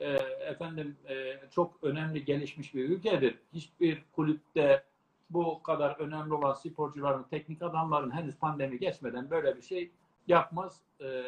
e, 0.00 0.10
efendim 0.46 0.96
e, 1.08 1.40
çok 1.50 1.78
önemli 1.82 2.24
gelişmiş 2.24 2.74
bir 2.74 2.88
ülkedir. 2.88 3.38
Hiçbir 3.52 4.04
kulüpte 4.12 4.84
bu 5.30 5.62
kadar 5.62 5.96
önemli 5.98 6.34
olan 6.34 6.52
sporcuların, 6.52 7.22
teknik 7.22 7.62
adamların 7.62 8.10
henüz 8.10 8.36
pandemi 8.38 8.78
geçmeden 8.78 9.30
böyle 9.30 9.56
bir 9.56 9.62
şey 9.62 9.90
yapmaz. 10.26 10.80
E, 11.00 11.24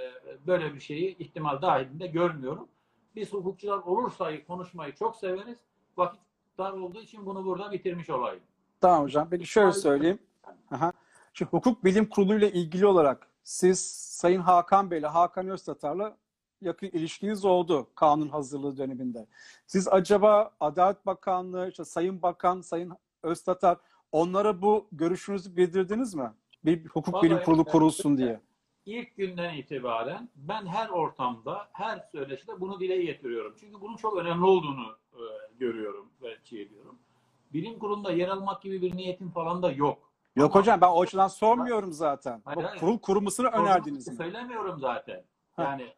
böyle 0.46 0.74
bir 0.74 0.80
şeyi 0.80 1.18
ihtimal 1.18 1.62
dahilinde 1.62 2.06
görmüyorum. 2.06 2.68
Biz 3.16 3.32
hukukçular 3.32 3.78
olursa 3.78 4.44
konuşmayı 4.46 4.94
çok 4.94 5.16
severiz. 5.16 5.58
Vakit 5.96 6.20
dar 6.58 6.72
olduğu 6.72 7.00
için 7.00 7.26
bunu 7.26 7.44
burada 7.44 7.72
bitirmiş 7.72 8.10
olayım. 8.10 8.42
Tamam 8.80 9.02
hocam. 9.02 9.28
Peki 9.30 9.46
şöyle 9.46 9.72
söyleyeyim. 9.72 10.18
Aha. 10.70 10.92
Şimdi 11.34 11.50
hukuk 11.50 11.84
bilim 11.84 12.08
kurulu 12.08 12.34
ile 12.34 12.52
ilgili 12.52 12.86
olarak 12.86 13.26
siz 13.44 13.80
Sayın 14.20 14.40
Hakan 14.40 14.90
Bey'le, 14.90 15.02
Hakan 15.02 15.48
Öztatar'la 15.48 16.16
yakın 16.62 16.86
ilişkiniz 16.86 17.44
oldu 17.44 17.86
kanun 17.94 18.28
hazırlığı 18.28 18.76
döneminde. 18.76 19.26
Siz 19.66 19.88
acaba 19.88 20.50
Adalet 20.60 21.06
Bakanlığı, 21.06 21.68
işte 21.68 21.84
Sayın 21.84 22.22
Bakan, 22.22 22.60
Sayın 22.60 22.92
Öztatar 23.22 23.78
onlara 24.12 24.62
bu 24.62 24.88
görüşünüzü 24.92 25.56
bildirdiniz 25.56 26.14
mi? 26.14 26.32
Bir 26.64 26.86
hukuk 26.86 27.14
Vallahi, 27.14 27.24
bilim 27.26 27.42
kurulu 27.44 27.64
kurulsun 27.64 28.18
diye. 28.18 28.40
İlk 28.86 29.16
günden 29.16 29.54
itibaren 29.54 30.28
ben 30.36 30.66
her 30.66 30.88
ortamda, 30.88 31.68
her 31.72 32.08
söyleşide 32.12 32.60
bunu 32.60 32.80
dile 32.80 33.02
getiriyorum. 33.02 33.54
Çünkü 33.60 33.80
bunun 33.80 33.96
çok 33.96 34.16
önemli 34.16 34.44
olduğunu 34.44 34.96
e, 35.12 35.22
görüyorum 35.58 36.08
ve 36.22 36.36
şey 36.44 36.62
ediyorum. 36.62 36.98
Bilim 37.52 37.78
kurulunda 37.78 38.12
yer 38.12 38.28
almak 38.28 38.62
gibi 38.62 38.82
bir 38.82 38.96
niyetim 38.96 39.30
falan 39.30 39.62
da 39.62 39.70
yok. 39.70 40.12
Yok 40.36 40.50
Ama- 40.50 40.60
hocam 40.60 40.80
ben 40.80 40.88
o 40.88 41.02
açıdan 41.02 41.28
sormuyorum 41.28 41.92
zaten. 41.92 42.42
Hayır, 42.44 42.62
hayır. 42.62 42.80
kurul 42.80 42.98
kurulmasını 42.98 43.48
önerdiniz 43.48 44.08
mi? 44.08 44.14
Söylemiyorum 44.14 44.78
zaten. 44.78 45.24
Yani 45.58 45.92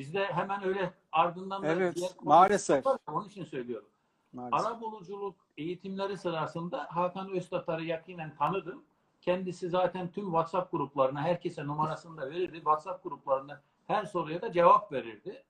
bizde 0.00 0.24
hemen 0.24 0.64
öyle 0.64 0.92
ardından 1.12 1.62
da 1.62 1.66
Evet, 1.66 1.96
diğer 1.96 2.10
maalesef. 2.22 2.86
var. 2.86 2.98
Onun 3.06 3.28
için 3.28 3.44
söylüyorum. 3.44 3.88
Maalesef. 4.32 4.66
Ara 4.66 4.80
buluculuk 4.80 5.36
eğitimleri 5.58 6.16
sırasında 6.16 6.86
Hakan 6.90 7.30
Öztatar'ı 7.30 7.84
yakinen 7.84 8.34
tanıdım. 8.36 8.84
Kendisi 9.20 9.68
zaten 9.70 10.08
tüm 10.12 10.24
WhatsApp 10.24 10.72
gruplarına 10.72 11.22
herkese 11.22 11.66
numarasını 11.66 12.16
da 12.20 12.30
verirdi. 12.30 12.56
WhatsApp 12.56 13.04
gruplarında 13.04 13.62
her 13.86 14.04
soruya 14.04 14.42
da 14.42 14.52
cevap 14.52 14.92
verirdi. 14.92 15.42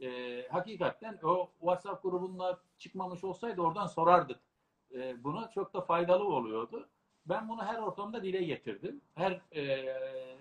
Ee, 0.00 0.48
hakikaten 0.50 1.18
o 1.24 1.50
WhatsApp 1.60 2.02
grubunda 2.02 2.58
çıkmamış 2.78 3.24
olsaydı 3.24 3.60
oradan 3.60 3.86
sorardık. 3.86 4.38
Ee, 4.94 5.24
buna 5.24 5.50
çok 5.50 5.74
da 5.74 5.80
faydalı 5.80 6.24
oluyordu. 6.24 6.88
Ben 7.26 7.48
bunu 7.48 7.62
her 7.64 7.78
ortamda 7.78 8.22
dile 8.22 8.42
getirdim. 8.42 9.00
Her 9.14 9.40
e, 9.52 9.62
e, 9.62 10.36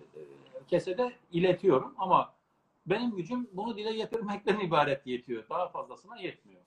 kesede 0.68 1.14
iletiyorum 1.32 1.96
ama 1.98 2.34
benim 2.86 3.16
gücüm 3.16 3.49
bunu 3.53 3.78
dile 3.78 3.94
getirmekten 3.94 4.60
ibaret 4.66 5.07
yetiyor. 5.07 5.44
Daha 5.49 5.68
fazlasına 5.70 6.18
yetmiyor. 6.18 6.62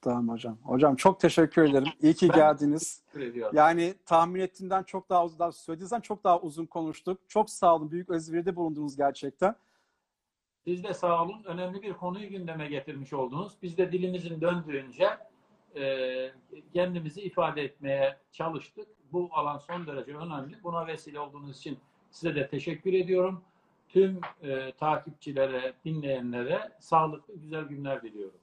Tamam 0.00 0.28
hocam. 0.28 0.58
Hocam 0.62 0.96
çok 0.96 1.20
teşekkür 1.20 1.62
ederim. 1.62 1.88
İyi 2.02 2.14
ki 2.14 2.28
Ben- 2.28 2.36
geldiniz. 2.36 3.02
Yani 3.52 3.94
tahmin 4.06 4.40
ettiğimden 4.40 4.82
çok 4.82 5.08
daha 5.08 5.24
uzun, 5.24 5.50
söylediğinizden 5.50 6.00
çok 6.00 6.24
daha 6.24 6.40
uzun 6.40 6.66
konuştuk. 6.66 7.20
Çok 7.28 7.50
sağ 7.50 7.74
olun. 7.76 7.90
Büyük 7.90 8.10
özveride 8.10 8.56
bulundunuz 8.56 8.96
gerçekten. 8.96 9.54
Siz 10.64 10.84
de 10.84 10.94
sağ 10.94 11.22
olun. 11.22 11.44
Önemli 11.44 11.82
bir 11.82 11.92
konuyu 11.92 12.28
gündeme 12.28 12.68
getirmiş 12.68 13.12
oldunuz. 13.12 13.52
Biz 13.62 13.78
de 13.78 13.92
dilimizin 13.92 14.40
döndüğünce 14.40 15.08
e, 15.76 16.32
kendimizi 16.72 17.22
ifade 17.22 17.62
etmeye 17.62 18.16
çalıştık. 18.32 18.88
Bu 19.12 19.28
alan 19.32 19.58
son 19.58 19.86
derece 19.86 20.16
önemli. 20.16 20.62
Buna 20.62 20.86
vesile 20.86 21.20
olduğunuz 21.20 21.58
için 21.58 21.78
size 22.10 22.34
de 22.34 22.48
teşekkür 22.48 22.92
ediyorum. 22.92 23.42
Tüm 23.96 24.20
e, 24.42 24.72
takipçilere, 24.72 25.74
dinleyenlere 25.84 26.72
sağlıklı, 26.80 27.34
güzel 27.36 27.64
günler 27.64 28.02
diliyorum. 28.02 28.40